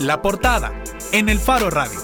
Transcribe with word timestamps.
La 0.00 0.20
portada 0.20 0.84
en 1.12 1.30
el 1.30 1.38
Faro 1.38 1.70
Radio. 1.70 1.98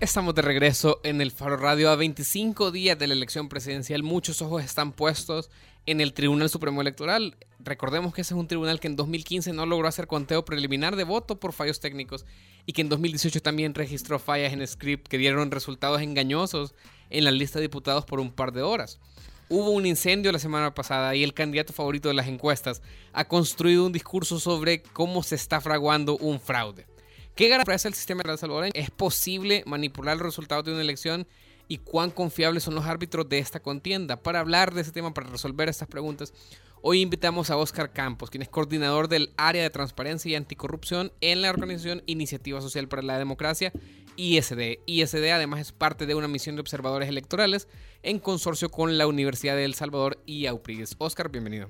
Estamos 0.00 0.34
de 0.34 0.40
regreso 0.40 1.00
en 1.04 1.20
el 1.20 1.30
Faro 1.30 1.58
Radio 1.58 1.90
a 1.90 1.96
25 1.96 2.70
días 2.70 2.98
de 2.98 3.06
la 3.06 3.12
elección 3.12 3.50
presidencial. 3.50 4.02
Muchos 4.02 4.40
ojos 4.40 4.64
están 4.64 4.92
puestos 4.92 5.50
en 5.84 6.00
el 6.00 6.14
Tribunal 6.14 6.48
Supremo 6.48 6.80
Electoral. 6.80 7.36
Recordemos 7.58 8.14
que 8.14 8.22
ese 8.22 8.32
es 8.32 8.40
un 8.40 8.48
tribunal 8.48 8.80
que 8.80 8.86
en 8.86 8.96
2015 8.96 9.52
no 9.52 9.66
logró 9.66 9.86
hacer 9.86 10.06
conteo 10.06 10.46
preliminar 10.46 10.96
de 10.96 11.04
voto 11.04 11.38
por 11.38 11.52
fallos 11.52 11.78
técnicos 11.78 12.24
y 12.64 12.72
que 12.72 12.80
en 12.80 12.88
2018 12.88 13.42
también 13.42 13.74
registró 13.74 14.18
fallas 14.18 14.54
en 14.54 14.66
script 14.66 15.08
que 15.08 15.18
dieron 15.18 15.50
resultados 15.50 16.00
engañosos 16.00 16.74
en 17.10 17.24
la 17.24 17.32
lista 17.32 17.58
de 17.58 17.64
diputados 17.64 18.06
por 18.06 18.18
un 18.18 18.32
par 18.32 18.52
de 18.52 18.62
horas. 18.62 18.98
Hubo 19.54 19.68
un 19.68 19.84
incendio 19.84 20.32
la 20.32 20.38
semana 20.38 20.74
pasada 20.74 21.14
y 21.14 21.22
el 21.22 21.34
candidato 21.34 21.74
favorito 21.74 22.08
de 22.08 22.14
las 22.14 22.26
encuestas 22.26 22.80
ha 23.12 23.28
construido 23.28 23.84
un 23.84 23.92
discurso 23.92 24.40
sobre 24.40 24.82
cómo 24.82 25.22
se 25.22 25.34
está 25.34 25.60
fraguando 25.60 26.16
un 26.16 26.40
fraude. 26.40 26.86
¿Qué 27.34 27.48
garantiza 27.48 27.88
el 27.88 27.92
sistema 27.92 28.22
de 28.22 28.38
salvadoreño? 28.38 28.72
¿Es 28.74 28.90
posible 28.90 29.62
manipular 29.66 30.16
los 30.16 30.24
resultados 30.24 30.64
de 30.64 30.72
una 30.72 30.80
elección? 30.80 31.26
¿Y 31.68 31.76
cuán 31.76 32.10
confiables 32.10 32.62
son 32.62 32.74
los 32.74 32.86
árbitros 32.86 33.28
de 33.28 33.40
esta 33.40 33.60
contienda? 33.60 34.16
Para 34.16 34.40
hablar 34.40 34.72
de 34.72 34.80
ese 34.80 34.90
tema, 34.90 35.12
para 35.12 35.28
resolver 35.28 35.68
estas 35.68 35.86
preguntas, 35.86 36.32
hoy 36.80 37.02
invitamos 37.02 37.50
a 37.50 37.58
Oscar 37.58 37.92
Campos, 37.92 38.30
quien 38.30 38.40
es 38.40 38.48
coordinador 38.48 39.08
del 39.08 39.34
área 39.36 39.62
de 39.62 39.68
transparencia 39.68 40.30
y 40.30 40.34
anticorrupción 40.34 41.12
en 41.20 41.42
la 41.42 41.50
organización 41.50 42.02
Iniciativa 42.06 42.62
Social 42.62 42.88
para 42.88 43.02
la 43.02 43.18
Democracia, 43.18 43.70
ISD. 44.16 44.78
ISD 44.86 45.30
además 45.30 45.60
es 45.60 45.72
parte 45.72 46.06
de 46.06 46.14
una 46.14 46.28
misión 46.28 46.56
de 46.56 46.60
observadores 46.60 47.08
electorales 47.08 47.68
en 48.02 48.18
consorcio 48.18 48.70
con 48.70 48.98
la 48.98 49.06
Universidad 49.06 49.56
de 49.56 49.64
El 49.64 49.74
Salvador 49.74 50.18
y 50.26 50.46
AUPRIS. 50.46 50.96
Oscar, 50.98 51.30
bienvenido. 51.30 51.68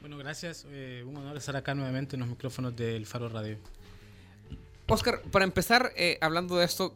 Bueno, 0.00 0.18
gracias. 0.18 0.66
Eh, 0.68 1.02
un 1.06 1.16
honor 1.16 1.36
estar 1.36 1.56
acá 1.56 1.74
nuevamente 1.74 2.16
en 2.16 2.20
los 2.20 2.28
micrófonos 2.28 2.76
del 2.76 3.06
Faro 3.06 3.28
Radio. 3.28 3.58
Oscar, 4.86 5.22
para 5.30 5.44
empezar, 5.44 5.92
eh, 5.96 6.18
hablando 6.20 6.56
de 6.56 6.66
esto, 6.66 6.94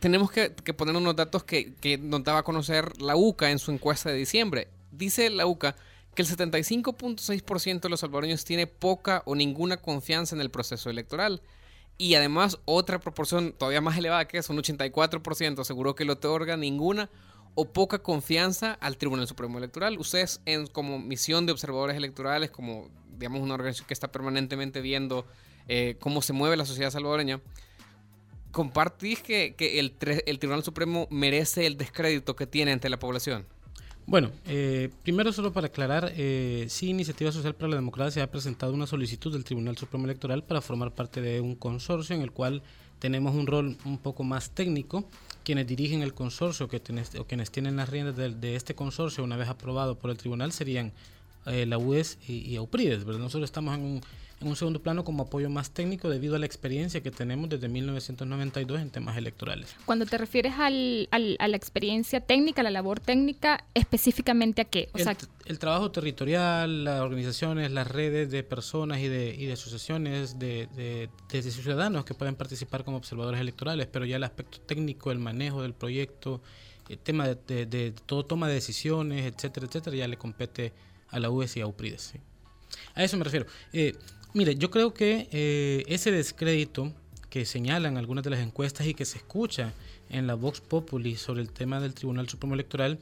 tenemos 0.00 0.30
que, 0.30 0.50
poner 0.50 0.94
unos 0.96 1.16
datos 1.16 1.44
que, 1.44 1.72
que, 1.74 1.96
nos 1.96 2.22
daba 2.22 2.40
a 2.40 2.42
conocer 2.42 3.00
la 3.00 3.16
UCA 3.16 3.50
en 3.50 3.58
su 3.58 3.70
encuesta 3.72 4.10
de 4.10 4.16
diciembre. 4.16 4.68
Dice 4.90 5.30
la 5.30 5.46
UCA 5.46 5.76
que 6.14 6.22
el 6.22 6.28
75.6% 6.28 7.80
de 7.80 7.88
los 7.88 8.00
salvadoreños 8.00 8.44
tiene 8.44 8.66
poca 8.66 9.22
o 9.26 9.34
ninguna 9.34 9.78
confianza 9.78 10.34
en 10.34 10.40
el 10.40 10.50
proceso 10.50 10.90
electoral. 10.90 11.40
Y 11.96 12.14
además 12.14 12.58
otra 12.64 12.98
proporción 12.98 13.52
todavía 13.52 13.80
más 13.80 13.96
elevada 13.96 14.26
que 14.26 14.38
es 14.38 14.48
un 14.50 14.58
84% 14.58 15.60
aseguró 15.60 15.94
que 15.94 16.04
le 16.04 16.12
otorga 16.12 16.56
ninguna 16.56 17.08
o 17.54 17.66
poca 17.72 18.00
confianza 18.00 18.72
al 18.80 18.96
Tribunal 18.96 19.28
Supremo 19.28 19.58
Electoral. 19.58 19.98
Ustedes 19.98 20.40
en, 20.44 20.66
como 20.66 20.98
misión 20.98 21.46
de 21.46 21.52
observadores 21.52 21.96
electorales, 21.96 22.50
como 22.50 22.90
digamos 23.16 23.40
una 23.40 23.54
organización 23.54 23.86
que 23.86 23.94
está 23.94 24.10
permanentemente 24.10 24.80
viendo 24.80 25.24
eh, 25.68 25.96
cómo 26.00 26.20
se 26.20 26.32
mueve 26.32 26.56
la 26.56 26.66
sociedad 26.66 26.90
salvadoreña, 26.90 27.40
¿compartís 28.50 29.22
que, 29.22 29.54
el, 29.58 29.92
Tribunal 30.38 30.64
Supremo 30.64 31.06
merece 31.10 31.66
el 31.66 31.76
descrédito 31.76 32.34
que 32.34 32.46
tiene 32.46 32.72
ante 32.72 32.88
la 32.88 32.98
población? 32.98 33.46
Bueno, 34.06 34.30
eh, 34.44 34.90
primero 35.02 35.32
solo 35.32 35.52
para 35.52 35.68
aclarar, 35.68 36.12
eh, 36.14 36.66
sí 36.68 36.90
Iniciativa 36.90 37.32
Social 37.32 37.54
para 37.54 37.70
la 37.70 37.76
Democracia 37.76 38.22
ha 38.22 38.26
presentado 38.26 38.74
una 38.74 38.86
solicitud 38.86 39.32
del 39.32 39.44
Tribunal 39.44 39.78
Supremo 39.78 40.04
Electoral 40.04 40.44
para 40.44 40.60
formar 40.60 40.92
parte 40.92 41.22
de 41.22 41.40
un 41.40 41.54
consorcio 41.54 42.14
en 42.14 42.20
el 42.20 42.30
cual 42.30 42.62
tenemos 42.98 43.34
un 43.34 43.46
rol 43.46 43.78
un 43.86 43.96
poco 43.96 44.22
más 44.22 44.50
técnico. 44.50 45.08
Quienes 45.42 45.66
dirigen 45.66 46.02
el 46.02 46.12
consorcio 46.12 46.68
que 46.68 46.82
o 47.18 47.24
quienes 47.24 47.50
tienen 47.50 47.76
las 47.76 47.88
riendas 47.88 48.16
de, 48.16 48.56
este 48.56 48.74
consorcio 48.74 49.24
una 49.24 49.36
vez 49.36 49.48
aprobado 49.48 49.98
por 49.98 50.10
el 50.10 50.18
tribunal 50.18 50.52
serían 50.52 50.92
la 51.44 51.76
UES 51.76 52.18
y, 52.26 52.38
y 52.38 52.56
AUPRIDES. 52.56 53.04
Nosotros 53.04 53.44
estamos 53.44 53.74
en 53.74 53.84
un 53.84 54.00
en 54.44 54.50
un 54.50 54.56
segundo 54.56 54.80
plano 54.80 55.04
como 55.04 55.24
apoyo 55.24 55.50
más 55.50 55.70
técnico 55.70 56.08
debido 56.08 56.36
a 56.36 56.38
la 56.38 56.46
experiencia 56.46 57.02
que 57.02 57.10
tenemos 57.10 57.48
desde 57.48 57.68
1992 57.68 58.80
en 58.80 58.90
temas 58.90 59.16
electorales. 59.16 59.74
Cuando 59.84 60.06
te 60.06 60.18
refieres 60.18 60.54
al, 60.58 61.08
a 61.10 61.48
la 61.48 61.56
experiencia 61.56 62.20
técnica, 62.20 62.60
a 62.60 62.64
la 62.64 62.70
labor 62.70 63.00
técnica, 63.00 63.64
específicamente 63.74 64.62
a 64.62 64.64
qué? 64.64 64.88
O 64.92 64.98
el, 64.98 65.04
sea, 65.04 65.16
el 65.46 65.58
trabajo 65.58 65.90
territorial, 65.90 66.84
las 66.84 67.00
organizaciones, 67.00 67.72
las 67.72 67.88
redes 67.88 68.30
de 68.30 68.42
personas 68.42 69.00
y 69.00 69.08
de, 69.08 69.34
y 69.34 69.46
de 69.46 69.52
asociaciones 69.54 70.38
de, 70.38 70.68
de, 70.76 71.42
ciudadanos 71.42 72.04
que 72.04 72.14
pueden 72.14 72.34
participar 72.36 72.84
como 72.84 72.96
observadores 72.96 73.40
electorales, 73.40 73.86
pero 73.86 74.04
ya 74.04 74.16
el 74.16 74.24
aspecto 74.24 74.60
técnico, 74.60 75.10
el 75.10 75.18
manejo 75.18 75.62
del 75.62 75.74
proyecto, 75.74 76.40
el 76.88 76.98
tema 76.98 77.28
de, 77.28 77.94
todo 78.06 78.24
toma 78.24 78.48
de 78.48 78.54
decisiones, 78.54 79.24
etcétera, 79.24 79.66
etcétera, 79.66 79.96
ya 79.96 80.08
le 80.08 80.18
compete 80.18 80.72
a 81.08 81.18
la 81.18 81.30
UES 81.30 81.56
y 81.56 81.60
a 81.60 81.66
UPRIDES. 81.66 82.14
A 82.94 83.04
eso 83.04 83.16
me 83.16 83.24
refiero. 83.24 83.46
Eh, 83.72 83.94
Mire, 84.34 84.56
yo 84.56 84.68
creo 84.68 84.92
que 84.92 85.28
eh, 85.30 85.84
ese 85.86 86.10
descrédito 86.10 86.92
que 87.30 87.44
señalan 87.44 87.96
algunas 87.96 88.24
de 88.24 88.30
las 88.30 88.40
encuestas 88.40 88.84
y 88.88 88.92
que 88.92 89.04
se 89.04 89.18
escucha 89.18 89.72
en 90.10 90.26
la 90.26 90.34
Vox 90.34 90.60
Populi 90.60 91.14
sobre 91.14 91.40
el 91.40 91.52
tema 91.52 91.78
del 91.80 91.94
Tribunal 91.94 92.28
Supremo 92.28 92.54
Electoral 92.54 92.98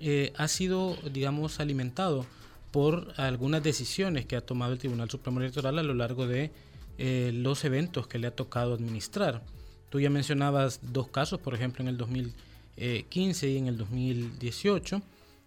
eh, 0.00 0.34
ha 0.36 0.48
sido, 0.48 0.98
digamos, 1.10 1.60
alimentado 1.60 2.26
por 2.72 3.14
algunas 3.16 3.62
decisiones 3.62 4.26
que 4.26 4.36
ha 4.36 4.42
tomado 4.42 4.74
el 4.74 4.78
Tribunal 4.78 5.08
Supremo 5.08 5.40
Electoral 5.40 5.78
a 5.78 5.82
lo 5.82 5.94
largo 5.94 6.26
de 6.26 6.50
eh, 6.98 7.30
los 7.32 7.64
eventos 7.64 8.06
que 8.06 8.18
le 8.18 8.26
ha 8.26 8.36
tocado 8.36 8.74
administrar. 8.74 9.42
Tú 9.88 9.98
ya 9.98 10.10
mencionabas 10.10 10.80
dos 10.92 11.08
casos, 11.08 11.40
por 11.40 11.54
ejemplo, 11.54 11.82
en 11.82 11.88
el 11.88 11.96
2015 11.96 13.48
y 13.48 13.56
en 13.56 13.68
el 13.68 13.78
2018. 13.78 15.00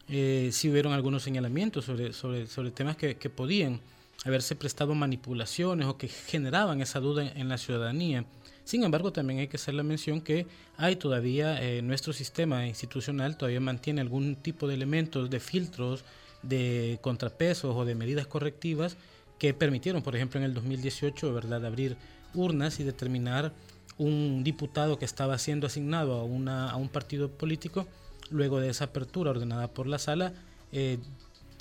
Eh, 0.08 0.50
sí 0.52 0.72
hubieron 0.72 0.92
algunos 0.94 1.22
señalamientos 1.22 1.86
sobre, 1.86 2.14
sobre, 2.14 2.48
sobre 2.48 2.72
temas 2.72 2.98
que, 2.98 3.18
que 3.18 3.30
podían 3.30 3.80
haberse 4.26 4.56
prestado 4.56 4.94
manipulaciones 4.96 5.88
o 5.88 5.98
que 5.98 6.08
generaban 6.08 6.82
esa 6.82 7.00
duda 7.00 7.32
en, 7.34 7.50
la 7.50 7.58
ciudadanía. 7.58 8.26
Sin 8.64 8.84
embargo, 8.84 9.12
también 9.12 9.40
hay 9.40 9.48
que 9.48 9.58
hacer 9.58 9.74
la 9.74 9.84
mención 9.84 10.22
que 10.22 10.46
hay 10.78 10.96
todavía, 10.96 11.62
eh, 11.62 11.82
nuestro 11.82 12.14
sistema 12.14 12.68
institucional 12.68 13.38
todavía 13.38 13.60
mantiene 13.60 14.02
algún 14.02 14.36
tipo 14.36 14.68
de 14.68 14.76
elementos, 14.76 15.30
de 15.30 15.40
filtros, 15.40 16.04
de 16.44 17.00
contrapesos 17.02 17.76
o 17.76 17.86
de 17.86 17.96
medidas 17.96 18.28
correctivas 18.28 18.98
que 19.40 19.54
permitieron, 19.54 20.04
por 20.04 20.16
ejemplo, 20.16 20.40
en 20.40 20.46
el 20.46 20.54
2018, 20.54 21.34
¿verdad?, 21.34 21.66
abrir 21.66 21.98
urnas 22.34 22.80
y 22.80 22.84
determinar 22.84 23.54
un 23.98 24.44
diputado 24.44 25.00
que 25.00 25.06
estaba 25.06 25.38
siendo 25.38 25.68
asignado 25.68 26.20
a, 26.20 26.24
una, 26.24 26.70
a 26.70 26.76
un 26.76 26.90
partido 26.90 27.30
político, 27.30 27.88
luego 28.30 28.60
de 28.60 28.70
esa 28.70 28.86
apertura 28.86 29.32
ordenada 29.32 29.70
por 29.70 29.88
la 29.88 29.98
sala, 29.98 30.34
eh, 30.72 31.00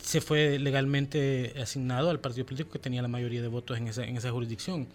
se 0.09 0.23
fue 0.23 0.59
legalmente 0.59 1.53
asignado 1.61 2.09
al 2.09 2.19
partido 2.19 2.47
político 2.47 2.71
que 2.71 2.79
tenía 2.79 3.03
la 3.03 3.09
mayoría 3.09 3.43
de 3.43 3.49
votos 3.49 3.77
en 3.77 3.89
esa, 3.89 4.05
en 4.05 4.17
esa 4.17 4.31
jurisdicción. 4.31 4.89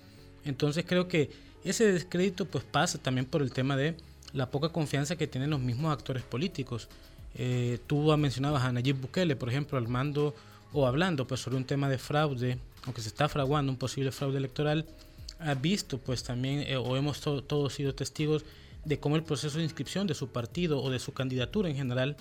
Entonces 0.43 0.85
creo 0.87 1.07
que 1.07 1.29
ese 1.63 1.91
descrédito 1.91 2.45
pues 2.45 2.63
pasa 2.63 2.97
también 2.97 3.27
por 3.27 3.43
el 3.43 3.51
tema 3.51 3.77
de 3.77 3.95
la 4.33 4.49
poca 4.49 4.69
confianza 4.69 5.15
que 5.15 5.27
tienen 5.27 5.51
los 5.51 5.59
mismos 5.59 5.93
actores 5.93 6.23
políticos. 6.23 6.87
Eh, 7.35 7.77
tú 7.85 8.17
mencionabas 8.17 8.63
a 8.63 8.71
Nayib 8.71 9.01
Bukele, 9.01 9.35
por 9.35 9.49
ejemplo, 9.49 9.77
al 9.77 9.87
mando 9.87 10.33
o 10.71 10.87
hablando 10.87 11.27
pues 11.27 11.41
sobre 11.41 11.57
un 11.57 11.65
tema 11.65 11.89
de 11.89 11.99
fraude, 11.99 12.57
aunque 12.85 13.01
se 13.01 13.09
está 13.09 13.29
fraguando 13.29 13.71
un 13.71 13.77
posible 13.77 14.11
fraude 14.11 14.39
electoral, 14.39 14.83
ha 15.37 15.53
visto 15.53 15.99
pues 15.99 16.23
también, 16.23 16.61
eh, 16.61 16.75
o 16.75 16.97
hemos 16.97 17.21
todos 17.21 17.71
sido 17.71 17.93
testigos 17.93 18.45
de 18.83 18.99
cómo 18.99 19.15
el 19.15 19.21
proceso 19.21 19.59
de 19.59 19.63
inscripción 19.63 20.07
de 20.07 20.15
su 20.15 20.29
partido 20.29 20.81
o 20.81 20.89
de 20.89 20.97
su 20.97 21.13
candidatura 21.13 21.69
en 21.69 21.75
general 21.75 22.17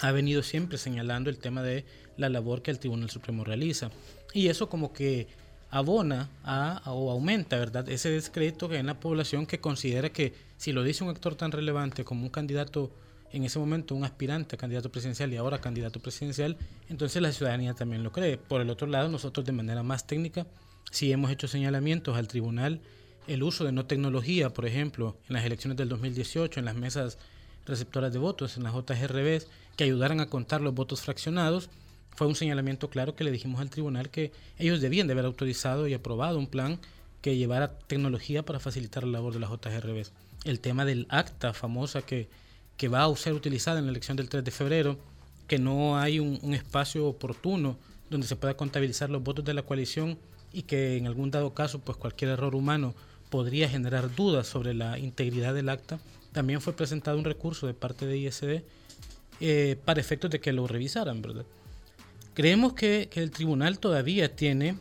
ha 0.00 0.12
venido 0.12 0.42
siempre 0.42 0.78
señalando 0.78 1.30
el 1.30 1.38
tema 1.38 1.62
de 1.62 1.84
la 2.16 2.28
labor 2.28 2.62
que 2.62 2.70
el 2.70 2.78
Tribunal 2.78 3.10
Supremo 3.10 3.44
realiza. 3.44 3.90
Y 4.32 4.48
eso 4.48 4.68
como 4.68 4.92
que 4.92 5.26
abona 5.70 6.30
o 6.86 7.10
aumenta, 7.10 7.58
¿verdad?, 7.58 7.88
ese 7.88 8.10
descrédito 8.10 8.68
que 8.68 8.78
en 8.78 8.86
la 8.86 9.00
población 9.00 9.46
que 9.46 9.60
considera 9.60 10.10
que 10.10 10.32
si 10.56 10.72
lo 10.72 10.82
dice 10.82 11.04
un 11.04 11.10
actor 11.10 11.34
tan 11.34 11.52
relevante 11.52 12.04
como 12.04 12.22
un 12.22 12.30
candidato, 12.30 12.90
en 13.32 13.44
ese 13.44 13.58
momento 13.58 13.94
un 13.94 14.04
aspirante 14.04 14.56
a 14.56 14.58
candidato 14.58 14.90
presidencial 14.90 15.32
y 15.32 15.36
ahora 15.36 15.60
candidato 15.60 16.00
presidencial, 16.00 16.56
entonces 16.88 17.20
la 17.20 17.32
ciudadanía 17.32 17.74
también 17.74 18.02
lo 18.02 18.12
cree. 18.12 18.38
Por 18.38 18.60
el 18.60 18.70
otro 18.70 18.86
lado, 18.86 19.08
nosotros 19.08 19.44
de 19.44 19.52
manera 19.52 19.82
más 19.82 20.06
técnica, 20.06 20.46
si 20.90 21.12
hemos 21.12 21.30
hecho 21.30 21.48
señalamientos 21.48 22.16
al 22.16 22.28
tribunal, 22.28 22.80
el 23.26 23.42
uso 23.42 23.64
de 23.64 23.72
no 23.72 23.84
tecnología, 23.84 24.48
por 24.48 24.64
ejemplo, 24.64 25.18
en 25.28 25.34
las 25.34 25.44
elecciones 25.44 25.76
del 25.76 25.90
2018, 25.90 26.60
en 26.60 26.64
las 26.64 26.76
mesas 26.76 27.18
receptoras 27.68 28.12
de 28.12 28.18
votos, 28.18 28.56
en 28.56 28.64
las 28.64 28.74
JGRBs, 28.74 29.46
que 29.76 29.84
ayudaran 29.84 30.20
a 30.20 30.28
contar 30.28 30.60
los 30.60 30.74
votos 30.74 31.02
fraccionados, 31.02 31.70
fue 32.16 32.26
un 32.26 32.34
señalamiento 32.34 32.90
claro 32.90 33.14
que 33.14 33.22
le 33.22 33.30
dijimos 33.30 33.60
al 33.60 33.70
tribunal 33.70 34.10
que 34.10 34.32
ellos 34.58 34.80
debían 34.80 35.06
de 35.06 35.12
haber 35.12 35.24
autorizado 35.24 35.86
y 35.86 35.94
aprobado 35.94 36.38
un 36.38 36.48
plan 36.48 36.80
que 37.20 37.36
llevara 37.36 37.78
tecnología 37.78 38.44
para 38.44 38.58
facilitar 38.58 39.04
la 39.04 39.12
labor 39.12 39.32
de 39.32 39.40
las 39.40 39.50
JGRBs. 39.50 40.12
El 40.44 40.60
tema 40.60 40.84
del 40.84 41.06
acta 41.10 41.52
famosa 41.52 42.02
que, 42.02 42.28
que 42.76 42.88
va 42.88 43.04
a 43.04 43.16
ser 43.16 43.34
utilizada 43.34 43.78
en 43.78 43.86
la 43.86 43.92
elección 43.92 44.16
del 44.16 44.28
3 44.28 44.44
de 44.44 44.50
febrero, 44.50 44.98
que 45.46 45.58
no 45.58 45.96
hay 45.98 46.18
un, 46.18 46.38
un 46.42 46.54
espacio 46.54 47.06
oportuno 47.06 47.76
donde 48.10 48.26
se 48.26 48.36
pueda 48.36 48.56
contabilizar 48.56 49.10
los 49.10 49.22
votos 49.22 49.44
de 49.44 49.54
la 49.54 49.62
coalición 49.62 50.18
y 50.52 50.62
que 50.62 50.96
en 50.96 51.06
algún 51.06 51.30
dado 51.30 51.54
caso 51.54 51.78
pues 51.78 51.98
cualquier 51.98 52.32
error 52.32 52.54
humano 52.54 52.94
podría 53.30 53.68
generar 53.68 54.14
dudas 54.14 54.46
sobre 54.46 54.74
la 54.74 54.98
integridad 54.98 55.54
del 55.54 55.68
acta, 55.68 55.98
también 56.38 56.60
fue 56.60 56.72
presentado 56.72 57.18
un 57.18 57.24
recurso 57.24 57.66
de 57.66 57.74
parte 57.74 58.06
de 58.06 58.16
ISD 58.16 58.62
eh, 59.40 59.76
para 59.84 59.98
efectos 59.98 60.30
de 60.30 60.38
que 60.38 60.52
lo 60.52 60.68
revisaran, 60.68 61.20
¿verdad? 61.20 61.44
Creemos 62.32 62.74
que, 62.74 63.10
el 63.12 63.32
tribunal 63.32 63.80
todavía 63.80 64.36
tiene 64.36 64.76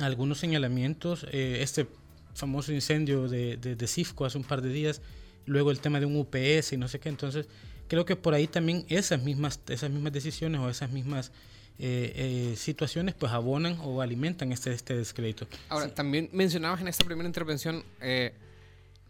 algunos 0.00 0.38
señalamientos. 0.38 1.24
Eh, 1.30 1.58
este 1.60 1.86
famoso 2.34 2.72
incendio 2.72 3.28
de, 3.28 3.58
de, 3.58 3.86
Cifco 3.86 4.24
hace 4.24 4.38
un 4.38 4.42
par 4.42 4.60
de 4.60 4.70
días, 4.70 5.02
luego 5.46 5.70
el 5.70 5.78
tema 5.78 6.00
de 6.00 6.06
un 6.06 6.16
UPS 6.16 6.72
y 6.72 6.76
no 6.76 6.88
sé 6.88 6.98
qué. 6.98 7.10
Entonces, 7.10 7.46
creo 7.86 8.04
que 8.04 8.16
por 8.16 8.34
ahí 8.34 8.48
también 8.48 8.84
esas 8.88 9.22
mismas, 9.22 9.60
esas 9.68 9.88
mismas 9.88 10.12
decisiones 10.12 10.60
o 10.60 10.68
esas 10.68 10.90
mismas 10.90 11.30
eh, 11.78 12.12
eh, 12.16 12.56
situaciones 12.56 13.14
pues 13.14 13.30
abonan 13.30 13.78
o 13.82 14.02
alimentan 14.02 14.50
este, 14.50 14.72
este 14.72 14.96
descrédito. 14.96 15.46
Ahora, 15.68 15.94
también 15.94 16.28
mencionabas 16.32 16.80
en 16.80 16.88
esta 16.88 17.04
primera 17.04 17.28
intervención 17.28 17.84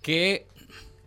que 0.02 0.46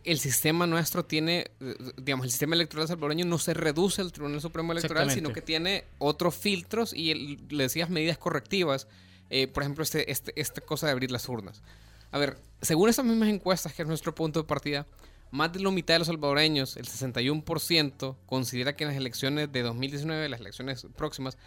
el 0.05 0.19
sistema 0.19 0.67
nuestro 0.67 1.05
tiene, 1.05 1.51
digamos, 1.97 2.25
el 2.25 2.31
sistema 2.31 2.55
electoral 2.55 2.87
salvadoreño 2.87 3.25
no 3.25 3.37
se 3.37 3.53
reduce 3.53 4.01
al 4.01 4.11
Tribunal 4.11 4.41
Supremo 4.41 4.71
Electoral, 4.71 5.11
sino 5.11 5.33
que 5.33 5.41
tiene 5.41 5.83
otros 5.97 6.35
filtros 6.35 6.93
y 6.93 7.37
le 7.49 7.63
decías 7.63 7.89
medidas 7.89 8.17
correctivas. 8.17 8.87
Eh, 9.29 9.47
por 9.47 9.63
ejemplo, 9.63 9.83
este, 9.83 10.11
este, 10.11 10.39
esta 10.39 10.61
cosa 10.61 10.85
de 10.85 10.91
abrir 10.91 11.11
las 11.11 11.27
urnas. 11.27 11.63
A 12.11 12.19
ver, 12.19 12.37
según 12.61 12.89
esas 12.89 13.03
mismas 13.05 13.29
encuestas, 13.29 13.73
que 13.73 13.81
es 13.81 13.87
nuestro 13.87 14.13
punto 14.13 14.41
de 14.41 14.47
partida, 14.47 14.85
más 15.31 15.51
de 15.51 15.59
la 15.59 15.71
mitad 15.71 15.95
de 15.95 15.99
los 15.99 16.07
salvadoreños, 16.07 16.77
el 16.77 16.85
61%, 16.85 18.15
considera 18.25 18.75
que 18.75 18.83
en 18.83 18.89
las 18.89 18.97
elecciones 18.97 19.51
de 19.51 19.63
2019, 19.63 20.29
las 20.29 20.39
elecciones 20.39 20.87
próximas, 20.95 21.37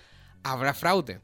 habrá 0.43 0.75
fraude. 0.75 1.21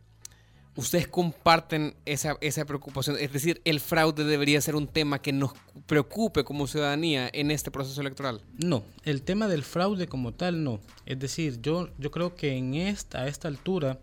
¿Ustedes 0.77 1.07
comparten 1.07 1.95
esa, 2.05 2.37
esa 2.41 2.65
preocupación? 2.65 3.17
Es 3.21 3.33
decir, 3.33 3.61
¿el 3.65 3.79
fraude 3.79 4.25
debería 4.25 4.61
ser 4.61 4.75
un 4.75 4.89
tema 4.89 5.23
que 5.23 5.33
nos 5.33 5.53
preocupe 5.87 6.43
como 6.43 6.67
ciudadanía 6.67 7.31
en 7.33 7.53
este 7.53 7.71
proceso 7.71 8.01
electoral? 8.01 8.41
No, 8.59 8.83
el 9.05 9.23
tema 9.23 9.47
del 9.47 9.63
fraude 9.63 10.09
como 10.09 10.33
tal 10.33 10.65
no. 10.65 10.81
Es 11.07 11.21
decir, 11.21 11.61
yo, 11.63 11.91
yo 11.99 12.11
creo 12.11 12.35
que 12.35 12.57
en 12.57 12.75
esta, 12.75 13.21
a 13.21 13.29
esta 13.29 13.47
altura, 13.47 14.01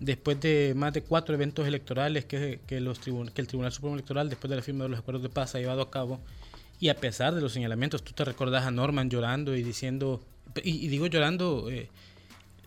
después 0.00 0.40
de 0.40 0.72
más 0.74 0.94
de 0.94 1.02
cuatro 1.02 1.34
eventos 1.34 1.66
electorales 1.66 2.24
que, 2.24 2.60
que, 2.66 2.80
los 2.80 2.98
que 2.98 3.10
el 3.42 3.46
Tribunal 3.46 3.72
Supremo 3.72 3.94
Electoral, 3.94 4.30
después 4.30 4.48
de 4.48 4.56
la 4.56 4.62
firma 4.62 4.84
de 4.84 4.90
los 4.90 5.00
acuerdos 5.00 5.22
de 5.22 5.28
paz, 5.28 5.54
ha 5.54 5.58
llevado 5.58 5.82
a 5.82 5.90
cabo, 5.90 6.20
y 6.80 6.88
a 6.88 6.96
pesar 6.96 7.34
de 7.34 7.42
los 7.42 7.52
señalamientos, 7.52 8.02
tú 8.02 8.14
te 8.14 8.24
recordás 8.24 8.64
a 8.64 8.70
Norman 8.70 9.10
llorando 9.10 9.54
y 9.54 9.62
diciendo, 9.62 10.22
y, 10.64 10.88
digo 10.88 11.08
llorando... 11.08 11.68
Eh, 11.70 11.90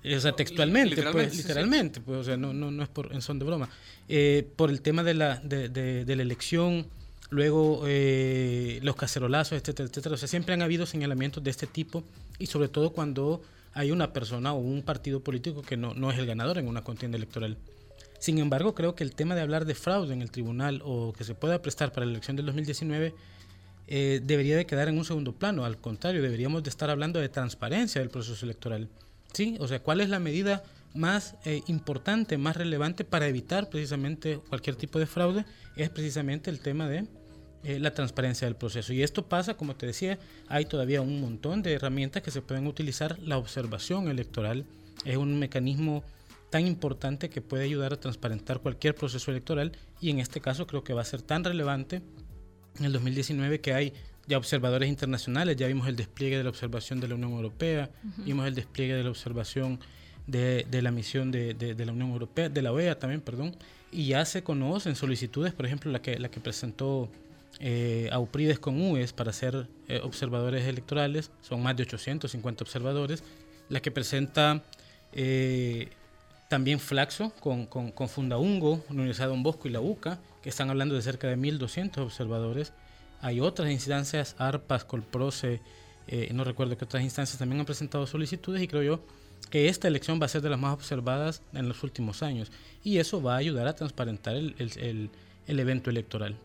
o 0.03 0.19
sea, 0.19 0.31
textualmente, 0.31 0.91
literalmente, 0.91 1.29
pues, 1.29 1.37
literalmente, 1.37 2.01
pues, 2.01 2.17
o 2.19 2.23
sea, 2.23 2.37
no, 2.37 2.53
no, 2.53 2.71
no 2.71 2.83
es 2.83 2.89
por, 2.89 3.13
en 3.13 3.21
son 3.21 3.39
de 3.39 3.45
broma. 3.45 3.69
Eh, 4.07 4.47
por 4.55 4.69
el 4.69 4.81
tema 4.81 5.03
de 5.03 5.13
la, 5.13 5.37
de, 5.37 5.69
de, 5.69 6.15
la 6.15 6.21
elección, 6.21 6.87
luego 7.29 7.83
eh, 7.85 8.79
los 8.81 8.95
cacerolazos, 8.95 9.59
etcétera, 9.59 9.89
etcétera. 9.89 10.15
O 10.15 10.17
sea, 10.17 10.27
siempre 10.27 10.53
han 10.53 10.61
habido 10.61 10.85
señalamientos 10.85 11.43
de 11.43 11.51
este 11.51 11.67
tipo 11.67 12.03
y 12.37 12.47
sobre 12.47 12.69
todo 12.69 12.91
cuando 12.91 13.41
hay 13.73 13.91
una 13.91 14.13
persona 14.13 14.53
o 14.53 14.57
un 14.57 14.81
partido 14.81 15.19
político 15.21 15.61
que 15.61 15.77
no, 15.77 15.93
no 15.93 16.11
es 16.11 16.17
el 16.17 16.25
ganador 16.25 16.57
en 16.57 16.67
una 16.67 16.83
contienda 16.83 17.17
electoral. 17.17 17.57
Sin 18.19 18.37
embargo, 18.39 18.75
creo 18.75 18.95
que 18.95 19.03
el 19.03 19.15
tema 19.15 19.35
de 19.35 19.41
hablar 19.41 19.65
de 19.65 19.75
fraude 19.75 20.13
en 20.13 20.21
el 20.21 20.31
tribunal 20.31 20.81
o 20.83 21.13
que 21.13 21.23
se 21.23 21.35
pueda 21.35 21.61
prestar 21.61 21.91
para 21.91 22.05
la 22.05 22.11
elección 22.11 22.35
del 22.35 22.45
2019 22.47 23.13
eh, 23.87 24.21
debería 24.23 24.57
de 24.57 24.65
quedar 24.65 24.87
en 24.87 24.97
un 24.97 25.05
segundo 25.05 25.33
plano. 25.33 25.65
Al 25.65 25.77
contrario, 25.77 26.21
deberíamos 26.21 26.63
de 26.63 26.69
estar 26.69 26.89
hablando 26.89 27.19
de 27.19 27.29
transparencia 27.29 28.01
del 28.01 28.09
proceso 28.09 28.45
electoral. 28.45 28.89
¿Sí? 29.33 29.57
O 29.59 29.67
sea, 29.67 29.81
¿cuál 29.81 30.01
es 30.01 30.09
la 30.09 30.19
medida 30.19 30.63
más 30.93 31.35
eh, 31.45 31.61
importante, 31.67 32.37
más 32.37 32.57
relevante 32.57 33.03
para 33.03 33.27
evitar 33.27 33.69
precisamente 33.69 34.39
cualquier 34.49 34.75
tipo 34.75 34.99
de 34.99 35.05
fraude? 35.05 35.45
Es 35.75 35.89
precisamente 35.89 36.49
el 36.49 36.59
tema 36.59 36.87
de 36.87 37.07
eh, 37.63 37.79
la 37.79 37.93
transparencia 37.93 38.47
del 38.47 38.55
proceso. 38.55 38.93
Y 38.93 39.03
esto 39.03 39.27
pasa, 39.27 39.55
como 39.55 39.75
te 39.75 39.85
decía, 39.85 40.17
hay 40.47 40.65
todavía 40.65 41.01
un 41.01 41.19
montón 41.19 41.61
de 41.61 41.73
herramientas 41.73 42.23
que 42.23 42.31
se 42.31 42.41
pueden 42.41 42.67
utilizar. 42.67 43.19
La 43.19 43.37
observación 43.37 44.09
electoral 44.09 44.65
es 45.05 45.17
un 45.17 45.37
mecanismo 45.37 46.03
tan 46.49 46.65
importante 46.65 47.29
que 47.29 47.41
puede 47.41 47.65
ayudar 47.65 47.93
a 47.93 47.99
transparentar 47.99 48.59
cualquier 48.59 48.95
proceso 48.95 49.29
electoral 49.31 49.73
y 50.01 50.09
en 50.09 50.19
este 50.19 50.41
caso 50.41 50.67
creo 50.67 50.83
que 50.83 50.93
va 50.93 51.01
a 51.01 51.05
ser 51.05 51.21
tan 51.21 51.43
relevante 51.43 52.01
en 52.79 52.85
el 52.85 52.93
2019 52.93 53.61
que 53.61 53.73
hay 53.73 53.93
ya 54.29 54.37
observadores 54.37 54.87
internacionales, 54.87 55.57
ya 55.57 55.65
vimos 55.65 55.87
el 55.87 55.95
despliegue 55.95 56.37
de 56.37 56.43
la 56.43 56.49
observación 56.49 56.99
de 56.99 57.07
la 57.07 57.15
Unión 57.15 57.31
Europea, 57.31 57.89
vimos 58.17 58.45
el 58.45 58.53
despliegue 58.53 58.93
de 58.93 59.03
la 59.03 59.09
observación 59.09 59.79
de, 60.27 60.65
la 60.83 60.91
misión 60.91 61.31
de, 61.31 61.75
la 61.77 61.91
Unión 61.91 62.11
Europea, 62.11 62.47
de 62.47 62.61
la 62.61 62.71
OEA 62.71 62.99
también, 62.99 63.21
perdón, 63.21 63.55
y 63.91 64.05
ya 64.05 64.23
se 64.25 64.43
conocen 64.43 64.95
solicitudes, 64.95 65.51
por 65.51 65.65
ejemplo, 65.65 65.91
la 65.91 66.03
que, 66.03 66.19
la 66.19 66.29
que 66.29 66.39
presentó 66.39 67.09
eh, 67.59 68.07
Auprides 68.11 68.59
con 68.59 68.79
UES 68.79 69.13
para 69.13 69.33
ser 69.33 69.67
eh, 69.87 69.99
observadores 70.03 70.67
electorales, 70.67 71.31
son 71.41 71.63
más 71.63 71.75
de 71.75 71.83
850 71.83 72.63
observadores, 72.63 73.23
la 73.67 73.79
que 73.79 73.89
presenta 73.89 74.63
eh, 75.11 75.89
también 76.49 76.79
Flaxo 76.79 77.31
con, 77.39 77.65
con, 77.65 77.91
con 77.91 78.09
Fundaungo, 78.09 78.83
la 78.89 78.95
Universidad 78.95 79.25
de 79.25 79.33
Don 79.33 79.41
Bosco 79.41 79.67
y 79.67 79.71
la 79.71 79.81
UCA, 79.81 80.19
que 80.43 80.49
están 80.49 80.69
hablando 80.69 80.93
de 80.93 81.01
cerca 81.01 81.27
de 81.27 81.35
1.200 81.35 81.97
observadores, 81.97 82.73
hay 83.21 83.39
otras 83.39 83.71
instancias, 83.71 84.35
ARPAS, 84.37 84.85
Colproce, 84.85 85.61
eh, 86.07 86.29
no 86.33 86.43
recuerdo 86.43 86.77
qué 86.77 86.85
otras 86.85 87.03
instancias 87.03 87.37
también 87.37 87.59
han 87.59 87.65
presentado 87.65 88.07
solicitudes 88.07 88.61
y 88.61 88.67
creo 88.67 88.83
yo 88.83 88.99
que 89.49 89.67
esta 89.67 89.87
elección 89.87 90.19
va 90.21 90.25
a 90.25 90.29
ser 90.29 90.41
de 90.41 90.49
las 90.49 90.59
más 90.59 90.73
observadas 90.73 91.41
en 91.53 91.67
los 91.67 91.83
últimos 91.83 92.23
años 92.23 92.51
y 92.83 92.97
eso 92.97 93.21
va 93.21 93.35
a 93.35 93.37
ayudar 93.37 93.67
a 93.67 93.75
transparentar 93.75 94.35
el 94.35 95.09
evento 95.47 95.89
electoral. 95.89 96.35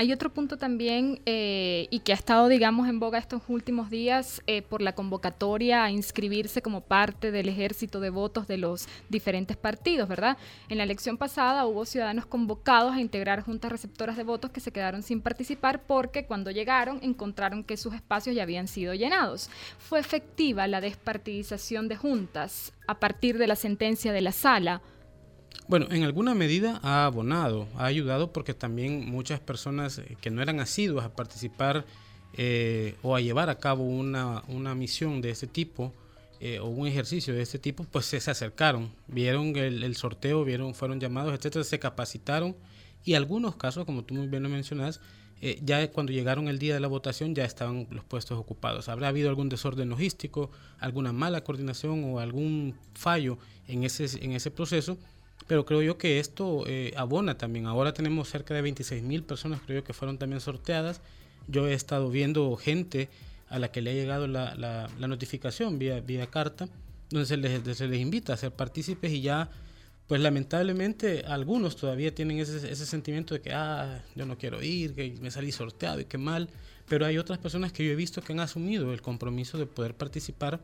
Hay 0.00 0.14
otro 0.14 0.32
punto 0.32 0.56
también 0.56 1.20
eh, 1.26 1.86
y 1.90 1.98
que 1.98 2.12
ha 2.12 2.14
estado, 2.14 2.48
digamos, 2.48 2.88
en 2.88 3.00
boga 3.00 3.18
estos 3.18 3.42
últimos 3.48 3.90
días 3.90 4.40
eh, 4.46 4.62
por 4.62 4.80
la 4.80 4.94
convocatoria 4.94 5.84
a 5.84 5.90
inscribirse 5.90 6.62
como 6.62 6.80
parte 6.80 7.30
del 7.30 7.50
ejército 7.50 8.00
de 8.00 8.08
votos 8.08 8.46
de 8.46 8.56
los 8.56 8.88
diferentes 9.10 9.58
partidos, 9.58 10.08
¿verdad? 10.08 10.38
En 10.70 10.78
la 10.78 10.84
elección 10.84 11.18
pasada 11.18 11.66
hubo 11.66 11.84
ciudadanos 11.84 12.24
convocados 12.24 12.94
a 12.94 13.00
integrar 13.02 13.42
juntas 13.42 13.70
receptoras 13.70 14.16
de 14.16 14.24
votos 14.24 14.50
que 14.50 14.60
se 14.60 14.72
quedaron 14.72 15.02
sin 15.02 15.20
participar 15.20 15.82
porque 15.82 16.24
cuando 16.24 16.50
llegaron 16.50 16.98
encontraron 17.02 17.62
que 17.62 17.76
sus 17.76 17.92
espacios 17.92 18.34
ya 18.34 18.44
habían 18.44 18.68
sido 18.68 18.94
llenados. 18.94 19.50
¿Fue 19.78 20.00
efectiva 20.00 20.66
la 20.66 20.80
despartidización 20.80 21.88
de 21.88 21.96
juntas 21.96 22.72
a 22.86 22.98
partir 22.98 23.36
de 23.36 23.48
la 23.48 23.54
sentencia 23.54 24.14
de 24.14 24.22
la 24.22 24.32
sala? 24.32 24.80
Bueno, 25.70 25.86
en 25.92 26.02
alguna 26.02 26.34
medida 26.34 26.80
ha 26.82 27.06
abonado, 27.06 27.68
ha 27.76 27.84
ayudado 27.84 28.32
porque 28.32 28.54
también 28.54 29.08
muchas 29.08 29.38
personas 29.38 29.98
eh, 29.98 30.16
que 30.20 30.28
no 30.28 30.42
eran 30.42 30.58
asiduas 30.58 31.04
a 31.04 31.14
participar 31.14 31.84
eh, 32.36 32.96
o 33.04 33.14
a 33.14 33.20
llevar 33.20 33.50
a 33.50 33.58
cabo 33.58 33.84
una, 33.84 34.42
misión 34.74 35.20
de 35.20 35.30
este 35.30 35.46
tipo 35.46 35.92
eh, 36.40 36.58
o 36.58 36.66
un 36.66 36.88
ejercicio 36.88 37.34
de 37.34 37.42
este 37.42 37.60
tipo, 37.60 37.84
pues 37.84 38.06
se, 38.06 38.16
acercaron, 38.16 38.90
vieron 39.06 39.56
el, 39.56 39.94
sorteo, 39.94 40.42
vieron, 40.44 40.74
fueron 40.74 40.98
llamados, 40.98 41.34
etcétera, 41.34 41.62
se 41.62 41.78
capacitaron 41.78 42.56
y 43.04 43.14
algunos 43.14 43.54
casos, 43.54 43.84
como 43.84 44.02
tú 44.02 44.14
muy 44.14 44.26
bien 44.26 44.42
lo 44.42 44.48
mencionas, 44.48 45.00
ya 45.62 45.88
cuando 45.92 46.10
llegaron 46.12 46.48
el 46.48 46.58
día 46.58 46.74
de 46.74 46.80
la 46.80 46.88
votación 46.88 47.32
ya 47.32 47.44
estaban 47.44 47.86
los 47.92 48.04
puestos 48.04 48.38
ocupados. 48.38 48.88
Habrá 48.88 49.06
habido 49.06 49.28
algún 49.28 49.48
desorden 49.48 49.88
logístico, 49.88 50.50
alguna 50.80 51.12
mala 51.12 51.44
coordinación 51.44 52.02
o 52.12 52.18
algún 52.18 52.74
fallo 52.94 53.38
en 53.68 53.84
ese, 53.84 54.06
en 54.22 54.32
ese 54.32 54.50
proceso 54.50 54.98
pero 55.46 55.64
creo 55.64 55.82
yo 55.82 55.98
que 55.98 56.20
esto 56.20 56.64
eh, 56.66 56.92
abona 56.96 57.36
también. 57.36 57.66
Ahora 57.66 57.92
tenemos 57.92 58.28
cerca 58.28 58.54
de 58.54 58.62
26 58.62 59.02
mil 59.02 59.22
personas, 59.22 59.60
creo 59.64 59.80
yo, 59.80 59.84
que 59.84 59.92
fueron 59.92 60.18
también 60.18 60.40
sorteadas. 60.40 61.00
Yo 61.48 61.66
he 61.66 61.74
estado 61.74 62.10
viendo 62.10 62.54
gente 62.56 63.08
a 63.48 63.58
la 63.58 63.72
que 63.72 63.82
le 63.82 63.90
ha 63.90 63.94
llegado 63.94 64.28
la, 64.28 64.54
la, 64.54 65.08
notificación 65.08 65.78
vía, 65.78 66.00
vía 66.00 66.26
carta, 66.28 66.68
donde 67.10 67.26
se 67.26 67.36
les, 67.36 67.76
se 67.76 67.88
les 67.88 68.00
invita 68.00 68.32
a 68.32 68.36
ser 68.36 68.52
partícipes 68.52 69.10
y 69.10 69.22
ya, 69.22 69.50
pues 70.06 70.20
lamentablemente 70.20 71.24
algunos 71.26 71.74
todavía 71.74 72.14
tienen 72.14 72.38
ese, 72.38 72.70
ese 72.70 72.86
sentimiento 72.86 73.34
de 73.34 73.40
que, 73.40 73.52
ah, 73.52 74.04
yo 74.14 74.26
no 74.26 74.38
quiero 74.38 74.62
ir, 74.62 74.94
que 74.94 75.16
me 75.20 75.32
salí 75.32 75.50
sorteado 75.50 76.00
y 76.00 76.04
qué 76.04 76.18
mal. 76.18 76.48
Pero 76.88 77.06
hay 77.06 77.18
otras 77.18 77.38
personas 77.38 77.72
que 77.72 77.84
yo 77.84 77.90
he 77.90 77.96
visto 77.96 78.22
que 78.22 78.32
han 78.32 78.40
asumido 78.40 78.92
el 78.92 79.02
compromiso 79.02 79.58
de 79.58 79.66
poder 79.66 79.94
participar 79.94 80.60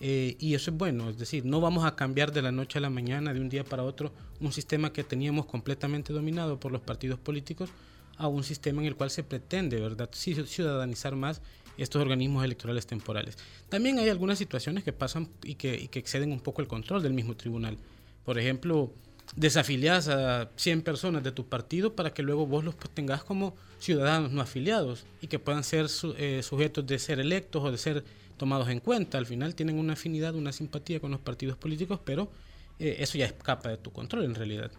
eh, 0.00 0.36
y 0.38 0.54
eso 0.54 0.70
es 0.70 0.76
bueno, 0.76 1.10
es 1.10 1.18
decir, 1.18 1.44
no 1.44 1.60
vamos 1.60 1.84
a 1.84 1.96
cambiar 1.96 2.32
de 2.32 2.42
la 2.42 2.52
noche 2.52 2.78
a 2.78 2.80
la 2.80 2.90
mañana, 2.90 3.34
de 3.34 3.40
un 3.40 3.48
día 3.48 3.64
para 3.64 3.82
otro, 3.82 4.12
un 4.40 4.52
sistema 4.52 4.92
que 4.92 5.02
teníamos 5.02 5.46
completamente 5.46 6.12
dominado 6.12 6.60
por 6.60 6.70
los 6.70 6.80
partidos 6.80 7.18
políticos 7.18 7.70
a 8.16 8.28
un 8.28 8.44
sistema 8.44 8.80
en 8.82 8.88
el 8.88 8.96
cual 8.96 9.10
se 9.10 9.24
pretende, 9.24 9.80
¿verdad?, 9.80 10.10
ciudadanizar 10.12 11.16
más 11.16 11.40
estos 11.78 12.02
organismos 12.02 12.44
electorales 12.44 12.86
temporales. 12.86 13.38
También 13.68 13.98
hay 13.98 14.08
algunas 14.08 14.38
situaciones 14.38 14.84
que 14.84 14.92
pasan 14.92 15.28
y 15.44 15.54
que, 15.54 15.88
exceden 15.92 16.32
un 16.32 16.40
poco 16.40 16.60
el 16.60 16.68
control 16.68 17.02
del 17.02 17.14
mismo 17.14 17.36
tribunal. 17.36 17.78
Por 18.24 18.38
ejemplo, 18.38 18.92
desafilias 19.36 20.08
a 20.08 20.50
100 20.56 20.82
personas 20.82 21.22
de 21.22 21.32
tu 21.32 21.46
partido 21.46 21.94
para 21.94 22.12
que 22.12 22.22
luego 22.22 22.46
vos 22.46 22.64
los 22.64 22.76
tengas 22.92 23.22
como 23.22 23.54
ciudadanos 23.78 24.32
no 24.32 24.40
afiliados 24.40 25.04
y 25.22 25.28
que 25.28 25.38
puedan 25.38 25.62
ser 25.62 25.86
eh, 26.16 26.42
sujetos 26.42 26.86
de 26.86 26.98
ser 26.98 27.20
electos 27.20 27.62
o 27.64 27.70
de 27.70 27.78
ser 27.78 28.04
tomados 28.38 28.68
en 28.68 28.80
cuenta. 28.80 29.18
Al 29.18 29.26
final 29.26 29.54
tienen 29.54 29.78
una 29.78 29.92
afinidad, 29.92 30.34
una 30.34 30.52
simpatía 30.52 31.00
con 31.00 31.10
los 31.10 31.20
partidos 31.20 31.58
políticos, 31.58 32.00
pero 32.04 32.30
eh, 32.78 32.96
eso 33.00 33.18
ya 33.18 33.26
escapa 33.26 33.68
de 33.68 33.76
tu 33.76 33.92
control 33.92 34.24
en 34.24 34.34
realidad. 34.34 34.70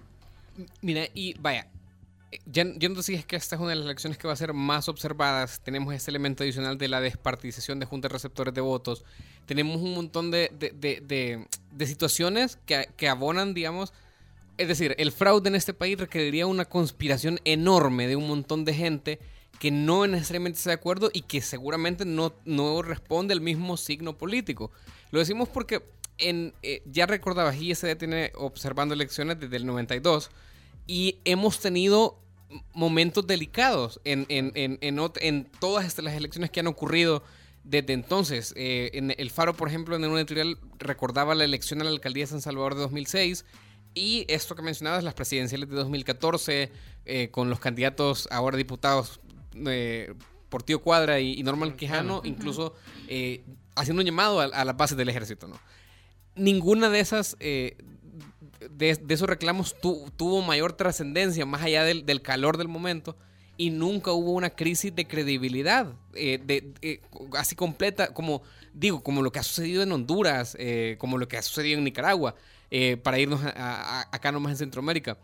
Mira, 0.81 1.07
y 1.13 1.35
vaya, 1.39 1.67
ya, 2.45 2.65
yo 2.77 2.89
no 2.89 2.95
sé 2.95 3.03
si 3.03 3.13
es 3.15 3.25
que 3.25 3.35
esta 3.35 3.55
es 3.55 3.61
una 3.61 3.69
de 3.69 3.75
las 3.75 3.85
elecciones 3.85 4.17
que 4.17 4.27
va 4.27 4.33
a 4.33 4.37
ser 4.37 4.53
más 4.53 4.89
observadas. 4.89 5.61
Tenemos 5.63 5.93
este 5.93 6.11
elemento 6.11 6.43
adicional 6.43 6.77
de 6.77 6.87
la 6.87 7.01
despartización 7.01 7.79
de 7.79 7.85
juntas 7.85 8.11
receptores 8.11 8.53
de 8.53 8.61
votos. 8.61 9.03
Tenemos 9.45 9.77
un 9.81 9.93
montón 9.93 10.31
de, 10.31 10.51
de, 10.57 10.71
de, 11.01 11.47
de 11.71 11.85
situaciones 11.85 12.57
que, 12.65 12.87
que 12.97 13.07
abonan, 13.07 13.53
digamos, 13.53 13.93
Es 14.59 14.67
decir, 14.67 14.93
el 14.97 15.13
fraude 15.13 15.47
en 15.47 15.55
este 15.55 15.73
país 15.73 15.97
requeriría 15.97 16.45
una 16.45 16.65
conspiración 16.65 17.39
enorme 17.45 18.07
de 18.07 18.17
un 18.17 18.27
montón 18.27 18.65
de 18.65 18.73
gente 18.73 19.19
que 19.59 19.71
no 19.71 20.07
necesariamente 20.07 20.57
está 20.57 20.69
de 20.71 20.75
acuerdo 20.75 21.09
y 21.13 21.21
que 21.21 21.41
seguramente 21.41 22.05
no, 22.05 22.33
no 22.45 22.81
responde 22.81 23.33
al 23.33 23.41
mismo 23.41 23.77
signo 23.77 24.17
político. 24.17 24.71
Lo 25.11 25.19
decimos 25.19 25.49
porque 25.49 25.83
en, 26.17 26.53
eh, 26.63 26.81
ya 26.85 27.05
recordabas, 27.05 27.57
ISD 27.57 27.95
tiene 27.97 28.31
observando 28.35 28.93
elecciones 28.93 29.39
desde 29.39 29.57
el 29.57 29.65
92 29.65 30.31
y 30.87 31.17
hemos 31.25 31.59
tenido 31.59 32.19
momentos 32.73 33.27
delicados 33.27 34.01
en, 34.05 34.25
en, 34.29 34.51
en, 34.55 35.51
todas 35.59 35.97
las 35.99 36.13
elecciones 36.15 36.49
que 36.49 36.61
han 36.61 36.67
ocurrido 36.67 37.23
desde 37.63 37.93
entonces. 37.93 38.53
Eh, 38.55 38.89
en 38.93 39.13
el 39.15 39.29
Faro, 39.29 39.53
por 39.53 39.67
ejemplo, 39.67 39.95
en 39.95 40.05
un 40.05 40.17
editorial 40.17 40.57
recordaba 40.79 41.35
la 41.35 41.43
elección 41.43 41.81
a 41.81 41.83
la 41.83 41.91
alcaldía 41.91 42.23
de 42.23 42.27
San 42.31 42.41
Salvador 42.41 42.75
de 42.75 42.81
2006 42.81 43.45
y 43.93 44.25
esto 44.29 44.55
que 44.55 44.61
mencionabas, 44.61 45.03
las 45.03 45.13
presidenciales 45.13 45.69
de 45.69 45.75
2014, 45.75 46.71
eh, 47.05 47.29
con 47.31 47.49
los 47.49 47.59
candidatos 47.59 48.27
ahora 48.31 48.57
diputados 48.57 49.19
eh, 49.67 50.13
Portillo 50.49 50.79
Cuadra 50.79 51.19
y, 51.19 51.41
Normal 51.43 51.75
Quijano, 51.75 52.21
incluso 52.23 52.75
eh, 53.07 53.43
haciendo 53.75 54.01
un 54.01 54.05
llamado 54.05 54.39
a, 54.39 54.65
las 54.65 54.77
bases 54.77 54.97
del 54.97 55.09
ejército. 55.09 55.47
¿no? 55.47 55.59
Ninguna 56.35 56.89
de 56.89 56.99
esas, 56.99 57.37
de, 57.39 57.77
esos 58.79 59.29
reclamos 59.29 59.75
tuvo 59.79 60.41
mayor 60.41 60.73
trascendencia, 60.73 61.45
más 61.45 61.61
allá 61.61 61.83
del, 61.83 62.05
del 62.05 62.21
calor 62.21 62.57
del 62.57 62.67
momento 62.67 63.15
y 63.59 63.71
nunca 63.71 64.13
hubo 64.13 64.31
una 64.31 64.51
crisis 64.51 64.95
de 64.95 65.05
credibilidad 65.05 65.91
eh, 66.13 66.39
de, 66.41 67.01
así 67.37 67.55
completa 67.57 68.13
como 68.13 68.41
digo 68.73 69.03
como 69.03 69.21
lo 69.21 69.33
que 69.33 69.39
ha 69.39 69.43
sucedido 69.43 69.83
en 69.83 69.91
Honduras 69.91 70.55
eh, 70.57 70.95
como 70.97 71.17
lo 71.17 71.27
que 71.27 71.37
ha 71.37 71.41
sucedido 71.41 71.77
en 71.77 71.83
Nicaragua 71.83 72.35
eh, 72.71 72.95
para 72.95 73.19
irnos 73.19 73.41
a, 73.43 74.07
acá 74.15 74.31
nomás 74.31 74.53
en 74.53 74.57
Centroamérica 74.59 75.17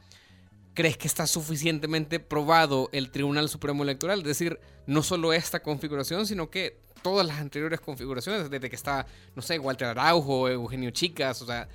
crees 0.76 0.98
que 0.98 1.08
está 1.08 1.26
suficientemente 1.26 2.20
probado 2.20 2.90
el 2.92 3.10
Tribunal 3.10 3.50
Supremo 3.50 3.82
Electoral 3.82 4.20
es 4.20 4.26
decir 4.26 4.60
no 4.86 5.02
solo 5.02 5.34
esta 5.34 5.62
configuración 5.62 6.28
sino 6.28 6.52
que 6.52 6.78
todas 7.02 7.26
las 7.26 7.40
anteriores 7.40 7.80
configuraciones 7.80 8.52
desde 8.52 8.70
que 8.70 8.76
está 8.76 9.08
no 9.36 9.42
sé 9.42 9.58
Walter 9.58 9.88
Araujo 9.88 10.48
Eugenio 10.48 10.92
Chicas 10.92 11.42
o 11.42 11.48
sea 11.48 11.68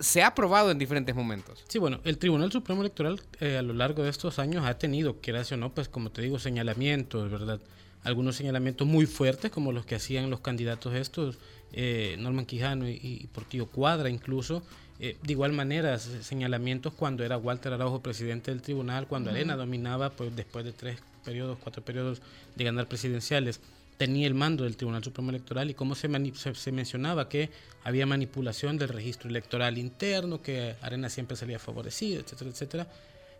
se 0.00 0.22
ha 0.22 0.28
aprobado 0.28 0.70
en 0.70 0.78
diferentes 0.78 1.14
momentos. 1.14 1.62
Sí, 1.68 1.78
bueno, 1.78 2.00
el 2.04 2.18
Tribunal 2.18 2.50
Supremo 2.50 2.80
Electoral 2.80 3.20
eh, 3.38 3.58
a 3.58 3.62
lo 3.62 3.74
largo 3.74 4.02
de 4.02 4.08
estos 4.08 4.38
años 4.38 4.64
ha 4.64 4.78
tenido, 4.78 5.20
quieras 5.20 5.52
o 5.52 5.58
no, 5.58 5.74
pues 5.74 5.88
como 5.88 6.10
te 6.10 6.22
digo, 6.22 6.38
señalamientos, 6.38 7.30
¿verdad? 7.30 7.60
Algunos 8.02 8.36
señalamientos 8.36 8.86
muy 8.86 9.04
fuertes, 9.04 9.50
como 9.50 9.72
los 9.72 9.84
que 9.84 9.94
hacían 9.94 10.30
los 10.30 10.40
candidatos 10.40 10.94
estos, 10.94 11.38
eh, 11.72 12.16
Norman 12.18 12.46
Quijano 12.46 12.88
y, 12.88 13.28
Portillo 13.32 13.66
Cuadra 13.66 14.08
incluso. 14.08 14.62
Eh, 15.02 15.16
de 15.22 15.32
igual 15.32 15.52
manera, 15.52 15.98
señalamientos 15.98 16.92
cuando 16.92 17.24
era 17.24 17.38
Walter 17.38 17.72
Araujo 17.72 18.00
presidente 18.02 18.50
del 18.50 18.60
tribunal, 18.60 19.06
cuando 19.06 19.30
Arena 19.30 19.56
dominaba, 19.56 20.10
pues 20.10 20.36
después 20.36 20.64
de 20.64 20.72
tres 20.72 20.98
periodos, 21.24 21.58
cuatro 21.62 21.82
periodos 21.82 22.20
de 22.54 22.64
ganar 22.64 22.86
presidenciales 22.86 23.60
tenía 23.96 24.26
el 24.26 24.34
mando 24.34 24.64
del 24.64 24.78
Tribunal 24.78 25.04
Supremo 25.04 25.28
Electoral 25.28 25.68
y 25.68 25.74
cómo 25.74 25.94
se, 25.94 26.08
se, 26.54 26.72
mencionaba 26.72 27.28
que 27.28 27.50
había 27.84 28.06
manipulación 28.06 28.78
del 28.78 28.88
registro 28.88 29.28
electoral 29.28 29.76
interno, 29.76 30.40
que 30.40 30.74
Arena 30.80 31.10
siempre 31.10 31.36
salía 31.36 31.58
favorecido, 31.58 32.20
etcétera, 32.20 32.50
etcétera. 32.50 32.86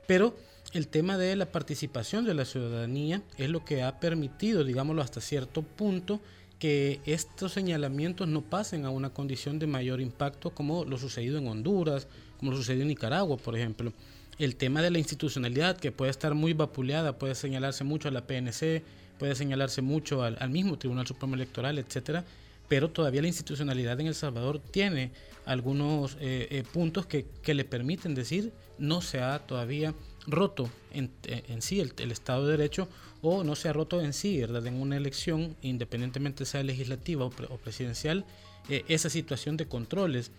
Pero 0.07 0.37
el 0.75 0.89
tema 0.89 1.17
de 1.17 1.35
la 1.37 1.47
participación 1.47 2.27
de 2.27 2.35
la 2.35 2.45
ciudadanía 2.45 3.23
es 3.39 3.49
lo 3.49 3.65
que 3.65 3.83
ha 3.83 4.01
permitido, 4.01 4.63
digámoslo 4.63 5.01
hasta 5.01 5.23
cierto 5.23 5.63
punto, 5.63 6.21
que 6.61 7.01
estos 7.07 7.53
señalamientos 7.53 8.29
no 8.29 8.43
pasen 8.43 8.85
a 8.85 8.91
una 8.91 9.11
condición 9.11 9.59
de 9.59 9.67
mayor 9.67 10.01
impacto 10.01 10.51
como 10.51 10.85
lo 10.85 10.99
sucedido 10.99 11.39
en 11.39 11.49
Honduras, 11.49 12.07
como 12.39 12.53
lo 12.53 12.59
sucedió 12.59 12.83
en 12.83 12.89
Nicaragua, 12.89 13.39
por 13.39 13.57
ejemplo. 13.57 13.93
El 14.39 14.57
tema 14.57 14.83
de 14.83 14.91
la 14.91 14.99
institucionalidad, 14.99 15.79
que 15.79 15.91
puede 15.91 16.11
estar 16.11 16.35
muy 16.35 16.53
vapuleada, 16.53 17.19
puede 17.19 17.35
señalarse 17.35 17.83
mucho 17.83 18.09
a 18.09 18.11
la 18.11 18.27
PNC, 18.27 18.83
puede 19.19 19.35
señalarse 19.35 19.81
mucho 19.81 20.23
al, 20.23 20.51
mismo 20.51 20.79
Tribunal 20.79 21.07
Supremo 21.07 21.35
Electoral, 21.35 21.79
etcétera, 21.79 22.25
pero 22.69 22.91
todavía 22.91 23.23
la 23.23 23.29
institucionalidad 23.29 23.99
en 23.99 24.07
El 24.09 24.15
Salvador 24.15 24.61
tiene 24.61 25.13
algunos 25.47 26.17
eh, 26.21 26.47
eh, 26.51 26.63
puntos 26.71 27.07
que, 27.07 27.27
le 27.47 27.65
permiten 27.65 28.15
decir 28.15 28.53
no 28.81 29.01
se 29.01 29.21
ha 29.21 29.39
todavía 29.39 29.95
roto 30.27 30.69
en, 30.93 31.11
sí 31.63 31.81
el, 31.81 32.11
Estado 32.11 32.47
de 32.47 32.57
Derecho 32.57 32.89
o 33.23 33.45
no 33.45 33.55
se 33.55 33.69
ha 33.69 33.73
roto 33.73 34.01
en 34.01 34.13
sí, 34.13 34.41
¿verdad? 34.41 34.67
En 34.67 34.81
una 34.81 34.97
elección, 34.97 35.57
independientemente 35.63 36.45
sea 36.45 36.63
legislativa 36.63 37.25
o, 37.25 37.31
presidencial, 37.31 38.25
eh, 38.69 38.85
esa 38.89 39.11
situación 39.11 39.57
de 39.57 39.67
controles. 39.67 40.31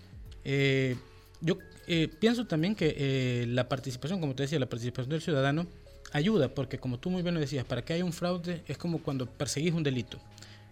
yo 1.42 1.58
pienso 2.20 2.46
también 2.46 2.76
que 2.76 3.46
la 3.48 3.70
participación, 3.70 4.20
como 4.20 4.36
te 4.36 4.44
decía, 4.44 4.60
la 4.60 4.70
participación 4.70 5.10
del 5.10 5.22
ciudadano 5.22 5.68
ayuda, 6.12 6.50
porque 6.54 6.78
como 6.78 7.00
tú 7.00 7.10
muy 7.10 7.22
bien 7.22 7.34
lo 7.34 7.40
decías, 7.40 7.66
para 7.66 7.84
que 7.84 7.94
haya 7.94 8.06
un 8.06 8.14
fraude 8.14 8.64
es 8.68 8.78
como 8.78 9.02
cuando 9.02 9.26
perseguís 9.26 9.74
un 9.74 9.84
delito. 9.84 10.20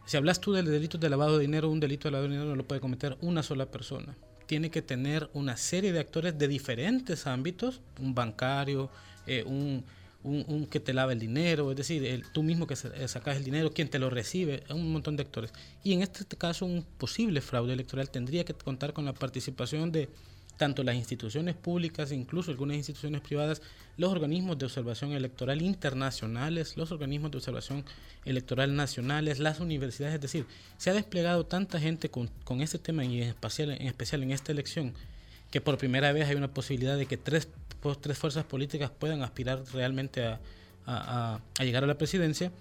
Si 0.05 0.17
hablas 0.17 0.41
tú 0.41 0.53
del 0.53 0.65
delito 0.65 0.97
de 0.97 1.09
lavado 1.09 1.37
de 1.37 1.41
dinero, 1.41 1.69
un 1.69 1.79
delito 1.79 2.07
de 2.07 2.13
lavado 2.13 2.27
de 2.27 2.33
dinero 2.33 2.49
no 2.49 2.55
lo 2.55 2.67
puede 2.67 2.81
cometer 2.81 3.17
una 3.21 3.43
sola 3.43 3.67
persona. 3.67 4.15
Tiene 4.49 4.71
que 4.71 4.81
tener 4.81 5.29
una 5.33 5.57
serie 5.57 5.93
de 5.93 5.99
actores 5.99 6.35
de 6.39 6.47
diferentes 6.47 7.27
ámbitos, 7.27 7.81
un 7.99 8.15
bancario, 8.15 8.89
eh, 9.27 9.43
un, 9.43 9.85
que 10.71 10.79
te 10.79 10.91
lava 10.91 11.13
el 11.13 11.19
dinero, 11.19 11.69
es 11.69 11.77
decir, 11.77 12.03
el, 12.03 12.23
tú 12.31 12.41
mismo 12.41 12.65
que 12.65 12.75
sacas 12.75 13.37
el 13.37 13.43
dinero, 13.43 13.71
quien 13.71 13.89
te 13.89 13.99
lo 13.99 14.09
recibe, 14.09 14.63
un 14.71 14.91
montón 14.91 15.17
de 15.17 15.21
actores. 15.21 15.53
Y 15.83 15.93
en 15.93 16.01
este 16.01 16.35
caso, 16.35 16.65
un 16.65 16.83
posible 16.97 17.41
fraude 17.41 17.73
electoral 17.73 18.09
tendría 18.09 18.43
que 18.43 18.55
contar 18.55 18.91
con 18.91 19.05
la 19.05 19.13
participación 19.13 19.91
de 19.91 20.09
tanto 20.59 20.83
las 20.83 20.95
instituciones 20.95 21.55
públicas, 21.55 22.11
incluso 22.11 22.51
algunas 22.51 22.75
instituciones 22.75 23.21
privadas, 23.21 23.61
los 23.95 24.11
organismos 24.11 24.57
de 24.57 24.65
observación 24.65 25.13
electoral 25.13 25.61
internacionales, 25.61 26.75
los 26.75 26.91
organismos 26.91 27.31
de 27.31 27.37
observación 27.37 27.85
electoral 28.25 28.75
nacionales, 28.75 29.39
las 29.39 29.61
universidades, 29.61 30.15
es 30.15 30.21
decir, 30.21 30.45
se 30.77 30.89
ha 30.89 30.93
desplegado 30.93 31.45
tanta 31.45 31.79
gente 31.79 32.09
con, 32.09 32.29
con 32.43 32.59
este 32.59 32.77
tema 32.77 33.05
y 33.05 33.21
en 33.21 33.29
especial, 33.29 33.71
en 33.71 33.87
especial 33.87 34.21
en 34.21 34.31
esta 34.31 34.51
elección, 34.51 34.93
que 35.49 35.61
por 35.61 35.77
primera 35.77 36.11
vez 36.11 36.27
hay 36.27 36.35
una 36.35 36.53
posibilidad 36.53 36.97
de 36.97 37.05
que 37.05 37.15
tres, 37.15 37.47
tres 38.01 38.17
fuerzas 38.17 38.43
políticas 38.43 38.91
puedan 38.91 39.21
aspirar 39.21 39.63
realmente 39.73 40.25
a, 40.25 40.39
a 40.85 41.63
llegar 41.63 41.85
a 41.85 41.87
la 41.87 41.97
presidencia 41.97 42.51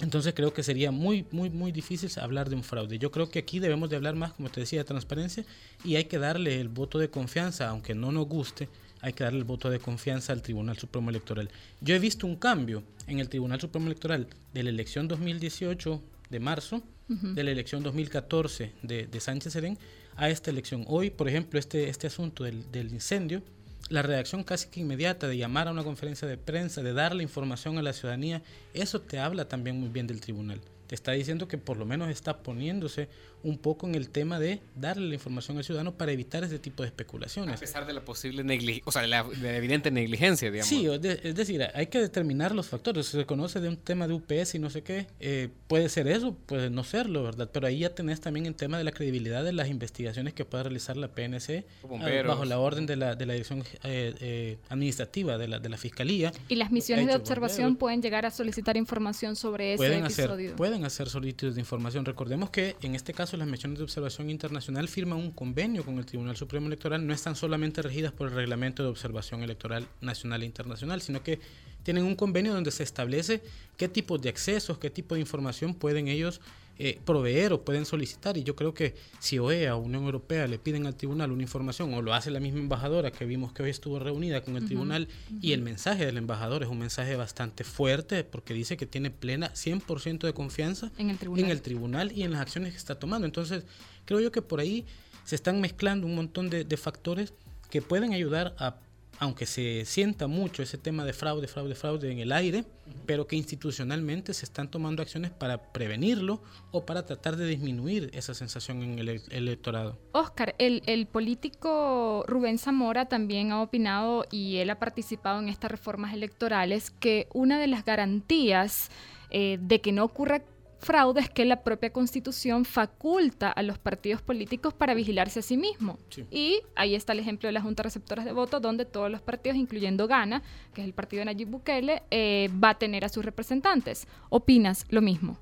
entonces 0.00 0.34
creo 0.34 0.52
que 0.52 0.62
sería 0.62 0.90
muy, 0.90 1.26
muy, 1.30 1.48
muy 1.48 1.72
difícil 1.72 2.10
hablar 2.20 2.50
de 2.50 2.56
un 2.56 2.62
fraude. 2.62 2.98
Yo 2.98 3.10
creo 3.10 3.30
que 3.30 3.38
aquí 3.38 3.58
debemos 3.58 3.88
de 3.88 3.96
hablar 3.96 4.14
más, 4.14 4.32
como 4.32 4.50
te 4.50 4.60
decía, 4.60 4.80
de 4.80 4.84
transparencia 4.84 5.44
y 5.84 5.96
hay 5.96 6.04
que 6.04 6.18
darle 6.18 6.60
el 6.60 6.68
voto 6.68 6.98
de 6.98 7.08
confianza, 7.08 7.68
aunque 7.68 7.94
no 7.94 8.12
nos 8.12 8.26
guste, 8.28 8.68
hay 9.00 9.12
que 9.12 9.24
darle 9.24 9.38
el 9.38 9.44
voto 9.44 9.70
de 9.70 9.78
confianza 9.78 10.32
al 10.32 10.42
Tribunal 10.42 10.76
Supremo 10.76 11.10
Electoral. 11.10 11.48
Yo 11.80 11.94
he 11.94 11.98
visto 11.98 12.26
un 12.26 12.36
cambio 12.36 12.82
en 13.06 13.20
el 13.20 13.28
Tribunal 13.28 13.60
Supremo 13.60 13.86
Electoral 13.86 14.26
de 14.52 14.62
la 14.62 14.70
elección 14.70 15.08
2018 15.08 16.02
de 16.30 16.40
marzo, 16.40 16.82
de 17.08 17.44
la 17.44 17.52
elección 17.52 17.84
2014 17.84 18.72
de, 18.82 19.06
de 19.06 19.20
Sánchez 19.20 19.52
Serén, 19.52 19.78
a 20.16 20.28
esta 20.28 20.50
elección. 20.50 20.84
Hoy, 20.88 21.10
por 21.10 21.28
ejemplo, 21.28 21.60
este, 21.60 21.88
este 21.88 22.08
asunto 22.08 22.42
del, 22.42 22.70
del 22.72 22.92
incendio, 22.92 23.42
la 23.88 24.02
reacción 24.02 24.44
casi 24.44 24.68
que 24.68 24.80
inmediata 24.80 25.28
de 25.28 25.36
llamar 25.36 25.68
a 25.68 25.72
una 25.72 25.84
conferencia 25.84 26.26
de 26.26 26.36
prensa, 26.36 26.82
de 26.82 26.92
darle 26.92 27.22
información 27.22 27.78
a 27.78 27.82
la 27.82 27.92
ciudadanía, 27.92 28.42
eso 28.74 29.00
te 29.00 29.18
habla 29.18 29.48
también 29.48 29.78
muy 29.78 29.88
bien 29.88 30.06
del 30.06 30.20
tribunal. 30.20 30.60
Te 30.86 30.94
está 30.94 31.12
diciendo 31.12 31.48
que 31.48 31.58
por 31.58 31.76
lo 31.76 31.84
menos 31.84 32.10
está 32.10 32.42
poniéndose 32.42 33.08
un 33.46 33.58
poco 33.58 33.86
en 33.86 33.94
el 33.94 34.08
tema 34.08 34.38
de 34.38 34.60
darle 34.74 35.08
la 35.08 35.14
información 35.14 35.56
al 35.58 35.64
ciudadano 35.64 35.96
para 35.96 36.12
evitar 36.12 36.44
ese 36.44 36.58
tipo 36.58 36.82
de 36.82 36.88
especulaciones. 36.88 37.56
A 37.56 37.58
pesar 37.58 37.86
de 37.86 37.92
la 37.92 38.04
posible 38.04 38.44
negligencia, 38.44 38.84
o 38.86 38.92
sea, 38.92 39.02
de 39.02 39.08
la, 39.08 39.26
evidente 39.56 39.90
negligencia, 39.90 40.50
digamos. 40.50 40.68
Sí, 40.68 40.86
es 40.86 41.34
decir, 41.34 41.66
hay 41.74 41.86
que 41.86 42.00
determinar 42.00 42.54
los 42.54 42.68
factores. 42.68 43.06
Se 43.06 43.26
conoce 43.26 43.60
de 43.60 43.68
un 43.68 43.76
tema 43.76 44.06
de 44.08 44.14
UPS 44.14 44.54
y 44.54 44.58
no 44.58 44.70
sé 44.70 44.82
qué, 44.82 45.06
eh, 45.20 45.48
puede 45.66 45.88
ser 45.88 46.08
eso, 46.08 46.34
puede 46.46 46.70
no 46.70 46.84
serlo, 46.84 47.22
¿verdad? 47.22 47.50
Pero 47.52 47.66
ahí 47.66 47.80
ya 47.80 47.94
tenés 47.94 48.20
también 48.20 48.46
el 48.46 48.54
tema 48.54 48.78
de 48.78 48.84
la 48.84 48.92
credibilidad 48.92 49.44
de 49.44 49.52
las 49.52 49.68
investigaciones 49.68 50.34
que 50.34 50.44
pueda 50.44 50.64
realizar 50.64 50.96
la 50.96 51.08
PNC 51.08 51.64
ah, 51.84 52.22
bajo 52.26 52.44
la 52.44 52.58
orden 52.58 52.86
de 52.86 52.96
la, 52.96 53.14
de 53.14 53.26
la 53.26 53.32
dirección 53.34 53.60
eh, 53.84 54.14
eh, 54.20 54.58
administrativa 54.68 55.38
de 55.38 55.48
la, 55.48 55.58
de 55.58 55.68
la 55.68 55.76
Fiscalía. 55.76 56.32
Y 56.48 56.56
las 56.56 56.70
misiones 56.70 57.06
de 57.06 57.14
observación 57.14 57.76
pueden 57.76 58.02
llegar 58.02 58.26
a 58.26 58.30
solicitar 58.30 58.76
información 58.76 59.36
sobre 59.36 59.74
ese 59.74 59.98
episodio 59.98 60.54
hacer 60.86 61.08
solicitudes 61.08 61.54
de 61.54 61.60
información. 61.60 62.04
Recordemos 62.04 62.50
que 62.50 62.76
en 62.82 62.94
este 62.94 63.12
caso 63.12 63.35
las 63.36 63.48
misiones 63.48 63.78
de 63.78 63.84
observación 63.84 64.30
internacional 64.30 64.88
firman 64.88 65.18
un 65.18 65.30
convenio 65.30 65.84
con 65.84 65.98
el 65.98 66.06
Tribunal 66.06 66.36
Supremo 66.36 66.66
Electoral, 66.66 67.06
no 67.06 67.12
están 67.12 67.36
solamente 67.36 67.82
regidas 67.82 68.12
por 68.12 68.28
el 68.28 68.34
Reglamento 68.34 68.82
de 68.82 68.88
Observación 68.88 69.42
Electoral 69.42 69.86
Nacional 70.00 70.42
e 70.42 70.46
Internacional, 70.46 71.00
sino 71.00 71.22
que 71.22 71.40
tienen 71.86 72.02
un 72.02 72.16
convenio 72.16 72.52
donde 72.52 72.72
se 72.72 72.82
establece 72.82 73.44
qué 73.76 73.88
tipo 73.88 74.18
de 74.18 74.28
accesos, 74.28 74.76
qué 74.76 74.90
tipo 74.90 75.14
de 75.14 75.20
información 75.20 75.72
pueden 75.72 76.08
ellos 76.08 76.40
eh, 76.80 76.98
proveer 77.04 77.52
o 77.52 77.64
pueden 77.64 77.84
solicitar. 77.84 78.36
Y 78.36 78.42
yo 78.42 78.56
creo 78.56 78.74
que 78.74 78.96
si 79.20 79.38
OEA 79.38 79.76
o 79.76 79.78
Unión 79.78 80.02
Europea 80.02 80.48
le 80.48 80.58
piden 80.58 80.88
al 80.88 80.96
tribunal 80.96 81.30
una 81.30 81.44
información 81.44 81.94
o 81.94 82.02
lo 82.02 82.12
hace 82.12 82.32
la 82.32 82.40
misma 82.40 82.58
embajadora 82.58 83.12
que 83.12 83.24
vimos 83.24 83.52
que 83.52 83.62
hoy 83.62 83.70
estuvo 83.70 84.00
reunida 84.00 84.42
con 84.42 84.56
el 84.56 84.66
tribunal 84.66 85.06
y 85.40 85.52
el 85.52 85.62
mensaje 85.62 86.04
del 86.04 86.16
embajador 86.16 86.64
es 86.64 86.68
un 86.68 86.80
mensaje 86.80 87.14
bastante 87.14 87.62
fuerte 87.62 88.24
porque 88.24 88.52
dice 88.52 88.76
que 88.76 88.86
tiene 88.86 89.12
plena 89.12 89.52
100% 89.54 90.26
de 90.26 90.32
confianza 90.32 90.90
en 90.98 91.10
el, 91.10 91.18
tribunal. 91.18 91.44
en 91.44 91.50
el 91.52 91.62
tribunal 91.62 92.10
y 92.10 92.24
en 92.24 92.32
las 92.32 92.40
acciones 92.40 92.72
que 92.72 92.78
está 92.78 92.98
tomando. 92.98 93.26
Entonces 93.26 93.62
creo 94.06 94.18
yo 94.18 94.32
que 94.32 94.42
por 94.42 94.58
ahí 94.58 94.84
se 95.22 95.36
están 95.36 95.60
mezclando 95.60 96.08
un 96.08 96.16
montón 96.16 96.50
de, 96.50 96.64
de 96.64 96.76
factores 96.76 97.32
que 97.70 97.80
pueden 97.80 98.12
ayudar 98.12 98.56
a 98.58 98.74
aunque 99.18 99.46
se 99.46 99.84
sienta 99.84 100.26
mucho 100.26 100.62
ese 100.62 100.78
tema 100.78 101.04
de 101.04 101.12
fraude, 101.12 101.48
fraude, 101.48 101.74
fraude 101.74 102.10
en 102.10 102.18
el 102.18 102.32
aire, 102.32 102.64
pero 103.06 103.26
que 103.26 103.36
institucionalmente 103.36 104.34
se 104.34 104.44
están 104.44 104.70
tomando 104.70 105.02
acciones 105.02 105.30
para 105.30 105.72
prevenirlo 105.72 106.42
o 106.70 106.84
para 106.84 107.04
tratar 107.04 107.36
de 107.36 107.46
disminuir 107.46 108.10
esa 108.12 108.34
sensación 108.34 108.82
en 108.82 108.98
el, 108.98 109.22
electorado. 109.30 109.98
Oscar, 110.12 110.54
el, 110.58 110.82
el, 110.86 111.06
político 111.06 112.24
Rubén 112.26 112.58
Zamora 112.58 113.06
también 113.06 113.52
ha 113.52 113.62
opinado 113.62 114.24
y 114.30 114.56
él 114.56 114.70
ha 114.70 114.78
participado 114.78 115.40
en 115.40 115.48
estas 115.48 115.70
reformas 115.70 116.14
electorales 116.14 116.90
que 116.90 117.28
una 117.32 117.58
de 117.58 117.66
las 117.66 117.84
garantías 117.84 118.90
eh, 119.30 119.58
de 119.60 119.80
que 119.80 119.92
no 119.92 120.04
ocurra 120.04 120.42
fraudes 120.78 121.30
que 121.30 121.44
la 121.44 121.62
propia 121.62 121.90
constitución 121.90 122.64
faculta 122.64 123.50
a 123.50 123.62
los 123.62 123.78
partidos 123.78 124.22
políticos 124.22 124.74
para 124.74 124.94
vigilarse 124.94 125.40
a 125.40 125.42
sí 125.42 125.56
mismo. 125.56 125.98
Y 126.30 126.60
ahí 126.74 126.94
está 126.94 127.12
el 127.12 127.20
ejemplo 127.20 127.48
de 127.48 127.52
las 127.52 127.62
juntas 127.62 127.84
receptoras 127.84 128.24
de 128.24 128.32
votos, 128.32 128.60
donde 128.62 128.84
todos 128.84 129.10
los 129.10 129.20
partidos, 129.20 129.56
incluyendo 129.56 130.06
Gana, 130.06 130.42
que 130.74 130.82
es 130.82 130.86
el 130.86 130.94
partido 130.94 131.20
de 131.20 131.26
Nayib 131.26 131.48
Bukele, 131.48 132.02
eh, 132.10 132.50
va 132.62 132.70
a 132.70 132.78
tener 132.78 133.04
a 133.04 133.08
sus 133.08 133.24
representantes. 133.24 134.06
¿Opinas 134.28 134.84
lo 134.90 135.00
mismo? 135.00 135.38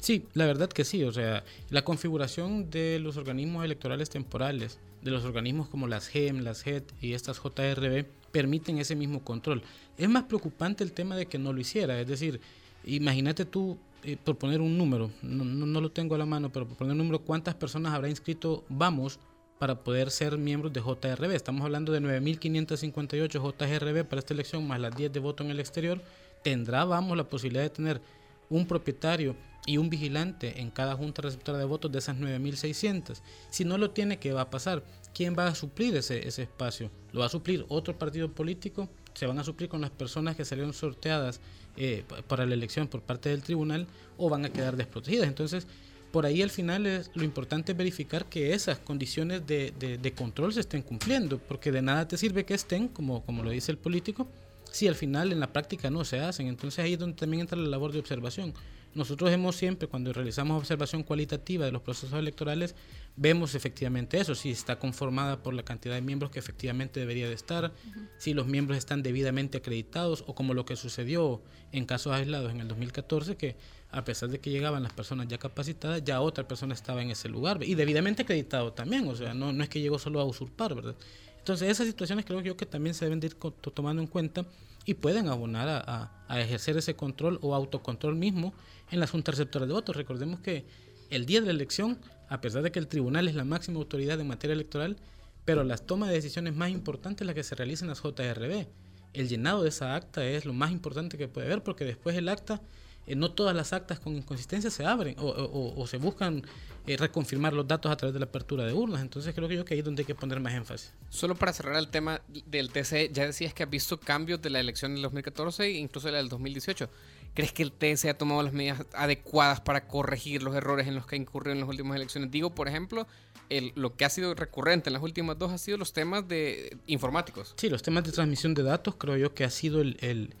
Sí, 0.00 0.26
la 0.34 0.46
verdad 0.46 0.68
que 0.68 0.84
sí. 0.84 1.04
O 1.04 1.12
sea, 1.12 1.44
la 1.70 1.82
configuración 1.82 2.70
de 2.70 2.98
los 2.98 3.16
organismos 3.16 3.64
electorales 3.64 4.10
temporales, 4.10 4.78
de 5.02 5.10
los 5.10 5.24
organismos 5.24 5.68
como 5.68 5.86
las 5.86 6.08
GEM, 6.08 6.40
las 6.40 6.62
JET 6.62 6.92
y 7.00 7.12
estas 7.12 7.38
JRB, 7.38 8.04
permiten 8.32 8.78
ese 8.78 8.96
mismo 8.96 9.22
control. 9.24 9.62
Es 9.96 10.08
más 10.08 10.24
preocupante 10.24 10.84
el 10.84 10.92
tema 10.92 11.16
de 11.16 11.26
que 11.26 11.38
no 11.38 11.52
lo 11.52 11.60
hiciera. 11.60 12.00
Es 12.00 12.06
decir, 12.06 12.40
imagínate 12.84 13.44
tú 13.44 13.78
eh, 14.04 14.16
por 14.16 14.38
poner 14.38 14.60
un 14.60 14.78
número, 14.78 15.10
no, 15.22 15.44
no, 15.44 15.80
lo 15.80 15.90
tengo 15.90 16.14
a 16.14 16.18
la 16.18 16.26
mano, 16.26 16.52
pero 16.52 16.68
por 16.68 16.76
poner 16.76 16.92
un 16.92 16.98
número, 16.98 17.20
¿cuántas 17.20 17.54
personas 17.54 17.92
habrá 17.92 18.08
inscrito 18.08 18.64
Vamos 18.68 19.18
para 19.58 19.82
poder 19.82 20.12
ser 20.12 20.38
miembros 20.38 20.72
de 20.72 20.80
JRB? 20.80 21.32
Estamos 21.32 21.64
hablando 21.64 21.92
de 21.92 22.00
9.558 22.00 23.28
JRB 23.40 24.04
para 24.04 24.20
esta 24.20 24.34
elección, 24.34 24.66
más 24.68 24.78
las 24.78 24.96
10 24.96 25.12
de 25.12 25.20
voto 25.20 25.42
en 25.42 25.50
el 25.50 25.58
exterior. 25.58 26.00
¿Tendrá 26.44 26.84
Vamos 26.84 27.16
la 27.16 27.24
posibilidad 27.24 27.64
de 27.64 27.70
tener 27.70 28.00
un 28.48 28.66
propietario 28.66 29.34
y 29.66 29.78
un 29.78 29.90
vigilante 29.90 30.60
en 30.60 30.70
cada 30.70 30.94
junta 30.94 31.22
receptora 31.22 31.58
de 31.58 31.64
votos 31.64 31.90
de 31.90 31.98
esas 31.98 32.16
9.600? 32.16 33.20
Si 33.50 33.64
no 33.64 33.78
lo 33.78 33.90
tiene, 33.90 34.18
¿qué 34.20 34.32
va 34.32 34.42
a 34.42 34.50
pasar? 34.50 34.84
¿Quién 35.12 35.36
va 35.36 35.48
a 35.48 35.54
suplir 35.56 35.96
ese, 35.96 36.26
ese 36.28 36.42
espacio? 36.42 36.90
¿Lo 37.10 37.20
va 37.20 37.26
a 37.26 37.30
suplir 37.30 37.66
otro 37.68 37.98
partido 37.98 38.30
político? 38.30 38.88
¿Se 39.14 39.26
van 39.26 39.40
a 39.40 39.44
suplir 39.44 39.68
con 39.68 39.80
las 39.80 39.90
personas 39.90 40.36
que 40.36 40.44
salieron 40.44 40.72
sorteadas 40.72 41.40
eh, 41.76 42.04
para 42.26 42.46
la 42.46 42.54
elección 42.54 42.88
por 42.88 43.02
parte 43.02 43.28
del 43.28 43.42
tribunal 43.42 43.86
o 44.16 44.28
van 44.28 44.44
a 44.44 44.50
quedar 44.50 44.76
desprotegidas. 44.76 45.28
Entonces, 45.28 45.66
por 46.10 46.26
ahí 46.26 46.42
al 46.42 46.50
final 46.50 46.86
es, 46.86 47.10
lo 47.14 47.24
importante 47.24 47.72
es 47.72 47.78
verificar 47.78 48.26
que 48.26 48.54
esas 48.54 48.78
condiciones 48.78 49.46
de, 49.46 49.72
de, 49.78 50.12
control 50.12 50.52
se 50.52 50.60
estén 50.60 50.82
cumpliendo, 50.82 51.38
porque 51.38 51.70
de 51.70 51.82
nada 51.82 52.08
te 52.08 52.16
sirve 52.16 52.44
que 52.44 52.54
estén, 52.54 52.88
como, 52.88 53.24
como 53.24 53.42
lo 53.42 53.50
dice 53.50 53.72
el 53.72 53.78
político, 53.78 54.26
si 54.70 54.88
al 54.88 54.94
final 54.94 55.32
en 55.32 55.40
la 55.40 55.52
práctica 55.52 55.90
no 55.90 56.04
se 56.04 56.20
hacen. 56.20 56.46
Entonces 56.46 56.78
ahí 56.84 56.94
es 56.94 56.98
donde 56.98 57.16
también 57.16 57.42
entra 57.42 57.58
la 57.58 57.68
labor 57.68 57.92
de 57.92 57.98
observación. 57.98 58.54
Nosotros 58.94 59.30
hemos 59.30 59.54
siempre, 59.56 59.86
cuando 59.86 60.12
realizamos 60.12 60.58
observación 60.58 61.02
cualitativa 61.02 61.64
de 61.64 61.72
los 61.72 61.82
procesos 61.82 62.18
electorales, 62.18 62.74
vemos 63.16 63.54
efectivamente 63.54 64.18
eso, 64.18 64.34
si 64.34 64.50
está 64.50 64.78
conformada 64.78 65.42
por 65.42 65.54
la 65.54 65.62
cantidad 65.62 65.94
de 65.94 66.00
miembros 66.00 66.30
que 66.30 66.38
efectivamente 66.38 67.00
debería 67.00 67.28
de 67.28 67.34
estar, 67.34 67.72
si 68.18 68.34
los 68.34 68.46
miembros 68.46 68.78
están 68.78 69.02
debidamente 69.02 69.58
acreditados 69.58 70.24
o 70.26 70.34
como 70.34 70.54
lo 70.54 70.64
que 70.64 70.76
sucedió 70.76 71.42
en 71.72 71.84
casos 71.84 72.12
aislados 72.12 72.50
en 72.50 72.60
el 72.60 72.68
2014, 72.68 73.36
que 73.36 73.56
a 73.90 74.04
pesar 74.04 74.30
de 74.30 74.40
que 74.40 74.50
llegaban 74.50 74.82
las 74.82 74.92
personas 74.92 75.28
ya 75.28 75.38
capacitadas, 75.38 76.02
ya 76.04 76.20
otra 76.20 76.46
persona 76.46 76.74
estaba 76.74 77.02
en 77.02 77.10
ese 77.10 77.28
lugar 77.28 77.62
y 77.62 77.74
debidamente 77.74 78.22
acreditado 78.22 78.72
también, 78.72 79.06
o 79.08 79.16
sea, 79.16 79.34
no, 79.34 79.52
no 79.52 79.62
es 79.62 79.68
que 79.68 79.80
llegó 79.80 79.98
solo 79.98 80.20
a 80.20 80.24
usurpar, 80.24 80.74
¿verdad? 80.74 80.96
Entonces 81.38 81.70
esas 81.70 81.86
situaciones 81.86 82.24
creo 82.24 82.40
yo 82.40 82.56
que 82.56 82.66
también 82.66 82.94
se 82.94 83.04
deben 83.04 83.20
de 83.20 83.28
ir 83.28 83.34
tomando 83.74 84.02
en 84.02 84.08
cuenta 84.08 84.44
y 84.88 84.94
pueden 84.94 85.28
abonar 85.28 85.68
a, 85.68 86.40
ejercer 86.40 86.78
ese 86.78 86.96
control 86.96 87.38
o 87.42 87.54
autocontrol 87.54 88.16
mismo 88.16 88.54
en 88.90 89.00
las 89.00 89.10
juntas 89.10 89.34
receptoras 89.34 89.68
de 89.68 89.74
votos. 89.74 89.94
Recordemos 89.94 90.40
que 90.40 90.64
el 91.10 91.26
día 91.26 91.40
de 91.40 91.48
la 91.48 91.52
elección, 91.52 91.98
a 92.30 92.40
pesar 92.40 92.62
de 92.62 92.72
que 92.72 92.78
el 92.78 92.86
tribunal 92.86 93.28
es 93.28 93.34
la 93.34 93.44
máxima 93.44 93.80
autoridad 93.80 94.18
en 94.18 94.26
materia 94.26 94.54
electoral, 94.54 94.96
pero 95.44 95.62
las 95.62 95.84
tomas 95.84 96.08
de 96.08 96.14
decisiones 96.14 96.56
más 96.56 96.70
importantes 96.70 97.26
las 97.26 97.34
que 97.34 97.44
se 97.44 97.54
realizan 97.54 97.84
en 97.84 97.90
las 97.90 98.02
JRB. 98.02 98.66
El 99.12 99.28
llenado 99.28 99.62
de 99.62 99.68
esa 99.68 99.94
acta 99.94 100.24
es 100.24 100.46
lo 100.46 100.54
más 100.54 100.72
importante 100.72 101.18
que 101.18 101.28
puede 101.28 101.48
haber 101.48 101.62
porque 101.62 101.84
después 101.84 102.16
el 102.16 102.30
acta 102.30 102.62
eh, 103.08 103.16
no 103.16 103.32
todas 103.32 103.56
las 103.56 103.72
actas 103.72 103.98
con 103.98 104.14
inconsistencia 104.14 104.70
se 104.70 104.84
abren 104.84 105.16
o, 105.18 105.86
se 105.86 105.96
buscan 105.96 106.42
eh, 106.86 106.96
reconfirmar 106.98 107.54
los 107.54 107.66
datos 107.66 107.90
a 107.90 107.96
través 107.96 108.12
de 108.12 108.20
la 108.20 108.26
apertura 108.26 108.66
de 108.66 108.74
urnas. 108.74 109.00
Entonces 109.00 109.34
creo 109.34 109.48
que 109.48 109.56
yo 109.56 109.64
que 109.64 109.72
ahí 109.74 109.80
es 109.80 109.84
donde 109.84 110.02
hay 110.02 110.06
que 110.06 110.14
poner 110.14 110.40
más 110.40 110.52
énfasis. 110.52 110.92
Solo 111.08 111.34
para 111.34 111.54
cerrar 111.54 111.76
el 111.76 111.88
tema 111.88 112.20
del 112.46 112.70
TC, 112.70 113.10
ya 113.10 113.24
decías 113.24 113.54
que 113.54 113.62
has 113.62 113.70
visto 113.70 113.98
cambios 113.98 114.42
de 114.42 114.50
la 114.50 114.60
elección 114.60 114.92
del 114.92 115.02
2014 115.02 115.64
e 115.64 115.70
incluso 115.78 116.10
la 116.10 116.18
del 116.18 116.28
2018. 116.28 116.90
¿Crees 117.32 117.52
que 117.52 117.62
el 117.62 117.72
TC 117.72 118.10
ha 118.10 118.18
tomado 118.18 118.42
las 118.42 118.52
medidas 118.52 118.84
adecuadas 118.92 119.60
para 119.62 119.86
corregir 119.86 120.42
los 120.42 120.54
errores 120.54 120.86
en 120.86 120.94
los 120.94 121.06
que 121.06 121.16
ha 121.16 121.18
incurrido 121.18 121.52
en 121.52 121.60
las 121.60 121.68
últimas 121.68 121.96
elecciones? 121.96 122.30
Digo, 122.30 122.54
por 122.54 122.68
ejemplo, 122.68 123.06
el, 123.48 123.72
lo 123.74 123.96
que 123.96 124.04
ha 124.04 124.10
sido 124.10 124.34
recurrente 124.34 124.90
en 124.90 124.94
las 124.94 125.02
últimas 125.02 125.38
dos 125.38 125.50
ha 125.50 125.58
sido 125.58 125.78
los 125.78 125.94
temas 125.94 126.28
de 126.28 126.76
informáticos. 126.86 127.54
Sí, 127.56 127.70
los 127.70 127.82
temas 127.82 128.04
de 128.04 128.12
transmisión 128.12 128.52
de 128.52 128.64
datos 128.64 128.96
creo 128.96 129.16
yo 129.16 129.32
que 129.32 129.44
ha 129.44 129.50
sido 129.50 129.80
el 129.80 129.96
el 130.00 130.34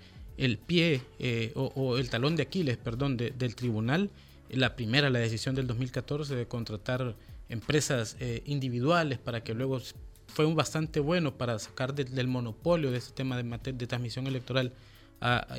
pie 0.66 1.02
eh, 1.18 1.52
o, 1.54 1.98
el 1.98 2.10
talón 2.10 2.36
de 2.36 2.42
Aquiles, 2.44 2.76
perdón, 2.76 3.16
del 3.16 3.54
tribunal. 3.54 4.10
La 4.50 4.76
primera, 4.76 5.10
la 5.10 5.18
decisión 5.18 5.54
del 5.54 5.66
2014 5.66 6.34
de 6.34 6.46
contratar 6.46 7.14
empresas 7.48 8.16
eh, 8.20 8.42
individuales 8.46 9.18
para 9.18 9.42
que 9.42 9.54
luego 9.54 9.80
fue 10.26 10.46
un 10.46 10.54
bastante 10.54 11.00
bueno 11.00 11.34
para 11.36 11.58
sacar 11.58 11.94
del 11.94 12.28
monopolio 12.28 12.90
de 12.90 12.98
ese 12.98 13.12
tema 13.12 13.36
de, 13.36 13.72
de 13.72 13.86
transmisión 13.86 14.26
electoral 14.26 14.72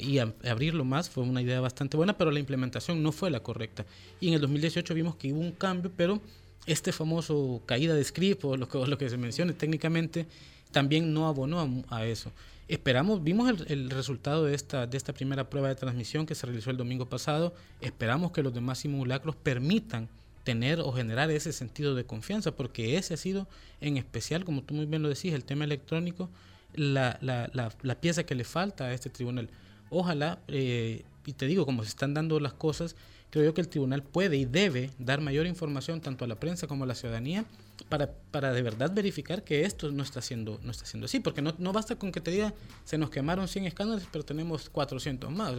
y 0.01 0.19
abrirlo 0.19 0.85
más 0.85 1.09
fue 1.09 1.23
una 1.23 1.41
idea 1.41 1.59
bastante 1.59 1.97
buena, 1.97 2.17
pero 2.17 2.31
la 2.31 2.39
implementación 2.39 3.03
no 3.03 3.11
fue 3.11 3.29
la 3.29 3.41
correcta. 3.41 3.85
Y 4.21 4.29
en 4.29 4.35
el 4.35 4.41
2018 4.41 4.93
vimos 4.93 5.15
que 5.15 5.33
hubo 5.33 5.41
un 5.41 5.51
cambio, 5.51 5.91
pero 5.95 6.21
este 6.65 6.91
famoso 6.91 7.61
caída 7.65 7.93
de 7.93 8.03
script 8.03 8.43
o 8.45 8.55
lo 8.55 8.69
que, 8.69 8.77
lo 8.77 8.97
que 8.97 9.09
se 9.09 9.17
menciona 9.17 9.53
técnicamente 9.53 10.27
también 10.71 11.13
no 11.13 11.27
abonó 11.27 11.83
a 11.89 12.05
eso. 12.05 12.31
Esperamos, 12.69 13.23
vimos 13.23 13.51
el, 13.65 13.89
resultado 13.89 14.45
de 14.45 14.53
esta, 14.53 14.85
de 14.85 14.95
esta 14.95 15.11
primera 15.11 15.49
prueba 15.49 15.69
de 15.69 15.75
transmisión 15.75 16.27
que 16.27 16.35
se 16.35 16.45
realizó 16.45 16.69
el 16.69 16.77
domingo 16.77 17.09
pasado. 17.09 17.51
Esperamos 17.81 18.31
que 18.31 18.43
los 18.43 18.53
demás 18.53 18.77
simulacros 18.77 19.35
permitan 19.35 20.07
tener 20.43 20.79
o 20.79 20.91
generar 20.91 21.31
ese 21.31 21.51
sentido 21.51 21.95
de 21.95 22.03
confianza, 22.03 22.51
porque 22.51 22.95
ese 22.97 23.15
ha 23.15 23.17
sido 23.17 23.47
en 23.81 23.97
especial, 23.97 24.45
como 24.45 24.61
tú 24.61 24.75
muy 24.75 24.85
bien 24.85 25.01
lo 25.01 25.09
decís, 25.09 25.33
el 25.33 25.45
tema 25.45 25.65
electrónico, 25.65 26.29
la, 26.75 27.17
la, 27.21 27.49
la, 27.81 27.95
pieza 27.95 28.23
que 28.23 28.35
le 28.35 28.43
falta 28.43 28.85
a 28.85 28.93
este 28.93 29.09
tribunal. 29.09 29.49
Ojalá, 29.89 30.37
eh, 30.47 31.05
y 31.25 31.33
te 31.33 31.47
digo, 31.47 31.65
como 31.65 31.81
se 31.81 31.89
están 31.89 32.13
dando 32.13 32.39
las 32.39 32.53
cosas, 32.53 32.95
creo 33.31 33.45
yo 33.45 33.55
que 33.55 33.61
el 33.61 33.67
tribunal 33.67 34.03
puede 34.03 34.37
y 34.37 34.45
debe 34.45 34.91
dar 34.99 35.21
mayor 35.21 35.47
información 35.47 36.01
tanto 36.01 36.23
a 36.23 36.27
la 36.27 36.39
prensa 36.39 36.67
como 36.67 36.83
a 36.83 36.87
la 36.87 36.93
ciudadanía 36.93 37.45
para, 37.87 38.11
para 38.31 38.51
de 38.51 38.61
verdad 38.61 38.91
verificar 38.93 39.43
que 39.43 39.63
esto 39.63 39.91
no 39.91 40.03
está 40.03 40.21
siendo, 40.21 40.59
no 40.63 40.71
está 40.71 40.85
siendo 40.85 41.05
así, 41.05 41.19
porque 41.19 41.41
no, 41.41 41.55
no 41.57 41.71
basta 41.71 41.95
con 41.95 42.11
que 42.11 42.21
te 42.21 42.31
diga 42.31 42.53
se 42.83 42.97
nos 42.97 43.09
quemaron 43.09 43.47
100 43.47 43.65
escáneres, 43.65 44.07
pero 44.11 44.25
tenemos 44.25 44.69
400 44.69 45.31
más. 45.31 45.53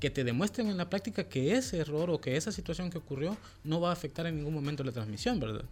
que 0.00 0.10
te 0.10 0.24
demuestren 0.24 0.68
en 0.68 0.76
la 0.76 0.88
práctica 0.88 1.24
que 1.24 1.54
ese 1.54 1.78
error 1.78 2.10
o 2.10 2.20
que 2.20 2.36
esa 2.36 2.52
situación 2.52 2.90
que 2.90 2.98
ocurrió 2.98 3.36
no 3.64 3.80
va 3.80 3.90
a 3.90 3.92
afectar 3.92 4.26
en 4.26 4.36
ningún 4.36 4.54
momento 4.54 4.84
la 4.84 4.92
transmisión, 4.92 5.40
¿verdad? 5.40 5.64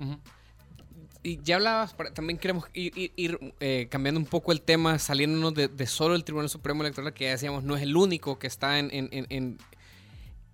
Y 1.24 1.40
ya 1.42 1.56
hablabas, 1.56 1.94
también 2.14 2.36
queremos 2.36 2.64
ir, 2.72 3.12
ir, 3.14 3.38
eh, 3.60 3.86
cambiando 3.88 4.18
un 4.18 4.26
poco 4.26 4.50
el 4.50 4.60
tema, 4.60 4.98
saliéndonos 4.98 5.54
de, 5.54 5.86
solo 5.86 6.16
el 6.16 6.24
Tribunal 6.24 6.48
Supremo 6.48 6.82
Electoral, 6.82 7.14
que 7.14 7.24
ya 7.24 7.30
decíamos 7.30 7.62
no 7.62 7.76
es 7.76 7.82
el 7.82 7.96
único 7.96 8.40
que 8.40 8.48
está 8.48 8.80
en, 8.80 8.90
en, 8.92 9.08
en, 9.12 9.58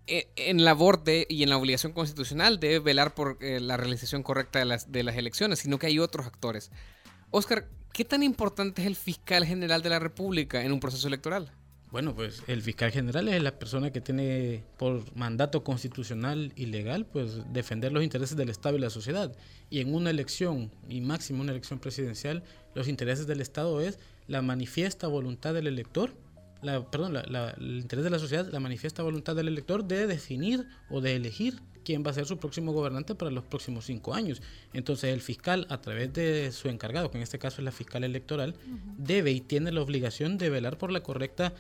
en 0.09 0.64
labor 0.64 1.05
de 1.05 1.27
y 1.29 1.42
en 1.42 1.51
la 1.51 1.57
obligación 1.57 1.92
constitucional 1.92 2.59
de 2.61 2.79
velar 2.79 3.14
por 3.14 3.38
eh, 3.40 3.61
la 3.61 3.77
realización 3.77 4.23
correcta 4.23 4.59
de 4.59 4.64
las, 4.64 4.90
de 4.90 5.03
las 5.03 5.16
elecciones, 5.16 5.59
sino 5.59 5.79
que 5.79 5.87
hay 5.87 5.99
otros 5.99 6.27
actores. 6.27 6.71
Oscar, 7.31 7.68
¿qué 7.92 8.05
tan 8.05 8.23
importante 8.23 8.83
es 8.83 8.87
el 8.87 8.97
fiscal 8.97 9.44
general 9.44 9.83
de 9.83 9.90
la 9.90 9.99
República 9.99 10.62
en 10.62 10.73
un 10.73 10.81
proceso 10.81 11.09
electoral? 11.09 11.53
Bueno, 11.90 12.14
pues 12.14 12.42
el 12.47 12.61
fiscal 12.61 12.90
general 12.90 13.29
es 13.29 13.42
la 13.42 13.59
persona 13.59 13.90
que 13.90 14.03
tiene 14.03 14.62
por 14.77 15.16
mandato 15.16 15.64
constitucional 15.64 16.53
y 16.55 16.66
legal, 16.66 17.07
pues 17.07 17.40
defender 17.51 17.92
los 17.92 18.05
intereses 18.05 18.37
del 18.37 18.51
Estado 18.51 18.77
y 18.77 18.81
la 18.81 18.90
sociedad. 18.90 19.35
Y 19.71 19.81
en 19.81 19.94
una 19.94 20.11
elección, 20.11 20.71
y 20.88 21.01
máximo 21.01 21.40
una 21.40 21.53
elección 21.53 21.79
presidencial, 21.79 22.42
los 22.75 22.88
intereses 22.88 23.27
del 23.27 23.40
Estado 23.40 23.81
es 23.81 23.99
la 24.27 24.42
manifiesta 24.42 25.07
voluntad 25.07 25.55
del 25.55 25.66
elector 25.66 26.14
la, 26.62 26.90
perdón, 26.90 27.16
el 27.16 27.79
interés 27.79 28.05
de 28.05 28.11
la 28.11 28.18
sociedad, 28.18 28.49
la 28.51 28.61
manifiesta 28.61 29.03
voluntad 29.03 29.37
del 29.37 29.49
elector 29.49 29.85
de 29.85 30.07
definir 30.07 30.66
o 30.90 31.01
de 31.01 31.16
elegir 31.16 31.61
quién 31.85 32.05
va 32.05 32.11
a 32.11 32.14
ser 32.14 32.27
su 32.27 32.37
próximo 32.37 32.73
gobernante 32.73 33.14
para 33.14 33.31
los 33.31 33.44
próximos 33.44 33.87
cinco 33.87 34.12
años. 34.12 34.42
Entonces 34.73 35.12
el 35.12 35.21
fiscal, 35.21 35.66
a 35.71 35.81
través 35.81 36.12
de 36.12 36.53
su 36.53 36.68
encargado, 36.68 37.11
que 37.11 37.16
en 37.16 37.23
este 37.23 37.38
caso 37.38 37.62
es 37.62 37.64
la 37.64 37.73
fiscal 37.73 38.05
electoral, 38.05 38.55
debe 38.99 39.31
y 39.31 39.40
tiene 39.40 39.73
la 39.73 39.81
obligación 39.81 40.37
de 40.37 40.51
velar 40.51 40.79
por 40.79 40.92
la 40.92 41.03
correcta 41.03 41.55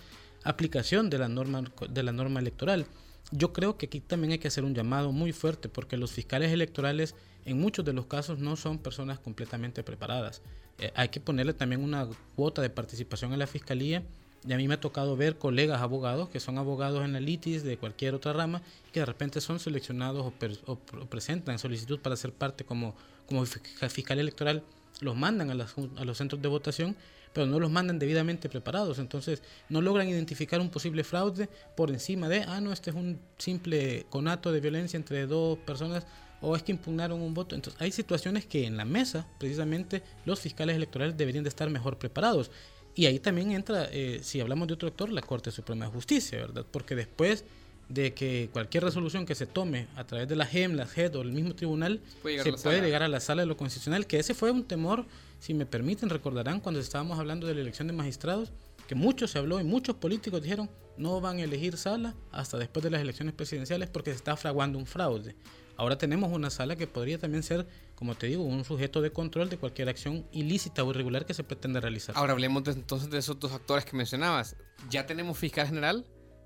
aplicación 0.44 1.10
de 1.10 1.18
la 1.18 1.28
norma, 1.28 1.64
de 1.88 2.02
la 2.02 2.12
norma 2.12 2.40
electoral. 2.40 2.86
yo 3.30 3.52
creo 3.52 3.76
que 3.76 3.86
aquí 3.86 4.00
también 4.00 4.32
hay 4.32 4.38
que 4.38 4.48
hacer 4.48 4.64
un 4.64 4.74
llamado 4.74 5.12
muy 5.12 5.32
fuerte 5.32 5.68
porque 5.68 5.96
los 5.96 6.12
fiscales 6.12 6.52
electorales 6.52 7.14
en 7.44 7.58
muchos 7.58 7.84
de 7.84 7.92
los 7.92 8.06
casos 8.06 8.38
no 8.38 8.56
son 8.56 8.78
personas 8.78 9.18
completamente 9.18 9.82
preparadas. 9.82 10.42
Eh, 10.78 10.92
hay 10.94 11.08
que 11.08 11.20
ponerle 11.20 11.54
también 11.54 11.82
una 11.82 12.06
cuota 12.36 12.62
de 12.62 12.70
participación 12.70 13.32
en 13.32 13.38
la 13.38 13.46
fiscalía 13.46 14.02
y 14.46 14.52
a 14.52 14.56
mí 14.56 14.68
me 14.68 14.74
ha 14.74 14.80
tocado 14.80 15.16
ver 15.16 15.36
colegas 15.36 15.80
abogados 15.80 16.28
que 16.28 16.40
son 16.40 16.58
abogados 16.58 17.04
en 17.04 17.12
la 17.12 17.20
litis 17.20 17.64
de 17.64 17.76
cualquier 17.76 18.14
otra 18.14 18.32
rama 18.32 18.62
que 18.92 19.00
de 19.00 19.06
repente 19.06 19.40
son 19.40 19.58
seleccionados 19.58 20.32
o, 20.66 20.76
presentan 21.06 21.58
solicitud 21.58 22.00
para 22.00 22.16
ser 22.16 22.32
parte 22.32 22.64
como, 22.64 22.94
como 23.26 23.44
fiscal 23.44 24.18
electoral, 24.18 24.62
los 25.00 25.16
mandan 25.16 25.50
a, 25.50 25.66
a 25.96 26.04
los 26.04 26.18
centros 26.18 26.40
de 26.40 26.48
votación 26.48 26.96
pero 27.32 27.46
no 27.46 27.60
los 27.60 27.70
mandan 27.70 27.98
debidamente 27.98 28.48
preparados. 28.48 28.98
Entonces 28.98 29.42
no 29.68 29.80
logran 29.80 30.08
identificar 30.08 30.60
un 30.60 30.70
posible 30.70 31.04
fraude 31.04 31.48
por 31.76 31.90
encima 31.90 32.28
de, 32.28 32.42
ah, 32.42 32.60
no, 32.60 32.72
este 32.72 32.90
es 32.90 32.96
un 32.96 33.20
simple 33.36 34.06
conato 34.10 34.52
de 34.52 34.60
violencia 34.60 34.96
entre 34.96 35.26
dos 35.26 35.58
personas 35.58 36.06
o 36.40 36.54
es 36.54 36.62
que 36.62 36.72
impugnaron 36.72 37.20
un 37.20 37.34
voto. 37.34 37.54
Entonces 37.54 37.80
hay 37.80 37.92
situaciones 37.92 38.46
que 38.46 38.66
en 38.66 38.76
la 38.76 38.84
mesa, 38.84 39.26
precisamente, 39.38 40.02
los 40.24 40.40
fiscales 40.40 40.76
electorales 40.76 41.16
deberían 41.16 41.44
de 41.44 41.50
estar 41.50 41.68
mejor 41.70 41.98
preparados. 41.98 42.50
Y 42.98 43.06
ahí 43.06 43.20
también 43.20 43.52
entra, 43.52 43.88
eh, 43.92 44.18
si 44.24 44.40
hablamos 44.40 44.66
de 44.66 44.74
otro 44.74 44.88
actor, 44.88 45.12
la 45.12 45.22
Corte 45.22 45.52
Suprema 45.52 45.84
de 45.84 45.92
Justicia, 45.92 46.40
¿verdad? 46.40 46.66
Porque 46.68 46.96
después 46.96 47.44
de 47.88 48.12
que 48.12 48.50
cualquier 48.52 48.82
resolución 48.82 49.24
que 49.24 49.36
se 49.36 49.46
tome 49.46 49.86
a 49.94 50.02
través 50.02 50.26
de 50.26 50.34
la 50.34 50.44
GEM, 50.44 50.72
la 50.72 50.84
JED 50.84 51.14
o 51.14 51.22
el 51.22 51.30
mismo 51.30 51.54
tribunal, 51.54 52.00
se 52.42 52.52
puede 52.54 52.80
llegar 52.80 53.04
a 53.04 53.08
la 53.08 53.20
sala 53.20 53.42
de 53.42 53.46
lo 53.46 53.56
constitucional, 53.56 54.08
que 54.08 54.18
ese 54.18 54.34
fue 54.34 54.50
un 54.50 54.64
temor 54.64 55.04
si 55.38 55.54
me 55.54 55.64
permiten, 55.64 56.08
recordarán 56.10 56.58
cuando 56.58 56.80
estábamos 56.80 57.20
hablando 57.20 57.46
de 57.46 57.54
la 57.54 57.60
elección 57.60 57.86
de 57.86 57.94
magistrados, 57.94 58.50
que 58.88 58.96
mucho 58.96 59.28
se 59.28 59.38
habló 59.38 59.60
y 59.60 59.64
muchos 59.64 59.94
políticos 59.94 60.42
dijeron 60.42 60.68
no 60.96 61.20
van 61.20 61.38
a 61.38 61.44
elegir 61.44 61.76
sala 61.76 62.16
hasta 62.32 62.58
después 62.58 62.82
de 62.82 62.90
las 62.90 63.00
elecciones 63.00 63.32
presidenciales 63.32 63.88
porque 63.90 64.10
se 64.10 64.16
está 64.16 64.36
fraguando 64.36 64.76
un 64.76 64.86
fraude. 64.86 65.36
Ahora 65.78 65.96
tenemos 65.96 66.30
una 66.32 66.50
sala 66.50 66.76
que 66.76 66.86
podría 66.86 67.18
también 67.18 67.42
ser, 67.42 67.66
como 67.94 68.14
te 68.14 68.26
digo, 68.26 68.42
un 68.42 68.64
sujeto 68.64 69.00
de 69.00 69.10
control 69.10 69.48
de 69.48 69.56
cualquier 69.56 69.88
acción 69.88 70.26
ilícita 70.32 70.84
o 70.84 70.90
irregular 70.90 71.24
que 71.24 71.32
se 71.32 71.44
pretenda 71.44 71.80
realizar. 71.80 72.16
Ahora 72.18 72.34
hablemos 72.34 72.66
entonces 72.66 73.08
de 73.08 73.18
esos 73.18 73.38
dos 73.40 73.52
actores 73.52 73.84
que 73.86 73.96
mencionabas. 73.96 74.56
Ya 74.90 75.06
tenemos 75.06 75.38
fiscal 75.38 75.66
general 75.66 76.04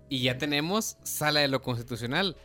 y 0.08 0.22
ya 0.22 0.38
tenemos 0.38 0.96
sala 1.02 1.40
de 1.40 1.48
lo 1.48 1.62
constitucional 1.62 2.36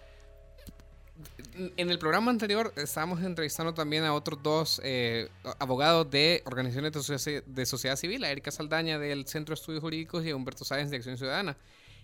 en 1.77 1.89
el 1.89 1.99
programa 1.99 2.31
anterior 2.31 2.71
estábamos 2.75 3.21
entrevistando 3.23 3.73
también 3.73 4.03
a 4.03 4.13
otros 4.13 4.41
dos 4.43 4.81
eh, 4.83 5.29
abogados 5.59 6.09
de 6.09 6.43
organizaciones 6.45 7.43
de 7.45 7.65
sociedad, 7.65 7.95
civil, 7.95 8.23
a 8.23 8.31
Erika 8.31 8.51
Saldaña 8.51 8.99
del 8.99 9.27
Centro 9.27 9.53
de 9.53 9.59
Estudios 9.59 9.81
Jurídicos 9.81 10.25
y 10.25 10.29
a 10.29 10.35
Humberto 10.35 10.63
Sáenz 10.65 10.91
de 10.91 10.97
Acción 10.97 11.17
Ciudadana. 11.17 11.57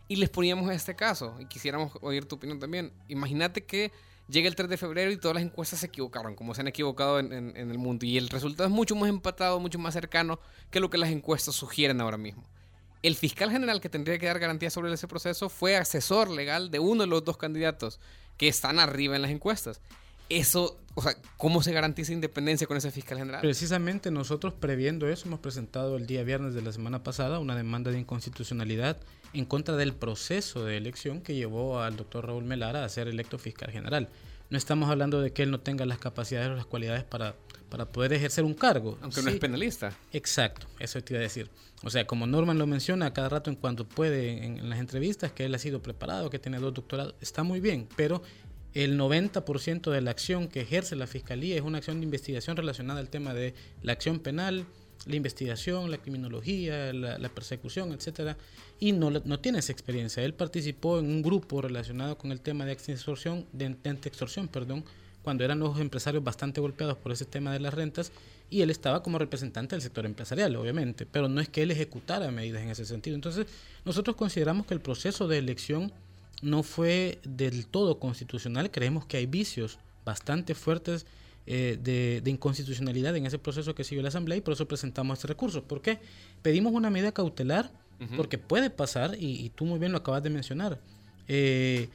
Y 0.08 0.15
les 0.17 0.30
poníamos 0.30 0.69
este 0.72 0.96
caso 0.96 1.36
y 1.39 1.46
quisiéramos 1.46 1.93
oír 2.02 2.26
tu 2.26 2.36
opinión 2.36 2.60
también. 2.60 2.91
Imagínate 3.08 3.65
que 3.65 3.91
llega 4.28 4.48
el 4.48 4.56
3 4.56 4.70
de 4.70 4.78
febrero 4.78 5.12
y 5.12 5.18
todas 5.18 5.36
las 5.36 5.44
encuestas 5.44 5.80
se 5.80 5.88
equivocaron, 5.88 6.36
como 6.36 6.54
se 6.54 6.62
han 6.62 6.68
equivocado 6.68 7.20
en, 7.20 7.56
el 7.56 7.78
mundo. 7.78 8.06
Y 8.06 8.18
el 8.18 8.30
resultado 8.30 8.68
es 8.68 8.74
mucho 8.74 8.96
más 8.96 9.10
empatado, 9.10 9.60
mucho 9.60 9.80
más 9.80 9.94
cercano 9.94 10.40
que 10.70 10.80
lo 10.80 10.90
que 10.90 10.98
las 10.98 11.10
encuestas 11.10 11.56
sugieren 11.56 12.02
ahora 12.02 12.18
mismo. 12.18 12.44
El 13.02 13.16
fiscal 13.16 13.52
general 13.52 13.82
que 13.82 13.90
tendría 13.90 14.18
que 14.18 14.28
dar 14.28 14.40
garantías 14.40 14.74
sobre 14.74 14.94
ese 14.94 15.08
proceso 15.08 15.50
fue 15.50 15.76
asesor 15.76 16.30
legal 16.30 16.72
de 16.72 16.80
uno 16.80 17.02
de 17.02 17.08
los 17.08 17.24
dos 17.26 17.38
candidatos 17.38 18.00
que 18.38 18.48
están 18.48 18.80
arriba 18.80 19.16
en 19.16 19.22
las 19.22 19.32
encuestas. 19.32 19.82
Eso, 20.30 20.80
o 20.96 21.02
sea, 21.02 21.16
¿cómo 21.38 21.62
se 21.62 21.74
garantiza 21.74 22.14
independencia 22.14 22.68
con 22.68 22.78
ese 22.78 22.92
fiscal 22.92 23.18
general? 23.18 23.42
Precisamente 23.42 24.12
nosotros 24.12 24.54
previendo 24.54 25.10
eso 25.10 25.28
hemos 25.28 25.40
presentado 25.40 25.98
el 25.98 26.08
día 26.08 26.24
viernes 26.24 26.54
de 26.54 26.62
la 26.62 26.72
semana 26.72 27.04
pasada 27.04 27.40
una 27.40 27.56
demanda 27.56 27.92
de 27.92 28.00
inconstitucionalidad 28.00 28.98
en 29.34 29.46
contra 29.46 29.76
del 29.76 29.94
proceso 29.94 30.64
de 30.64 30.78
elección 30.78 31.22
que 31.22 31.36
llevó 31.36 31.82
al 31.82 31.96
doctor 31.96 32.28
Raúl 32.28 32.44
Melara 32.44 32.86
a 32.86 32.90
ser 32.90 33.08
electo 33.08 33.38
fiscal 33.38 33.72
general. 33.72 34.10
No 34.50 34.58
estamos 34.58 34.90
hablando 34.90 35.22
de 35.22 35.32
que 35.32 35.44
él 35.44 35.52
no 35.52 35.60
tenga 35.60 35.86
las 35.86 35.98
capacidades 35.98 36.50
o 36.50 36.54
las 36.56 36.66
cualidades 36.66 37.04
para, 37.04 37.36
para 37.70 37.86
poder 37.86 38.14
ejercer 38.14 38.44
un 38.44 38.54
cargo. 38.54 39.00
Aunque 39.02 39.24
no 39.24 39.30
es 39.30 39.38
penalista. 39.38 39.92
Exacto, 40.12 40.68
eso 40.80 41.04
te 41.04 41.14
iba 41.14 41.20
a 41.20 41.24
decir. 41.24 41.50
O 41.84 41.90
sea, 41.90 42.06
como 42.06 42.28
Norman 42.28 42.58
lo 42.58 42.68
menciona 42.68 43.14
cada 43.14 43.30
rato 43.30 43.50
en 43.50 43.56
cuanto 43.56 43.88
puede 43.88 44.46
en, 44.46 44.70
las 44.70 44.80
entrevistas, 44.80 45.32
que 45.32 45.46
él 45.46 45.56
ha 45.56 45.60
sido 45.60 45.82
preparado, 45.82 46.30
que 46.30 46.40
tiene 46.40 46.60
dos 46.60 46.74
doctorados, 46.74 47.16
está 47.20 47.44
muy 47.44 47.60
bien, 47.60 47.88
pero 47.96 48.22
el 48.74 49.00
90% 49.00 49.92
de 49.92 50.02
la 50.02 50.12
acción 50.12 50.48
que 50.48 50.62
ejerce 50.62 50.96
la 50.96 51.08
Fiscalía 51.08 51.56
es 51.56 51.62
una 51.62 51.78
acción 51.78 52.00
de 52.00 52.06
investigación 52.06 52.58
relacionada 52.58 53.00
al 53.00 53.10
tema 53.10 53.34
de 53.34 53.54
la 53.82 53.94
acción 53.94 54.20
penal, 54.20 54.66
la 55.06 55.16
investigación, 55.16 55.92
la 55.92 55.98
criminología, 55.98 56.94
la, 56.94 57.30
persecución, 57.30 57.92
etcétera, 57.92 58.38
y 58.80 58.94
no, 58.94 59.10
no 59.10 59.40
tiene 59.40 59.60
esa 59.60 59.72
experiencia. 59.72 60.24
Él 60.24 60.34
participó 60.34 61.00
en 61.00 61.06
un 61.06 61.22
grupo 61.22 61.62
relacionado 61.62 62.18
con 62.18 62.32
el 62.32 62.42
tema 62.42 62.66
de 62.66 62.72
extorsión, 62.72 63.46
de, 63.52 63.76
de 63.84 63.92
extorsión, 63.92 64.48
perdón, 64.48 64.84
cuando 65.24 65.44
eran 65.44 65.60
los 65.60 65.80
empresarios 65.80 66.24
bastante 66.24 66.62
golpeados 66.62 66.98
por 66.98 67.12
ese 67.12 67.26
tema 67.26 67.52
de 67.54 67.60
las 67.60 67.74
rentas 67.74 68.12
y 68.50 68.62
él 68.62 68.70
estaba 68.70 69.02
como 69.02 69.18
representante 69.18 69.76
del 69.76 69.82
sector 69.82 70.06
empresarial, 70.06 70.56
obviamente, 70.56 71.06
pero 71.06 71.28
no 71.28 71.42
es 71.42 71.50
que 71.50 71.64
él 71.64 71.72
ejecutara 71.72 72.30
medidas 72.30 72.62
en 72.62 72.70
ese 72.70 72.86
sentido. 72.86 73.16
Entonces, 73.16 73.48
nosotros 73.86 74.16
consideramos 74.16 74.66
que 74.66 74.74
el 74.74 74.82
proceso 74.82 75.28
de 75.28 75.38
elección 75.38 75.92
no 76.43 76.63
fue 76.63 77.19
del 77.23 77.67
todo 77.67 77.99
constitucional, 77.99 78.71
creemos 78.71 79.06
que 79.06 79.17
hay 79.17 79.25
vicios 79.25 79.79
bastante 80.06 80.53
fuertes 80.56 81.06
eh, 81.45 81.77
de, 81.82 82.29
inconstitucionalidad 82.29 83.15
en 83.15 83.25
ese 83.25 83.39
proceso 83.39 83.75
que 83.75 83.84
siguió 83.84 84.01
la 84.01 84.10
Asamblea 84.10 84.38
y 84.38 84.41
por 84.41 84.53
eso 84.53 84.67
presentamos 84.67 85.17
este 85.17 85.27
recurso. 85.27 85.63
¿Por 85.63 85.82
qué? 85.82 85.99
Pedimos 86.41 86.73
una 86.73 86.89
medida 86.89 87.12
cautelar 87.12 87.71
porque 88.17 88.38
puede 88.38 88.69
pasar, 88.69 89.15
y, 89.17 89.49
tú 89.56 89.63
muy 89.63 89.79
bien 89.79 89.93
lo 89.93 89.99
acabas 89.99 90.21
de 90.21 90.29
mencionar, 90.29 90.82
eh, 91.29 91.88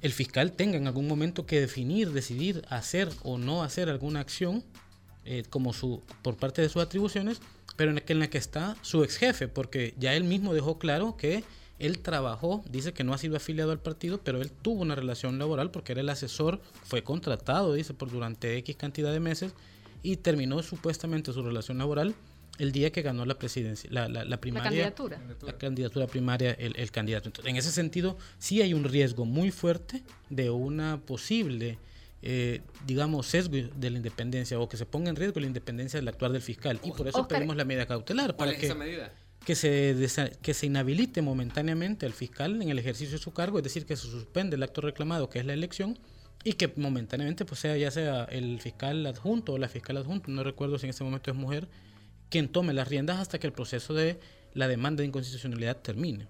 el 0.00 0.12
fiscal 0.12 0.50
tenga 0.50 0.76
en 0.76 0.88
algún 0.88 1.06
momento 1.06 1.46
que 1.46 1.60
definir, 1.60 2.10
decidir 2.10 2.64
hacer 2.68 3.08
o 3.22 3.38
no 3.38 3.62
hacer 3.62 3.88
alguna 3.88 4.18
acción 4.18 4.64
eh, 5.24 5.44
como 5.48 5.72
su, 5.72 6.02
por 6.22 6.36
parte 6.36 6.60
de 6.60 6.68
sus 6.68 6.82
atribuciones, 6.82 7.40
pero 7.76 7.90
en 7.90 7.96
la, 7.96 8.00
que, 8.02 8.12
en 8.14 8.18
la 8.18 8.28
que 8.28 8.38
está 8.38 8.76
su 8.82 9.04
ex 9.04 9.16
jefe, 9.16 9.48
porque 9.48 9.94
ya 9.96 10.14
él 10.14 10.24
mismo 10.24 10.52
dejó 10.52 10.78
claro 10.78 11.16
que 11.16 11.44
él 11.78 11.98
trabajó, 11.98 12.62
dice 12.70 12.92
que 12.92 13.04
no 13.04 13.14
ha 13.14 13.18
sido 13.18 13.36
afiliado 13.36 13.72
al 13.72 13.80
partido, 13.80 14.20
pero 14.22 14.40
él 14.40 14.50
tuvo 14.50 14.82
una 14.82 14.94
relación 14.94 15.38
laboral 15.38 15.70
porque 15.70 15.92
era 15.92 16.00
el 16.00 16.08
asesor, 16.08 16.60
fue 16.84 17.02
contratado, 17.02 17.74
dice, 17.74 17.94
por 17.94 18.10
durante 18.10 18.56
X 18.58 18.76
cantidad 18.76 19.12
de 19.12 19.20
meses 19.20 19.54
y 20.02 20.16
terminó 20.16 20.62
supuestamente 20.62 21.32
su 21.32 21.42
relación 21.42 21.78
laboral 21.78 22.14
el 22.58 22.72
día 22.72 22.92
que 22.92 23.02
ganó 23.02 23.26
la 23.26 23.34
presidencia, 23.36 23.90
la, 23.92 24.08
la, 24.08 24.40
primaria. 24.40 24.70
La 24.70 24.94
candidatura. 24.94 25.20
La 25.42 25.58
candidatura 25.58 26.06
primaria, 26.06 26.52
el, 26.52 26.76
el 26.76 26.90
candidato. 26.92 27.28
Entonces, 27.28 27.50
en 27.50 27.56
ese 27.56 27.72
sentido, 27.72 28.16
sí 28.38 28.62
hay 28.62 28.74
un 28.74 28.84
riesgo 28.84 29.24
muy 29.24 29.50
fuerte 29.50 30.04
de 30.30 30.50
una 30.50 31.00
posible, 31.00 31.78
eh, 32.22 32.60
digamos, 32.86 33.26
sesgo 33.26 33.56
de 33.74 33.90
la 33.90 33.96
independencia 33.96 34.58
o 34.60 34.68
que 34.68 34.76
se 34.76 34.86
ponga 34.86 35.10
en 35.10 35.16
riesgo 35.16 35.40
la 35.40 35.46
independencia 35.46 35.98
del 35.98 36.06
actuar 36.06 36.30
del 36.30 36.42
fiscal. 36.42 36.78
Y 36.84 36.92
por 36.92 37.08
eso 37.08 37.26
pedimos 37.26 37.56
la 37.56 37.64
medida 37.64 37.86
cautelar. 37.86 38.36
¿Cuál 38.36 38.50
para 38.50 38.52
es 38.52 38.58
que, 38.58 38.66
esa 38.66 38.76
medida? 38.76 39.12
Que 39.44 39.54
se, 39.54 39.94
que 40.40 40.54
se 40.54 40.66
inhabilite 40.66 41.20
momentáneamente 41.20 42.06
al 42.06 42.14
fiscal 42.14 42.62
en 42.62 42.70
el 42.70 42.78
ejercicio 42.78 43.18
de 43.18 43.22
su 43.22 43.32
cargo, 43.32 43.58
es 43.58 43.64
decir, 43.64 43.84
que 43.84 43.94
se 43.94 44.08
suspende 44.08 44.56
el 44.56 44.62
acto 44.62 44.80
reclamado, 44.80 45.28
que 45.28 45.38
es 45.38 45.44
la 45.44 45.52
elección, 45.52 45.98
y 46.44 46.52
que 46.52 46.72
momentáneamente 46.76 47.44
pues 47.44 47.60
sea 47.60 47.76
ya 47.76 47.90
sea 47.90 48.24
el 48.24 48.60
fiscal 48.60 49.04
adjunto 49.06 49.54
o 49.54 49.58
la 49.58 49.68
fiscal 49.68 49.96
adjunto, 49.96 50.30
no 50.30 50.44
recuerdo 50.44 50.78
si 50.78 50.86
en 50.86 50.90
este 50.90 51.02
momento 51.02 51.30
es 51.30 51.36
mujer, 51.36 51.68
quien 52.28 52.48
tome 52.48 52.74
las 52.74 52.86
riendas 52.88 53.18
hasta 53.18 53.38
que 53.38 53.46
el 53.46 53.52
proceso 53.52 53.94
de 53.94 54.20
la 54.52 54.68
demanda 54.68 55.00
de 55.00 55.08
inconstitucionalidad 55.08 55.78
termine. 55.78 56.28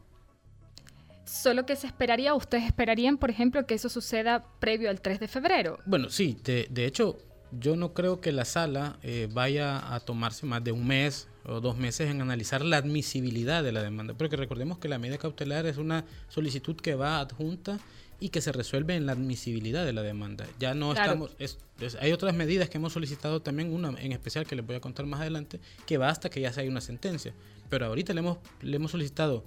Solo 1.24 1.66
que 1.66 1.74
se 1.74 1.86
esperaría, 1.86 2.34
ustedes 2.34 2.64
esperarían, 2.64 3.18
por 3.18 3.30
ejemplo, 3.30 3.66
que 3.66 3.74
eso 3.74 3.88
suceda 3.88 4.44
previo 4.60 4.90
al 4.90 5.00
3 5.00 5.20
de 5.20 5.28
febrero. 5.28 5.78
Bueno, 5.86 6.10
sí, 6.10 6.36
de, 6.44 6.84
hecho, 6.84 7.18
yo 7.50 7.76
no 7.76 7.94
creo 7.94 8.20
que 8.20 8.30
la 8.30 8.44
sala 8.44 8.98
eh, 9.02 9.28
vaya 9.32 9.94
a 9.94 10.00
tomarse 10.00 10.46
más 10.46 10.62
de 10.62 10.72
un 10.72 10.86
mes 10.86 11.28
o 11.46 11.60
dos 11.60 11.76
meses 11.76 12.10
en 12.10 12.20
analizar 12.20 12.64
la 12.64 12.78
admisibilidad 12.78 13.62
de 13.62 13.72
la 13.72 13.82
demanda, 13.82 14.14
porque 14.14 14.36
recordemos 14.36 14.78
que 14.78 14.88
la 14.88 14.98
medida 14.98 15.18
cautelar 15.18 15.66
es 15.66 15.76
una 15.76 16.04
solicitud 16.28 16.76
que 16.76 16.94
va 16.94 17.20
adjunta 17.20 17.78
y 18.20 18.30
que 18.30 18.40
se 18.40 18.52
resuelve 18.52 18.94
en 18.94 19.06
la 19.06 19.12
admisibilidad 19.12 19.84
de 19.84 19.92
la 19.92 20.02
demanda. 20.02 20.46
Ya 20.58 20.74
no 20.74 20.92
estamos, 20.92 21.36
hay 22.00 22.12
otras 22.12 22.34
medidas 22.34 22.68
que 22.70 22.78
hemos 22.78 22.92
solicitado 22.92 23.42
también, 23.42 23.72
una 23.72 23.88
en 24.00 24.12
especial 24.12 24.46
que 24.46 24.56
les 24.56 24.66
voy 24.66 24.76
a 24.76 24.80
contar 24.80 25.04
más 25.06 25.20
adelante, 25.20 25.60
que 25.86 25.98
va 25.98 26.08
hasta 26.08 26.30
que 26.30 26.40
ya 26.40 26.52
se 26.52 26.60
haya 26.60 26.70
una 26.70 26.80
sentencia. 26.80 27.34
Pero 27.68 27.86
ahorita 27.86 28.14
le 28.14 28.20
hemos, 28.20 28.38
le 28.62 28.76
hemos 28.76 28.92
solicitado, 28.92 29.44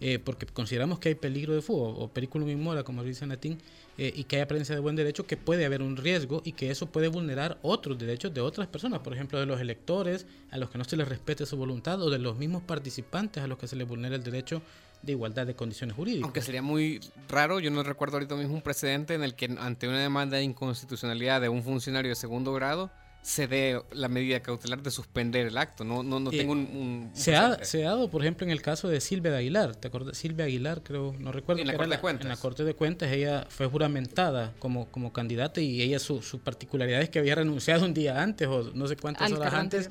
eh, 0.00 0.18
porque 0.18 0.46
consideramos 0.46 0.98
que 0.98 1.10
hay 1.10 1.14
peligro 1.14 1.54
de 1.54 1.62
fuego 1.62 1.88
o 1.88 2.08
periculum 2.08 2.48
in 2.48 2.62
mora, 2.62 2.82
como 2.82 3.04
dice 3.04 3.24
en 3.24 3.30
latín, 3.30 3.58
eh, 3.98 4.12
y 4.16 4.24
que 4.24 4.36
hay 4.36 4.42
apariencia 4.42 4.74
de 4.74 4.80
buen 4.80 4.96
derecho, 4.96 5.26
que 5.26 5.36
puede 5.36 5.66
haber 5.66 5.82
un 5.82 5.96
riesgo 5.96 6.40
y 6.44 6.52
que 6.52 6.70
eso 6.70 6.86
puede 6.86 7.08
vulnerar 7.08 7.58
otros 7.62 7.98
derechos 7.98 8.32
de 8.32 8.40
otras 8.40 8.66
personas, 8.66 9.00
por 9.00 9.12
ejemplo, 9.12 9.38
de 9.38 9.46
los 9.46 9.60
electores, 9.60 10.26
a 10.50 10.56
los 10.56 10.70
que 10.70 10.78
no 10.78 10.84
se 10.84 10.96
les 10.96 11.06
respete 11.06 11.44
su 11.44 11.56
voluntad, 11.56 12.00
o 12.02 12.08
de 12.08 12.18
los 12.18 12.38
mismos 12.38 12.62
participantes 12.62 13.42
a 13.42 13.46
los 13.46 13.58
que 13.58 13.68
se 13.68 13.76
les 13.76 13.86
vulnera 13.86 14.16
el 14.16 14.22
derecho 14.22 14.62
de 15.02 15.12
igualdad 15.12 15.46
de 15.46 15.54
condiciones 15.54 15.96
jurídicas. 15.96 16.24
Aunque 16.24 16.42
sería 16.42 16.62
muy 16.62 17.00
raro, 17.28 17.60
yo 17.60 17.70
no 17.70 17.82
recuerdo 17.82 18.16
ahorita 18.16 18.36
mismo 18.36 18.54
un 18.54 18.62
precedente 18.62 19.14
en 19.14 19.22
el 19.22 19.34
que 19.34 19.46
ante 19.58 19.88
una 19.88 19.98
demanda 19.98 20.36
de 20.36 20.44
inconstitucionalidad 20.44 21.40
de 21.40 21.48
un 21.48 21.62
funcionario 21.62 22.10
de 22.10 22.16
segundo 22.16 22.52
grado, 22.52 22.90
se 23.22 23.46
dé 23.46 23.80
la 23.92 24.08
medida 24.08 24.40
cautelar 24.40 24.82
de 24.82 24.90
suspender 24.90 25.46
el 25.46 25.58
acto. 25.58 25.84
No, 25.84 26.02
no, 26.02 26.18
no 26.20 26.30
Eh, 26.32 26.38
tengo 26.38 26.52
un... 26.52 26.58
un- 26.60 26.76
un 26.76 27.10
Se 27.12 27.36
ha, 27.36 27.62
se 27.64 27.84
ha 27.84 27.90
dado, 27.90 28.10
por 28.10 28.22
ejemplo, 28.22 28.46
en 28.46 28.50
el 28.50 28.62
caso 28.62 28.88
de 28.88 29.00
Silvia 29.00 29.30
de 29.30 29.38
Aguilar. 29.38 29.76
¿Te 29.76 29.88
acuerdas? 29.88 30.16
Silvia 30.16 30.46
Aguilar, 30.46 30.82
creo, 30.82 31.14
no 31.18 31.30
recuerdo. 31.30 31.60
En 31.60 31.66
la 31.68 31.74
Corte 31.76 31.90
de 31.94 32.00
Cuentas. 32.00 32.22
En 32.24 32.28
la 32.30 32.36
Corte 32.36 32.64
de 32.64 32.74
Cuentas, 32.74 33.12
ella 33.12 33.46
fue 33.50 33.66
juramentada 33.66 34.52
como, 34.58 34.86
como 34.90 35.12
candidata 35.12 35.60
y 35.60 35.82
ella, 35.82 35.98
su, 35.98 36.22
su 36.22 36.38
particularidad 36.40 37.02
es 37.02 37.10
que 37.10 37.18
había 37.18 37.34
renunciado 37.34 37.84
un 37.84 37.92
día 37.94 38.22
antes 38.22 38.48
o 38.48 38.70
no 38.74 38.86
sé 38.88 38.96
cuántas 38.96 39.26
Al 39.30 39.34
horas 39.38 39.52
antes 39.54 39.90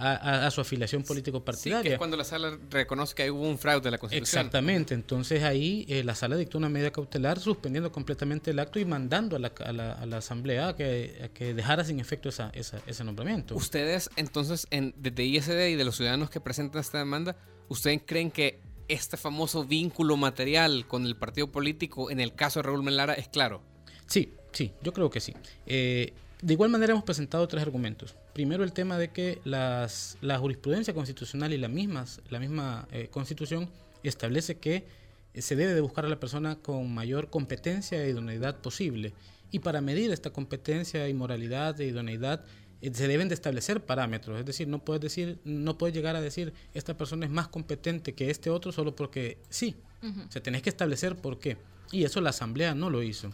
a, 0.00 0.16
a- 0.16 0.46
a 0.46 0.50
su 0.50 0.60
afiliación 0.60 1.02
Sí, 1.02 1.08
político-partidaria. 1.08 1.82
que 1.82 1.92
es 1.94 1.98
cuando 1.98 2.16
la 2.16 2.24
sala 2.24 2.58
reconoce 2.70 3.14
que 3.14 3.30
hubo 3.30 3.42
un 3.48 3.58
fraude 3.58 3.88
en 3.88 3.92
la 3.92 3.98
Constitución. 3.98 4.40
Exactamente, 4.40 4.94
entonces 4.94 5.42
ahí 5.44 5.84
eh, 5.88 6.02
la 6.04 6.14
sala 6.14 6.36
dictó 6.36 6.58
una 6.58 6.68
medida 6.68 6.90
cautelar 6.90 7.38
suspendiendo 7.38 7.92
completamente 7.92 8.50
el 8.50 8.58
acto 8.58 8.78
y 8.78 8.84
mandando 8.84 9.36
a 9.36 9.38
la, 9.38 9.52
a 9.64 9.72
la, 9.72 9.92
a 9.92 10.06
la 10.06 10.16
asamblea 10.18 10.68
a 10.68 10.76
que, 10.76 11.20
a 11.24 11.28
que 11.28 11.54
dejara 11.54 11.84
sin 11.84 12.00
efecto 12.00 12.28
esa, 12.28 12.50
esa- 12.54 12.80
ese 12.86 13.04
nombramiento. 13.04 13.54
Ustedes, 13.54 14.10
entonces, 14.16 14.66
en, 14.70 14.94
desde 14.96 15.24
ISD 15.24 15.68
y 15.68 15.74
de 15.76 15.84
los 15.84 15.96
ciudadanos 15.96 16.30
que 16.30 16.40
presentan 16.40 16.80
esta 16.80 16.98
demanda, 16.98 17.36
¿ustedes 17.68 18.00
creen 18.06 18.30
que 18.30 18.60
este 18.88 19.16
famoso 19.16 19.64
vínculo 19.64 20.16
material 20.16 20.86
con 20.88 21.06
el 21.06 21.16
partido 21.16 21.52
político 21.52 22.10
en 22.10 22.18
el 22.20 22.34
caso 22.34 22.58
de 22.58 22.64
Raúl 22.64 22.82
Melara 22.82 23.14
es 23.14 23.28
claro? 23.28 23.62
Sí, 24.06 24.32
sí, 24.52 24.72
yo 24.82 24.92
creo 24.92 25.10
que 25.10 25.20
sí. 25.20 25.34
Eh, 25.66 26.12
de 26.42 26.54
igual 26.54 26.70
manera 26.70 26.92
hemos 26.92 27.04
presentado 27.04 27.46
tres 27.48 27.62
argumentos. 27.62 28.14
Primero 28.32 28.64
el 28.64 28.72
tema 28.72 28.96
de 28.96 29.10
que 29.10 29.40
las, 29.44 30.16
la 30.20 30.38
jurisprudencia 30.38 30.94
constitucional 30.94 31.52
y 31.52 31.58
la 31.58 31.68
misma, 31.68 32.06
la 32.30 32.38
misma 32.38 32.88
eh, 32.92 33.08
constitución 33.10 33.68
establece 34.02 34.58
que 34.58 34.86
eh, 35.34 35.42
se 35.42 35.56
debe 35.56 35.74
de 35.74 35.80
buscar 35.80 36.06
a 36.06 36.08
la 36.08 36.18
persona 36.18 36.56
con 36.56 36.92
mayor 36.92 37.28
competencia 37.28 38.02
e 38.02 38.10
idoneidad 38.10 38.56
posible. 38.58 39.12
Y 39.50 39.58
para 39.58 39.80
medir 39.80 40.10
esta 40.12 40.30
competencia 40.30 41.08
y 41.08 41.14
moralidad 41.14 41.78
e 41.80 41.86
idoneidad 41.86 42.44
eh, 42.80 42.90
se 42.94 43.06
deben 43.06 43.28
de 43.28 43.34
establecer 43.34 43.84
parámetros. 43.84 44.40
Es 44.40 44.46
decir, 44.46 44.66
no 44.66 44.78
puedes 44.82 45.02
decir, 45.02 45.40
no 45.44 45.76
puedes 45.76 45.94
llegar 45.94 46.16
a 46.16 46.22
decir 46.22 46.54
esta 46.72 46.96
persona 46.96 47.26
es 47.26 47.32
más 47.32 47.48
competente 47.48 48.14
que 48.14 48.30
este 48.30 48.48
otro 48.48 48.72
solo 48.72 48.96
porque 48.96 49.38
sí. 49.50 49.76
O 50.02 50.32
sea, 50.32 50.42
tenés 50.42 50.62
que 50.62 50.70
establecer 50.70 51.16
por 51.16 51.38
qué. 51.38 51.58
Y 51.92 52.04
eso 52.04 52.22
la 52.22 52.30
asamblea 52.30 52.74
no 52.74 52.88
lo 52.88 53.02
hizo. 53.02 53.30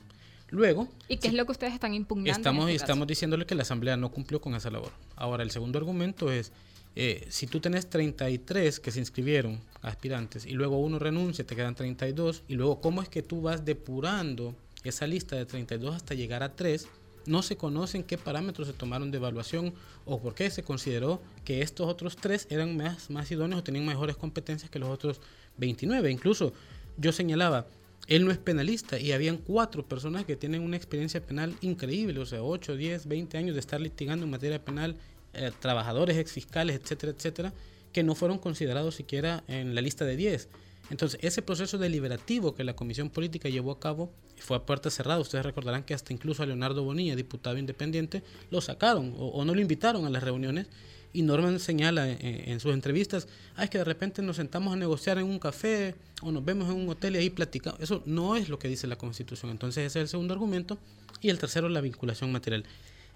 Luego, 0.48 0.88
¿Y 1.08 1.16
qué 1.16 1.28
es 1.28 1.34
lo 1.34 1.44
que 1.44 1.52
ustedes 1.52 1.74
están 1.74 1.92
impugnando? 1.94 2.30
en 2.30 2.36
Estamos, 2.36 2.64
este 2.68 2.74
caso? 2.78 2.84
estamos 2.84 3.06
diciéndole 3.08 3.46
que 3.46 3.54
la 3.54 3.62
Asamblea 3.62 3.96
no 3.96 4.10
cumplió 4.12 4.40
con 4.40 4.54
esa 4.54 4.70
labor. 4.70 4.92
Ahora, 5.16 5.42
el 5.42 5.50
segundo 5.50 5.78
argumento 5.78 6.30
es, 6.30 6.52
eh, 6.94 7.26
si 7.30 7.46
tú 7.46 7.60
tenés 7.60 7.88
33 7.90 8.78
que 8.80 8.90
se 8.92 9.00
inscribieron, 9.00 9.60
aspirantes, 9.82 10.46
y 10.46 10.52
luego 10.52 10.78
uno 10.78 10.98
renuncia, 10.98 11.44
te 11.44 11.56
quedan 11.56 11.74
32, 11.74 12.42
y 12.48 12.54
luego 12.54 12.80
cómo 12.80 13.02
es 13.02 13.08
que 13.08 13.22
tú 13.22 13.42
vas 13.42 13.64
depurando 13.64 14.54
esa 14.84 15.06
lista 15.06 15.34
de 15.36 15.46
32 15.46 15.96
hasta 15.96 16.14
llegar 16.14 16.42
a 16.44 16.54
3, 16.54 16.86
no 17.26 17.42
se 17.42 17.56
conocen 17.56 18.04
qué 18.04 18.16
parámetros 18.16 18.68
se 18.68 18.72
tomaron 18.72 19.10
de 19.10 19.16
evaluación 19.18 19.74
o 20.04 20.20
por 20.20 20.34
qué 20.36 20.48
se 20.48 20.62
consideró 20.62 21.20
que 21.44 21.60
estos 21.60 21.88
otros 21.88 22.14
3 22.16 22.46
eran 22.50 22.76
más, 22.76 23.10
más 23.10 23.28
idóneos 23.32 23.60
o 23.60 23.64
tenían 23.64 23.84
mejores 23.84 24.16
competencias 24.16 24.70
que 24.70 24.78
los 24.78 24.88
otros 24.90 25.20
29. 25.56 26.08
Incluso 26.12 26.52
yo 26.96 27.10
señalaba, 27.10 27.66
él 28.06 28.24
no 28.24 28.30
es 28.30 28.38
penalista 28.38 28.98
y 28.98 29.12
habían 29.12 29.36
cuatro 29.38 29.86
personas 29.86 30.24
que 30.24 30.36
tienen 30.36 30.62
una 30.62 30.76
experiencia 30.76 31.24
penal 31.24 31.56
increíble, 31.60 32.20
o 32.20 32.26
sea, 32.26 32.42
8, 32.42 32.76
10, 32.76 33.06
20 33.08 33.38
años 33.38 33.54
de 33.54 33.60
estar 33.60 33.80
litigando 33.80 34.24
en 34.24 34.30
materia 34.30 34.64
penal, 34.64 34.96
eh, 35.34 35.50
trabajadores, 35.58 36.16
exfiscales, 36.16 36.76
etcétera, 36.76 37.12
etcétera, 37.12 37.52
que 37.92 38.02
no 38.02 38.14
fueron 38.14 38.38
considerados 38.38 38.94
siquiera 38.94 39.42
en 39.48 39.74
la 39.74 39.80
lista 39.80 40.04
de 40.04 40.16
10. 40.16 40.48
Entonces, 40.90 41.18
ese 41.22 41.42
proceso 41.42 41.78
deliberativo 41.78 42.54
que 42.54 42.62
la 42.62 42.76
Comisión 42.76 43.10
Política 43.10 43.48
llevó 43.48 43.72
a 43.72 43.80
cabo 43.80 44.12
fue 44.38 44.56
a 44.56 44.64
puerta 44.64 44.88
cerrada. 44.88 45.18
Ustedes 45.18 45.44
recordarán 45.44 45.82
que 45.82 45.94
hasta 45.94 46.12
incluso 46.12 46.44
a 46.44 46.46
Leonardo 46.46 46.84
Bonilla, 46.84 47.16
diputado 47.16 47.58
independiente, 47.58 48.22
lo 48.50 48.60
sacaron 48.60 49.14
o, 49.18 49.28
o 49.28 49.44
no 49.44 49.52
lo 49.54 49.60
invitaron 49.60 50.06
a 50.06 50.10
las 50.10 50.22
reuniones. 50.22 50.68
Y 51.16 51.22
Norman 51.22 51.58
señala 51.58 52.10
en, 52.10 52.60
sus 52.60 52.74
entrevistas, 52.74 53.26
ah, 53.56 53.64
es 53.64 53.70
que 53.70 53.78
de 53.78 53.84
repente 53.84 54.20
nos 54.20 54.36
sentamos 54.36 54.72
a 54.74 54.76
negociar 54.76 55.16
en 55.16 55.24
un 55.24 55.38
café 55.38 55.94
o 56.20 56.30
nos 56.30 56.44
vemos 56.44 56.68
en 56.68 56.76
un 56.76 56.88
hotel 56.90 57.16
y 57.16 57.18
ahí 57.20 57.30
platicamos. 57.30 57.80
Eso 57.80 58.02
no 58.04 58.36
es 58.36 58.50
lo 58.50 58.58
que 58.58 58.68
dice 58.68 58.86
la 58.86 58.96
Constitución. 58.96 59.50
Entonces 59.50 59.86
ese 59.86 59.98
es 60.00 60.02
el 60.02 60.08
segundo 60.08 60.34
argumento. 60.34 60.76
Y 61.22 61.30
el 61.30 61.38
tercero, 61.38 61.70
la 61.70 61.80
vinculación 61.80 62.30
material. 62.32 62.64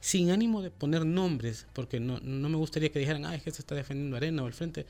Sin 0.01 0.31
ánimo 0.31 0.63
de 0.63 0.71
poner 0.71 1.05
nombres, 1.05 1.67
porque 1.75 2.01
no, 2.01 2.19
no 2.21 2.49
me 2.49 2.57
gustaría 2.57 2.89
que 2.91 2.99
dijeran, 2.99 3.27
ah, 3.27 3.35
es 3.35 3.43
que 3.43 3.51
se 3.51 3.61
está 3.61 3.75
defendiendo 3.75 4.17
Arena 4.17 4.43
o 4.43 4.47
el 4.47 4.55
Frente. 4.55 4.87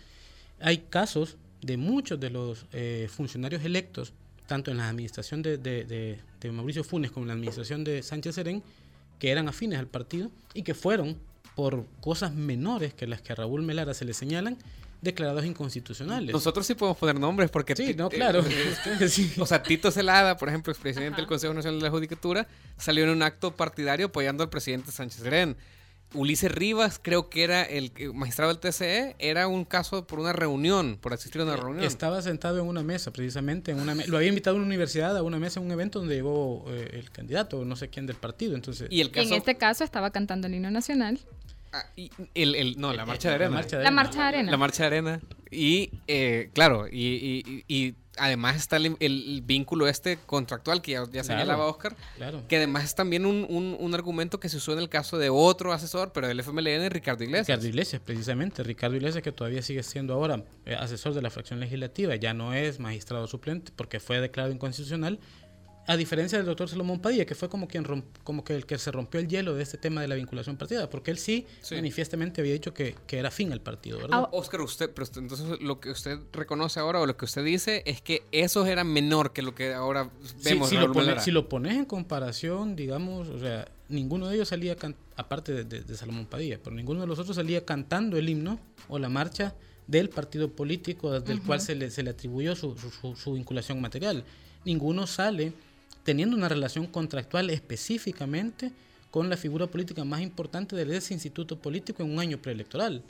Hay 0.61 0.79
casos 0.88 1.37
de 1.62 1.77
muchos 1.77 2.20
de 2.20 2.31
los 2.31 2.66
eh, 2.73 3.09
funcionarios 3.11 3.64
electos, 3.64 4.12
tanto 4.46 4.70
en 4.70 4.77
la 4.77 4.88
administración 4.88 5.42
de, 5.42 5.59
de- 5.59 5.85
de- 5.85 6.18
de 6.40 6.53
Mauricio 6.53 6.85
Funes 6.85 7.11
como 7.11 7.25
en 7.25 7.29
la 7.29 7.35
administración 7.35 7.83
de 7.83 8.05
Sánchez 8.05 8.37
Serén, 8.37 8.62
que 9.18 9.31
eran 9.33 9.49
afines 9.49 9.81
al 9.81 9.88
partido 9.88 10.31
y 10.55 10.62
que 10.62 10.75
fueron, 10.75 11.16
por 11.55 11.87
cosas 12.01 12.33
menores 12.35 12.95
que 12.95 13.07
las 13.07 13.21
que 13.23 13.33
a 13.33 13.37
Raúl 13.37 13.63
Melara 13.63 13.95
se 13.95 14.05
le 14.05 14.15
señalan, 14.15 14.57
declarados 15.01 15.45
inconstitucionales. 15.45 16.33
Nosotros 16.33 16.67
sí 16.67 16.75
podemos 16.75 16.99
poner 16.99 17.19
nombres 17.19 17.51
porque... 17.51 17.75
sí, 17.75 17.95
no, 17.95 18.07
eh, 18.07 18.11
claro. 18.11 18.45
eh, 18.47 19.09
Sí. 19.09 19.33
O 19.39 19.47
sea, 19.47 19.63
Tito 19.63 19.91
Celada, 19.91 20.37
por 20.37 20.49
ejemplo, 20.49 20.73
expresidente 20.73 21.17
del. 21.17 21.27
Consejo 21.27 21.55
Nacional 21.55 21.81
de 21.81 21.85
la 21.85 21.91
Judicatura, 21.91 22.47
salió 22.77 23.05
en 23.05 23.11
un 23.11 23.23
acto 23.23 23.55
partidario 23.55 24.07
apoyando 24.07 24.43
al 24.43 24.51
presidente 24.51 24.93
Sánchez 24.93 25.23
Serén. 25.23 25.57
Ulises 26.12 26.51
Rivas, 26.51 26.99
creo 27.01 27.31
que 27.31 27.44
era 27.44 27.62
el 27.62 27.92
magistrado 28.14 28.53
del 28.53 28.59
TCE, 28.61 29.14
era 29.20 29.46
un 29.46 29.64
caso 29.64 30.07
por 30.07 30.18
una 30.18 30.33
reunión, 30.33 30.99
por 31.01 31.12
asistir 31.12 31.40
a 31.40 31.44
una 31.44 31.57
reunión. 31.57 31.85
Estaba 31.85 32.20
sentado 32.20 32.59
en 32.61 32.66
una 32.66 32.83
mesa, 32.83 33.12
precisamente. 33.12 33.70
En 33.70 33.81
una 33.81 33.94
me- 33.94 34.07
lo 34.09 34.16
había 34.16 34.29
invitado 34.29 34.57
a 34.57 34.59
una 34.59 34.66
universidad, 34.66 35.16
a 35.16 35.23
una 35.23 35.38
mesa, 35.38 35.61
en 35.61 35.66
un 35.66 35.73
evento 35.73 36.01
donde 36.01 36.16
llegó 36.16 36.64
eh, 36.68 36.90
el 36.94 37.11
candidato, 37.11 37.64
no 37.64 37.77
sé 37.77 37.88
quién 37.88 38.07
del 38.07 38.16
partido. 38.16 38.55
Entonces, 38.57 38.88
Y 38.90 39.01
el 39.01 39.11
caso... 39.12 39.29
en 39.29 39.35
este 39.35 39.55
caso 39.57 39.85
estaba 39.85 40.11
cantando 40.11 40.49
el 40.49 40.55
himno 40.55 40.70
nacional. 40.73 41.20
ah, 41.73 41.85
y 41.94 42.11
el, 42.35 42.57
el- 42.57 42.81
no, 42.81 42.92
la 42.92 43.07
marcha 43.07 43.29
de 43.31 43.37
Eh, 43.37 43.38
la 43.38 43.44
arena. 43.46 43.57
marcha 43.61 43.77
de 43.79 43.83
La 43.85 43.88
arena. 43.88 44.03
marcha 44.03 44.18
de 44.23 44.27
arena. 44.29 44.51
La 44.51 44.57
marcha 44.57 44.83
de 44.83 44.87
arena. 44.88 45.20
Y, 45.53 45.90
eh, 46.09 46.51
claro, 46.55 46.88
y, 46.90 46.96
y- 47.46 47.64
y- 47.68 47.87
y 47.88 47.94
además 48.21 48.57
está 48.57 48.77
el, 48.77 48.97
el 49.01 49.43
vínculo 49.45 49.89
este 49.89 50.19
contractual 50.27 50.83
que 50.83 50.93
ya, 50.93 51.05
ya 51.05 51.11
Claro. 51.11 51.25
señalaba 51.25 51.67
Oscar, 51.67 51.97
Claro. 52.17 52.43
que 52.49 52.57
además 52.59 52.85
es 52.85 52.95
también 52.95 53.27
un, 53.27 53.47
un- 53.49 53.77
un 53.79 53.95
argumento 53.95 54.39
que 54.39 54.49
se 54.49 54.59
usó 54.59 54.73
en 54.73 54.79
el 54.79 54.89
caso 54.89 55.19
de 55.19 55.31
otro 55.31 55.73
asesor, 55.73 56.13
pero 56.13 56.29
del 56.29 56.39
FMLN, 56.41 56.89
Ricardo 56.91 57.25
Iglesias. 57.25 57.47
Ricardo 57.49 57.67
Iglesias, 57.69 58.03
precisamente. 58.05 58.63
Ricardo 58.63 58.97
Iglesias, 58.97 59.23
que 59.23 59.33
todavía 59.33 59.63
sigue 59.63 59.83
siendo 59.83 60.15
ahora 60.15 60.45
eh, 60.67 60.75
asesor 60.75 61.15
de 61.15 61.23
la 61.23 61.31
fracción 61.31 61.59
legislativa, 61.61 62.15
ya 62.17 62.35
no 62.35 62.55
es 62.55 62.79
magistrado 62.79 63.27
suplente 63.27 63.73
porque 63.75 64.01
fue 64.01 64.21
declarado 64.21 64.53
inconstitucional. 64.55 65.19
A 65.90 65.96
diferencia 65.96 66.38
del 66.38 66.46
doctor 66.46 66.68
Salomón 66.68 67.00
Padilla, 67.00 67.24
que 67.26 67.35
fue 67.35 67.48
como 67.48 67.66
quien 67.66 67.85
romp- 67.85 68.05
como 68.22 68.44
que 68.44 68.55
el 68.55 68.64
que 68.64 68.79
se 68.79 68.92
rompió 68.92 69.18
el 69.20 69.26
hielo 69.26 69.55
de 69.57 69.64
este 69.64 69.76
tema 69.76 70.00
de 70.00 70.07
la 70.07 70.14
vinculación 70.14 70.57
partida, 70.57 70.88
porque 70.88 71.11
él 71.11 71.18
sí, 71.18 71.46
Sí. 71.62 71.74
manifiestamente 71.74 72.40
había 72.40 72.53
dicho 72.53 72.72
que, 72.72 72.94
que 73.09 73.18
era 73.18 73.33
fin 73.33 73.50
al 73.53 73.61
partido, 73.61 73.98
¿verdad? 73.98 74.20
Ah, 74.22 74.29
Oscar, 74.31 74.61
usted, 74.61 74.88
pero 74.94 75.09
entonces 75.16 75.61
lo 75.61 75.81
que 75.81 75.90
usted 75.90 76.20
reconoce 76.33 76.79
ahora 76.79 77.00
o 77.00 77.07
lo 77.07 77.16
que 77.16 77.24
usted 77.24 77.44
dice 77.44 77.83
es 77.87 78.00
que 78.03 78.22
esos 78.31 78.68
eran 78.68 78.87
menor 78.87 79.33
que 79.33 79.42
lo 79.42 79.53
que 79.57 79.74
ahora 79.74 80.11
Sí, 80.22 80.35
vemos. 80.44 80.68
si, 80.68 80.76
Raúl 80.76 80.88
lo 80.88 80.94
pone- 80.94 81.20
si 81.20 81.31
lo 81.33 81.48
pones 81.48 81.74
en 81.76 81.85
comparación, 81.87 82.76
digamos, 82.76 83.26
o 83.29 83.40
sea, 83.40 83.66
ninguno 83.88 84.29
de 84.29 84.37
ellos 84.37 84.48
salía, 84.48 84.76
can- 84.76 84.94
aparte 85.16 85.53
de, 85.53 85.64
de- 85.64 85.83
de 85.83 85.96
Salomón 85.96 86.26
Padilla, 86.26 86.61
pero 86.62 86.76
ninguno 86.76 87.00
de 87.00 87.09
los 87.09 87.18
otros 87.18 87.35
salía 87.35 87.64
cantando 87.64 88.16
el 88.16 88.29
himno 88.29 88.61
o 88.88 89.00
la 89.00 89.09
marcha 89.09 89.57
del 89.88 90.09
partido 90.09 90.53
político 90.53 91.18
del 91.18 91.42
cual 91.42 91.61
se 91.61 91.74
le, 91.74 91.90
se 91.90 92.05
le 92.05 92.11
atribuyó 92.11 92.55
su, 92.55 92.79
su- 92.79 92.92
su- 92.92 93.16
su 93.16 93.33
vinculación 93.33 93.81
material. 93.81 94.22
Ninguno 94.64 95.09
sale 95.09 95.53
teniendo 96.05 96.37
una 96.37 96.49
relación 96.49 96.87
contractual 96.87 97.51
específicamente 97.51 98.73
con 99.11 99.29
la 99.29 99.37
figura 99.37 99.67
política 99.67 100.05
más 100.05 100.21
importante 100.21 100.77
de 100.77 100.97
ese 100.97 101.15
instituto 101.15 101.59
político 101.59 102.03
en 102.03 102.13
un 102.13 102.21
año 102.21 102.39
preelectoral. 102.39 103.03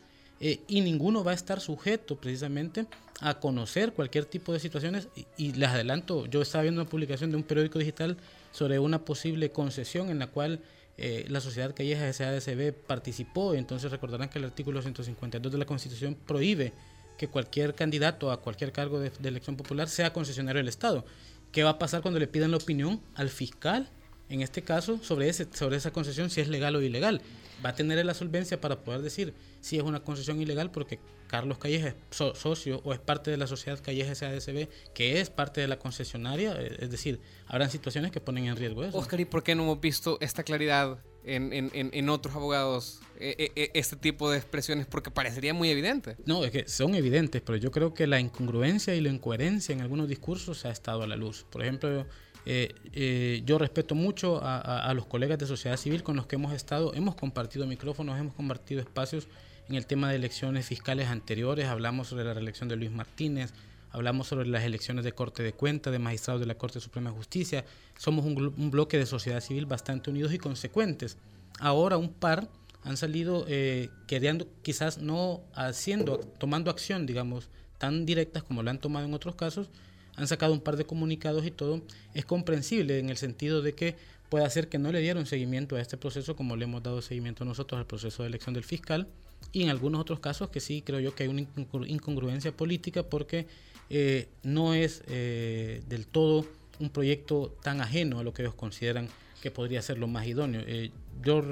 Eh, 0.43 0.61
y 0.69 0.81
ninguno 0.81 1.23
va 1.23 1.33
a 1.33 1.35
estar 1.35 1.61
sujeto 1.61 2.17
precisamente 2.17 2.87
a 3.21 3.39
conocer 3.39 3.93
cualquier 3.93 4.25
tipo 4.25 4.55
de 4.55 4.61
situaciones. 4.61 5.09
Y, 5.37 5.53
les 5.53 5.69
adelanto, 5.69 6.25
yo 6.27 6.41
estaba 6.41 6.63
viendo 6.63 6.81
una 6.81 6.89
publicación 6.89 7.31
de 7.31 7.37
un 7.37 7.43
periódico 7.43 7.79
digital 7.79 8.17
sobre 8.51 8.79
una 8.79 9.05
posible 9.05 9.51
concesión 9.51 10.09
en 10.09 10.19
la 10.19 10.29
cual 10.29 10.61
eh, 10.97 11.27
la 11.29 11.41
sociedad 11.41 11.75
calleja 11.75 12.11
SADCB 12.11 12.73
participó. 12.73 13.55
Entonces 13.55 13.91
recordarán 13.91 14.31
que 14.31 14.39
el 14.39 14.47
artículo 14.47 14.81
152 14.81 15.53
de 15.53 15.59
la 15.59 15.67
Constitución 15.67 16.17
prohíbe 16.27 16.73
que 17.19 17.29
cualquier 17.29 17.75
candidato 17.75 18.33
a 18.33 18.41
cualquier 18.41 18.73
cargo 18.73 18.99
de 18.99 19.11
elección 19.29 19.55
popular 19.55 19.91
sea 19.91 20.15
concesionario 20.15 20.61
del 20.61 20.69
Estado. 20.69 21.05
¿Qué 21.53 21.65
va 21.65 21.71
a 21.71 21.79
pasar 21.79 22.03
cuando 22.03 22.21
le 22.21 22.27
pidan 22.29 22.51
la 22.51 22.57
opinión 22.59 23.01
al 23.15 23.29
fiscal, 23.29 23.89
en 24.29 24.41
este 24.43 24.63
caso, 24.63 24.99
sobre, 25.03 25.29
ese, 25.29 25.49
sobre 25.53 25.77
esa 25.77 25.91
concesión, 25.93 26.31
si 26.31 26.41
es 26.41 26.49
legal 26.49 26.77
o 26.77 26.83
ilegal? 26.83 27.21
Va 27.65 27.71
a 27.71 27.75
tener 27.75 28.03
la 28.07 28.15
solvencia 28.15 28.61
para 28.61 28.81
poder 28.85 29.03
decir 29.03 29.35
si 29.61 29.77
es 29.77 29.83
una 29.83 30.01
concesión 30.01 30.41
ilegal 30.41 30.71
porque 30.71 30.99
Carlos 31.27 31.59
Calleja 31.59 31.89
es 31.89 31.95
so- 32.11 32.35
socio 32.35 32.81
o 32.85 32.93
es 32.95 32.99
parte 33.01 33.31
de 33.31 33.37
la 33.37 33.47
sociedad 33.47 33.79
Calleja 33.83 34.15
SADCB, 34.15 34.69
que 34.95 35.21
es 35.21 35.29
parte 35.31 35.61
de 35.61 35.69
la 35.69 35.79
concesionaria. 35.79 36.55
eh, 36.59 36.77
Es 36.81 36.91
decir, 36.91 37.21
habrán 37.47 37.71
situaciones 37.71 38.13
que 38.13 38.21
ponen 38.21 38.47
en 38.47 38.57
riesgo 38.57 38.85
eso. 38.85 38.97
Oscar, 38.97 39.21
¿y 39.21 39.25
por 39.27 39.43
qué 39.43 39.55
no 39.55 39.65
hemos 39.65 39.81
visto 39.81 40.17
esta 40.21 40.43
claridad 40.45 40.99
en, 41.25 42.09
otros 42.09 42.35
abogados? 42.35 43.01
eh, 43.21 43.35
eh, 43.39 43.53
eh, 43.55 43.71
este 43.75 43.97
tipo 43.97 44.31
de 44.31 44.39
expresiones, 44.39 44.87
porque 44.87 45.11
parecería 45.11 45.53
muy 45.53 45.69
evidente. 45.69 46.17
No, 46.25 46.45
es 46.45 46.51
que 46.51 46.67
son 46.69 46.95
evidentes, 46.95 47.43
pero 47.43 47.57
yo 47.57 47.71
creo 47.71 47.93
que 47.93 48.07
la 48.07 48.19
incongruencia 48.19 48.95
y 48.95 49.01
la 49.01 49.11
incoherencia 49.11 49.75
en 49.75 49.83
algunos 49.83 50.09
discursos 50.09 50.65
ha 50.65 50.71
estado 50.71 51.03
a 51.03 51.07
la 51.07 51.17
luz. 51.17 51.45
Por 51.51 51.63
ejemplo, 51.63 52.07
Eh, 52.47 52.75
eh, 52.93 53.43
yo 53.45 53.59
respeto 53.59 53.95
mucho 53.95 54.41
a, 54.43 54.93
los 54.95 55.07
colegas 55.07 55.39
de 55.39 55.47
sociedad 55.47 55.77
civil 55.77 56.03
con 56.03 56.17
los 56.17 56.27
que 56.27 56.37
hemos 56.37 56.53
estado, 56.55 56.95
hemos 56.95 57.15
compartido 57.15 57.67
micrófonos, 57.67 58.19
hemos 58.19 58.35
compartido 58.35 58.81
espacios 58.81 59.29
en 59.69 59.75
el 59.77 59.87
tema 59.87 60.09
de 60.09 60.17
elecciones 60.17 60.67
fiscales 60.67 61.09
anteriores, 61.09 61.67
hablamos 61.67 62.09
sobre 62.09 62.25
la 62.25 62.35
reelección 62.35 62.69
de 62.69 62.77
Luis 62.77 62.91
Martínez, 62.91 63.53
hablamos 63.93 64.29
sobre 64.29 64.47
las 64.49 64.65
elecciones 64.65 65.05
de 65.05 65.13
Corte 65.13 65.43
de 65.43 65.53
Cuenta, 65.53 65.91
de 65.91 65.99
magistrados 65.99 66.41
de 66.41 66.47
la 66.47 66.57
Corte 66.57 66.81
Suprema 66.81 67.11
de 67.11 67.17
Justicia, 67.17 67.65
somos 67.99 68.25
un, 68.25 68.71
bloque 68.71 68.99
de 68.99 69.07
sociedad 69.07 69.41
civil 69.41 69.67
bastante 69.67 70.11
unidos 70.11 70.33
y 70.33 70.39
consecuentes. 70.39 71.19
Ahora 71.59 71.97
un 71.97 72.13
par 72.13 72.49
han 72.83 72.97
salido 72.97 73.45
eh, 73.49 73.91
queriendo, 74.07 74.47
quizás 74.63 74.99
no 74.99 75.43
haciendo, 75.55 76.19
tomando 76.19 76.71
acción, 76.71 77.07
digamos, 77.07 77.51
tan 77.79 78.07
directas 78.07 78.43
como 78.43 78.63
lo 78.63 78.71
han 78.71 78.79
tomado 78.79 79.07
en 79.07 79.15
otros 79.15 79.35
casos, 79.35 79.71
han 80.17 80.27
sacado 80.27 80.53
un 80.53 80.61
par 80.61 80.77
de 80.77 80.85
comunicados 80.85 81.47
y 81.47 81.51
todo, 81.51 81.83
es 82.15 82.25
comprensible 82.25 82.99
en 82.99 83.11
el 83.11 83.17
sentido 83.17 83.63
de 83.63 83.75
que 83.75 83.97
puede 84.29 84.49
ser 84.51 84.69
que 84.69 84.79
no 84.79 84.93
le 84.93 85.01
dieron 85.01 85.27
seguimiento 85.27 85.77
a 85.77 85.81
este 85.81 85.97
proceso 85.97 86.37
como 86.37 86.57
le 86.57 86.65
hemos 86.65 86.83
dado 86.83 87.03
seguimiento 87.03 87.45
nosotros 87.45 87.79
al 87.79 87.87
proceso 87.87 88.23
de 88.23 88.29
elección 88.29 88.55
del 88.55 88.65
fiscal. 88.65 89.09
Y 89.53 89.63
en 89.63 89.71
algunos 89.71 90.01
otros 90.01 90.21
casos 90.21 90.51
que 90.51 90.61
sí 90.61 90.83
creo 90.83 91.01
yo 91.01 91.15
que 91.15 91.25
hay 91.25 91.29
una 91.29 91.41
incongruencia 91.87 92.53
política 92.53 93.03
porque 93.03 93.47
eh, 93.91 94.29
no 94.45 94.73
es 94.73 95.03
eh, 95.09 95.83
del 95.89 96.07
todo 96.07 96.47
un 96.79 96.91
proyecto 96.91 97.55
tan 97.63 97.81
ajeno 97.81 98.21
a 98.21 98.23
lo 98.23 98.33
que 98.33 98.43
ellos 98.43 98.55
consideran 98.55 99.09
que 99.43 99.51
podría 99.51 99.83
ser 99.83 99.99
lo 99.99 100.07
más 100.07 100.27
idóneo. 100.27 100.63
Eh, 100.67 100.91
yo 101.25 101.43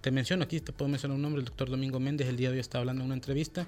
te 0.00 0.10
menciono 0.10 0.44
aquí, 0.44 0.60
te 0.60 0.72
puedo 0.72 0.88
mencionar 0.88 1.16
un 1.16 1.22
nombre, 1.22 1.40
el 1.40 1.46
doctor 1.46 1.68
Domingo 1.68 1.98
Méndez, 1.98 2.28
el 2.28 2.36
día 2.36 2.50
de 2.50 2.54
hoy 2.54 2.60
está 2.60 2.78
hablando 2.78 3.02
en 3.02 3.06
una 3.06 3.14
entrevista, 3.14 3.66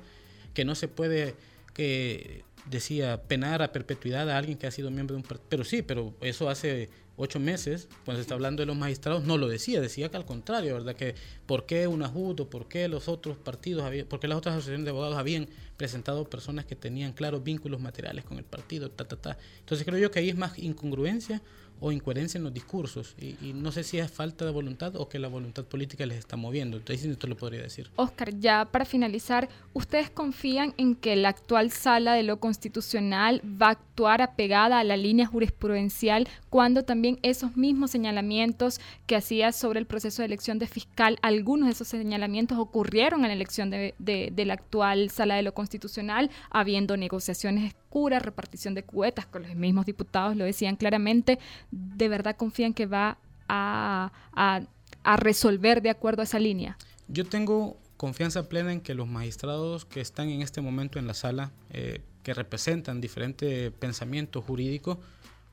que 0.54 0.64
no 0.64 0.74
se 0.74 0.88
puede 0.88 1.34
que 1.74 2.44
decía 2.70 3.22
penar 3.22 3.62
a 3.62 3.72
perpetuidad 3.72 4.28
a 4.30 4.38
alguien 4.38 4.58
que 4.58 4.66
ha 4.66 4.70
sido 4.70 4.90
miembro 4.90 5.14
de 5.14 5.22
un 5.22 5.28
partido. 5.28 5.46
Pero 5.48 5.64
sí, 5.64 5.82
pero 5.82 6.14
eso 6.20 6.48
hace 6.48 6.90
ocho 7.16 7.40
meses, 7.40 7.88
cuando 8.04 8.18
se 8.18 8.22
está 8.22 8.34
hablando 8.34 8.62
de 8.62 8.66
los 8.66 8.76
magistrados, 8.76 9.24
no 9.24 9.38
lo 9.38 9.48
decía, 9.48 9.80
decía 9.80 10.10
que 10.10 10.16
al 10.16 10.26
contrario, 10.26 10.74
¿verdad? 10.74 10.94
Que 10.94 11.14
por 11.46 11.64
qué 11.64 11.86
UNAJUT 11.86 12.48
por 12.48 12.68
qué 12.68 12.88
los 12.88 13.08
otros 13.08 13.38
partidos, 13.38 13.84
habían, 13.84 14.06
por 14.06 14.20
qué 14.20 14.28
las 14.28 14.38
otras 14.38 14.54
asociaciones 14.54 14.84
de 14.84 14.90
abogados 14.90 15.16
habían 15.16 15.48
presentado 15.76 16.28
personas 16.28 16.66
que 16.66 16.76
tenían 16.76 17.12
claros 17.12 17.42
vínculos 17.42 17.80
materiales 17.80 18.24
con 18.24 18.38
el 18.38 18.44
partido, 18.44 18.90
ta, 18.90 19.06
ta, 19.06 19.16
ta. 19.16 19.38
Entonces 19.60 19.86
creo 19.86 19.98
yo 19.98 20.10
que 20.10 20.18
ahí 20.18 20.28
es 20.28 20.36
más 20.36 20.58
incongruencia 20.58 21.42
o 21.80 21.92
incoherencia 21.92 22.38
en 22.38 22.44
los 22.44 22.54
discursos. 22.54 23.14
Y, 23.18 23.52
no 23.52 23.72
sé 23.72 23.84
si 23.84 23.98
es 23.98 24.10
falta 24.10 24.44
de 24.44 24.50
voluntad 24.50 24.96
o 24.96 25.08
que 25.08 25.18
la 25.18 25.28
voluntad 25.28 25.64
política 25.64 26.06
les 26.06 26.18
está 26.18 26.36
moviendo. 26.36 26.76
Entonces, 26.76 27.06
esto 27.06 27.26
lo 27.26 27.36
podría 27.36 27.62
decir. 27.62 27.90
Oscar, 27.96 28.38
ya 28.38 28.64
para 28.66 28.84
finalizar, 28.84 29.48
¿ustedes 29.72 30.10
confían 30.10 30.74
en 30.76 30.94
que 30.94 31.16
la 31.16 31.30
actual 31.30 31.70
sala 31.70 32.14
de 32.14 32.22
lo 32.22 32.38
constitucional 32.38 33.42
va 33.44 33.68
a 33.68 33.70
actuar 33.70 34.22
apegada 34.22 34.78
a 34.78 34.84
la 34.84 34.96
línea 34.96 35.26
jurisprudencial 35.26 36.28
cuando 36.50 36.84
también 36.84 37.18
esos 37.22 37.56
mismos 37.56 37.90
señalamientos 37.90 38.80
que 39.06 39.16
hacía 39.16 39.52
sobre 39.52 39.80
el 39.80 39.86
proceso 39.86 40.22
de 40.22 40.26
elección 40.26 40.58
de 40.58 40.66
fiscal, 40.66 41.18
algunos 41.22 41.66
de 41.66 41.72
esos 41.72 41.88
señalamientos 41.88 42.58
ocurrieron 42.58 43.22
en 43.22 43.28
la 43.28 43.34
elección 43.34 43.70
de, 43.70 43.94
de 43.98 44.44
la 44.44 44.54
actual 44.54 45.10
sala 45.10 45.36
de 45.36 45.42
lo 45.42 45.54
constitucional, 45.54 46.30
habiendo 46.50 46.96
negociaciones 46.96 47.74
repartición 48.04 48.74
de 48.74 48.84
cuetas, 48.84 49.26
con 49.26 49.42
los 49.42 49.54
mismos 49.54 49.86
diputados 49.86 50.36
lo 50.36 50.44
decían 50.44 50.76
claramente, 50.76 51.38
¿de 51.70 52.08
verdad 52.08 52.36
confían 52.36 52.74
que 52.74 52.86
va 52.86 53.18
a, 53.48 54.12
resolver 55.16 55.82
de 55.82 55.90
acuerdo 55.90 56.22
a 56.22 56.24
esa 56.24 56.38
línea? 56.38 56.76
Yo 57.08 57.24
tengo 57.24 57.78
confianza 57.96 58.48
plena 58.48 58.72
en 58.72 58.80
que 58.80 58.94
los 58.94 59.08
magistrados 59.08 59.84
que 59.84 60.00
están 60.00 60.28
en 60.28 60.42
este 60.42 60.60
momento 60.60 60.98
en 60.98 61.06
la 61.06 61.14
sala, 61.14 61.52
eh, 61.70 62.02
que 62.22 62.34
representan 62.34 63.00
diferentes 63.00 63.72
pensamientos 63.72 64.44
jurídicos, 64.44 64.98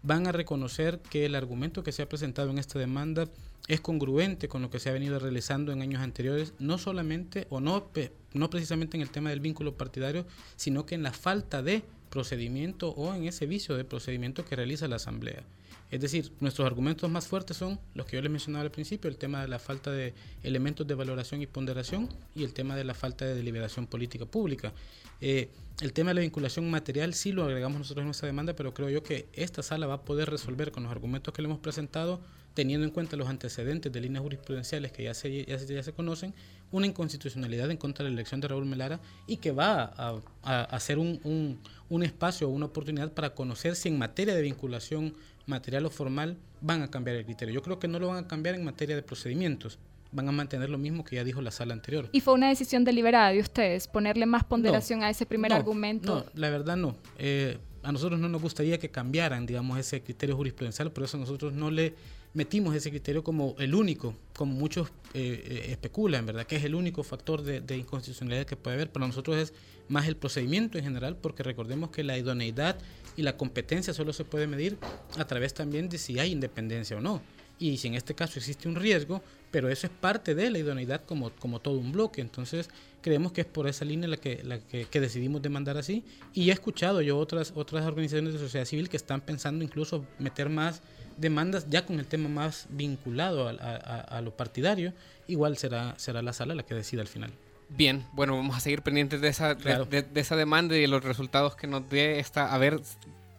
van 0.01 0.27
a 0.27 0.31
reconocer 0.31 0.99
que 0.99 1.25
el 1.25 1.35
argumento 1.35 1.83
que 1.83 1.91
se 1.91 2.01
ha 2.01 2.09
presentado 2.09 2.49
en 2.49 2.57
esta 2.57 2.77
demanda 2.77 3.29
es 3.67 3.79
congruente 3.79 4.49
con 4.49 4.61
lo 4.61 4.69
que 4.69 4.79
se 4.79 4.89
ha 4.89 4.93
venido 4.93 5.19
realizando 5.19 5.71
en 5.71 5.81
años 5.81 6.01
anteriores, 6.01 6.53
no 6.59 6.77
solamente 6.77 7.47
o 7.49 7.61
no, 7.61 7.89
no 8.33 8.49
precisamente 8.49 8.97
en 8.97 9.01
el 9.01 9.09
tema 9.09 9.29
del 9.29 9.39
vínculo 9.39 9.77
partidario, 9.77 10.25
sino 10.57 10.85
que 10.85 10.95
en 10.95 11.03
la 11.03 11.13
falta 11.13 11.63
de 11.63 11.83
procedimiento 12.13 12.89
o 12.89 13.15
en 13.15 13.25
ese 13.25 13.47
vicio 13.47 13.75
de 13.75 13.85
procedimiento 13.85 14.45
que 14.45 14.55
realiza 14.55 14.87
la 14.87 14.97
Asamblea. 14.97 15.41
Es 15.89 15.99
decir, 15.99 16.31
nuestros 16.41 16.67
argumentos 16.67 17.09
más 17.09 17.27
fuertes 17.27 17.57
son 17.57 17.79
los 17.95 18.05
que 18.05 18.17
yo 18.17 18.21
les 18.21 18.31
mencionaba 18.31 18.63
al 18.63 18.69
principio, 18.69 19.09
el 19.09 19.17
tema 19.17 19.41
de 19.41 19.47
la 19.47 19.57
falta 19.57 19.89
de 19.89 20.13
elementos 20.43 20.85
de 20.85 20.93
valoración 20.93 21.41
y 21.41 21.47
ponderación 21.47 22.09
y 22.35 22.43
el 22.43 22.53
tema 22.53 22.75
de 22.75 22.83
la 22.83 22.93
falta 22.93 23.25
de 23.25 23.33
deliberación 23.33 23.87
política 23.87 24.25
pública. 24.27 24.73
Eh, 25.21 25.49
el 25.81 25.91
tema 25.91 26.11
de 26.11 26.15
la 26.15 26.21
vinculación 26.21 26.69
material 26.69 27.15
sí 27.15 27.31
lo 27.31 27.45
agregamos 27.45 27.79
nosotros 27.79 28.03
en 28.03 28.07
nuestra 28.07 28.27
demanda, 28.27 28.53
pero 28.55 28.75
creo 28.75 28.89
yo 28.89 29.01
que 29.01 29.27
esta 29.33 29.63
sala 29.63 29.87
va 29.87 29.95
a 29.95 30.01
poder 30.01 30.29
resolver 30.29 30.71
con 30.71 30.83
los 30.83 30.91
argumentos 30.91 31.33
que 31.33 31.41
le 31.41 31.47
hemos 31.47 31.59
presentado 31.59 32.21
teniendo 32.53 32.85
en 32.85 32.91
cuenta 32.91 33.15
los 33.17 33.27
antecedentes 33.27 33.91
de 33.91 34.01
líneas 34.01 34.21
jurisprudenciales 34.21 34.91
que 34.91 35.03
ya 35.03 35.15
se, 35.15 35.45
ya 35.45 35.57
ya 35.57 35.83
se 35.83 35.93
conocen, 35.93 36.35
una 36.73 36.87
inconstitucionalidad 36.87 37.71
en 37.71 37.77
contra 37.77 38.03
de 38.03 38.09
la 38.09 38.15
elección 38.15 38.41
de 38.41 38.49
Raúl 38.49 38.65
Melara 38.65 38.99
y 39.27 39.37
que 39.37 39.51
va 39.51 39.93
a, 39.95 40.19
a, 40.43 40.79
ser 40.79 40.97
un, 40.97 41.21
un, 41.23 41.59
un 41.87 42.03
espacio 42.03 42.49
o 42.49 42.51
una 42.51 42.65
oportunidad 42.65 43.13
para 43.13 43.33
conocer 43.33 43.75
si 43.75 43.89
en 43.89 43.97
materia 43.97 44.33
de 44.33 44.41
vinculación 44.41 45.13
material 45.45 45.85
o 45.85 45.91
formal 45.91 46.35
van 46.61 46.81
a 46.81 46.89
cambiar 46.89 47.17
el 47.17 47.25
criterio. 47.25 47.53
Yo 47.53 47.61
creo 47.61 47.77
que 47.77 47.87
no 47.87 47.99
lo 47.99 48.07
van 48.07 48.25
a 48.25 48.27
cambiar 48.27 48.55
en 48.55 48.65
materia 48.65 48.95
de 48.95 49.03
procedimientos, 49.03 49.77
van 50.11 50.27
a 50.27 50.31
mantener 50.31 50.69
lo 50.71 50.79
mismo 50.79 51.03
que 51.03 51.15
ya 51.15 51.23
dijo 51.23 51.41
la 51.41 51.51
sala 51.51 51.73
anterior. 51.73 52.09
¿Y 52.11 52.21
fue 52.21 52.33
una 52.33 52.49
decisión 52.49 52.83
deliberada 52.83 53.29
de 53.29 53.39
ustedes 53.39 53.87
ponerle 53.87 54.25
más 54.25 54.43
ponderación 54.43 55.03
a 55.03 55.11
ese 55.11 55.27
primer 55.27 55.53
argumento? 55.53 56.15
No, 56.15 56.25
la 56.33 56.49
verdad 56.49 56.75
no. 56.75 56.95
Eh, 57.19 57.59
a 57.83 57.91
nosotros 57.91 58.19
no 58.19 58.29
nos 58.29 58.41
gustaría 58.41 58.79
que 58.79 58.89
cambiaran, 58.89 59.45
digamos, 59.45 59.77
ese 59.77 60.01
criterio 60.01 60.35
jurisprudencial, 60.35 60.91
por 60.91 61.03
eso 61.03 61.17
nosotros 61.17 61.53
no 61.53 61.69
le 61.69 61.93
metimos 62.33 62.75
ese 62.75 62.89
criterio 62.89 63.23
como 63.23 63.55
el 63.59 63.75
único, 63.75 64.15
como 64.35 64.53
muchos 64.53 64.89
eh, 65.13 65.43
eh, 65.45 65.65
especulan, 65.69 66.25
¿verdad? 66.25 66.45
Que 66.45 66.55
es 66.55 66.63
el 66.63 66.75
único 66.75 67.03
factor 67.03 67.43
de, 67.43 67.77
inconstitucionalidad 67.77 68.45
que 68.45 68.55
puede 68.55 68.75
haber. 68.75 68.91
Para 68.91 69.07
nosotros 69.07 69.37
es 69.37 69.53
más 69.87 70.07
el 70.07 70.15
procedimiento 70.15 70.77
en 70.77 70.83
general, 70.83 71.15
porque 71.15 71.43
recordemos 71.43 71.91
que 71.91 72.03
la 72.03 72.17
idoneidad 72.17 72.77
y 73.15 73.21
la 73.21 73.37
competencia 73.37 73.93
solo 73.93 74.13
se 74.13 74.25
puede 74.25 74.47
medir 74.47 74.77
a 75.17 75.25
través 75.25 75.53
también 75.53 75.89
de 75.89 75.97
si 75.97 76.19
hay 76.19 76.31
independencia 76.31 76.97
o 76.97 77.01
no. 77.01 77.21
Y 77.59 77.77
si 77.77 77.87
en 77.87 77.93
este 77.93 78.15
caso 78.15 78.39
existe 78.39 78.67
un 78.67 78.75
riesgo, 78.75 79.21
pero 79.51 79.69
eso 79.69 79.85
es 79.85 79.93
parte 79.93 80.33
de 80.33 80.49
la 80.49 80.57
idoneidad 80.57 81.05
como, 81.05 81.29
como 81.29 81.59
todo 81.59 81.77
un 81.77 81.91
bloque. 81.91 82.19
Entonces, 82.19 82.69
creemos 83.01 83.31
que 83.31 83.41
es 83.41 83.47
por 83.47 83.67
esa 83.67 83.85
línea 83.85 84.09
la 84.09 84.17
que, 84.17 84.41
la 84.43 84.59
que, 84.59 84.99
decidimos 84.99 85.43
demandar 85.43 85.77
así. 85.77 86.03
Y 86.33 86.49
he 86.49 86.53
escuchado 86.53 87.01
yo 87.01 87.19
otras, 87.19 87.53
otras 87.55 87.85
organizaciones 87.85 88.33
de 88.33 88.39
sociedad 88.39 88.65
civil 88.65 88.89
que 88.89 88.97
están 88.97 89.21
pensando 89.21 89.63
incluso 89.63 90.03
meter 90.17 90.49
más 90.49 90.81
demandas 91.17 91.67
ya 91.69 91.85
con 91.85 91.99
el 91.99 92.05
tema 92.05 92.29
más 92.29 92.67
vinculado 92.69 93.47
a, 93.47 94.21
lo 94.21 94.35
partidario, 94.35 94.93
igual 95.27 95.57
será, 95.57 95.93
será 95.97 96.21
la 96.21 96.33
sala 96.33 96.55
la 96.55 96.63
que 96.63 96.75
decida 96.75 97.01
al 97.01 97.07
final. 97.07 97.31
Bien, 97.69 98.05
bueno, 98.13 98.35
vamos 98.35 98.55
a 98.55 98.59
seguir 98.59 98.81
pendientes 98.81 99.21
de 99.21 99.29
esa, 99.29 99.55
de, 99.55 100.05
esa 100.15 100.35
demanda 100.35 100.77
y 100.77 100.81
de 100.81 100.87
los 100.87 101.03
resultados 101.03 101.55
que 101.55 101.67
nos 101.67 101.89
dé 101.89 102.19
esta, 102.19 102.53
a 102.53 102.57
ver 102.57 102.79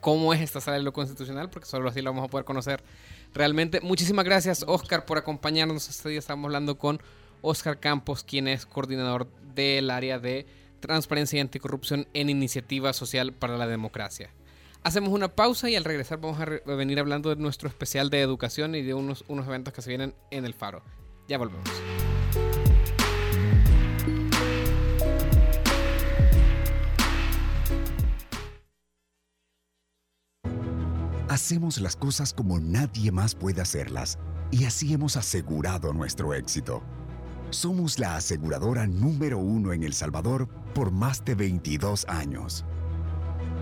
cómo 0.01 0.35
es 0.35 0.41
esta 0.41 0.61
sala 0.61 0.77
de 0.77 0.83
lo 0.83 0.93
constitucional, 0.93 1.51
porque 1.51 1.67
solo 1.67 1.89
así 1.89 2.03
lo 2.03 2.11
vamos 2.11 2.27
a 2.27 2.29
poder 2.29 2.45
conocer 2.45 2.83
realmente. 3.33 3.81
Muchísimas 3.81 4.25
gracias, 4.25 4.65
Oscar, 4.67 5.05
por 5.05 5.19
acompañarnos. 5.19 5.89
Este 5.89 6.09
día 6.09 6.19
estamos 6.19 6.47
hablando 6.47 6.79
con 6.79 7.01
Oscar 7.43 7.79
Campos, 7.79 8.25
quien 8.25 8.49
es 8.49 8.67
coordinador 8.67 9.29
del 9.55 9.91
área 9.91 10.19
de 10.19 10.47
transparencia 10.81 11.39
y 11.39 11.41
anticorrupción 11.41 12.07
en 12.13 12.29
Iniciativa 12.29 12.93
Social 12.93 13.33
para 13.33 13.57
la 13.57 13.67
Democracia. 13.67 14.31
Hacemos 14.85 15.15
una 15.15 15.35
pausa 15.35 15.71
y 15.71 15.77
al 15.77 15.85
regresar 15.85 16.21
vamos 16.21 16.39
a, 16.39 16.45
venir 16.75 17.01
hablando 17.01 17.31
de 17.31 17.37
nuestro 17.37 17.71
especial 17.71 18.11
de 18.11 18.21
educación 18.21 18.75
y 18.75 18.83
de 18.83 18.93
unos, 18.93 19.25
unos 19.29 19.47
eventos 19.47 19.73
que 19.73 19.81
se 19.81 19.89
vienen 19.89 20.15
en 20.31 20.45
el 20.45 20.53
Faro. 20.53 20.83
Ya 21.27 21.39
volvemos. 21.39 21.67
Hacemos 31.31 31.81
las 31.81 31.97
cosas 31.97 32.35
como 32.35 32.61
nadie 32.61 33.11
más 33.11 33.35
puede 33.35 33.63
hacerlas 33.63 34.19
y 34.51 34.67
así 34.67 34.93
hemos 34.93 35.17
asegurado 35.17 35.95
nuestro 35.95 36.35
éxito. 36.35 36.83
Somos 37.49 37.99
la 37.99 38.17
aseguradora 38.17 38.87
número 38.87 39.39
uno 39.39 39.73
en 39.73 39.83
El 39.83 39.95
Salvador 39.95 40.47
por 40.75 40.91
más 40.91 41.25
de 41.25 41.35
22 41.35 42.05
años 42.07 42.67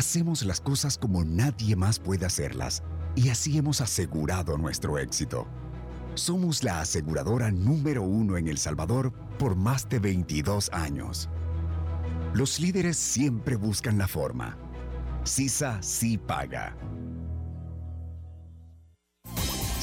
Hacemos 0.00 0.46
las 0.46 0.62
cosas 0.62 0.96
como 0.96 1.24
nadie 1.26 1.76
más 1.76 1.98
puede 1.98 2.24
hacerlas 2.24 2.82
y 3.14 3.28
así 3.28 3.58
hemos 3.58 3.82
asegurado 3.82 4.56
nuestro 4.56 4.96
éxito. 4.96 5.46
Somos 6.14 6.64
la 6.64 6.80
aseguradora 6.80 7.50
número 7.50 8.02
uno 8.02 8.38
en 8.38 8.48
El 8.48 8.56
Salvador 8.56 9.12
por 9.38 9.56
más 9.56 9.90
de 9.90 9.98
22 9.98 10.70
años. 10.72 11.28
Los 12.32 12.60
líderes 12.60 12.96
siempre 12.96 13.56
buscan 13.56 13.98
la 13.98 14.08
forma. 14.08 14.56
CISA 15.26 15.82
sí 15.82 16.16
paga. 16.16 16.74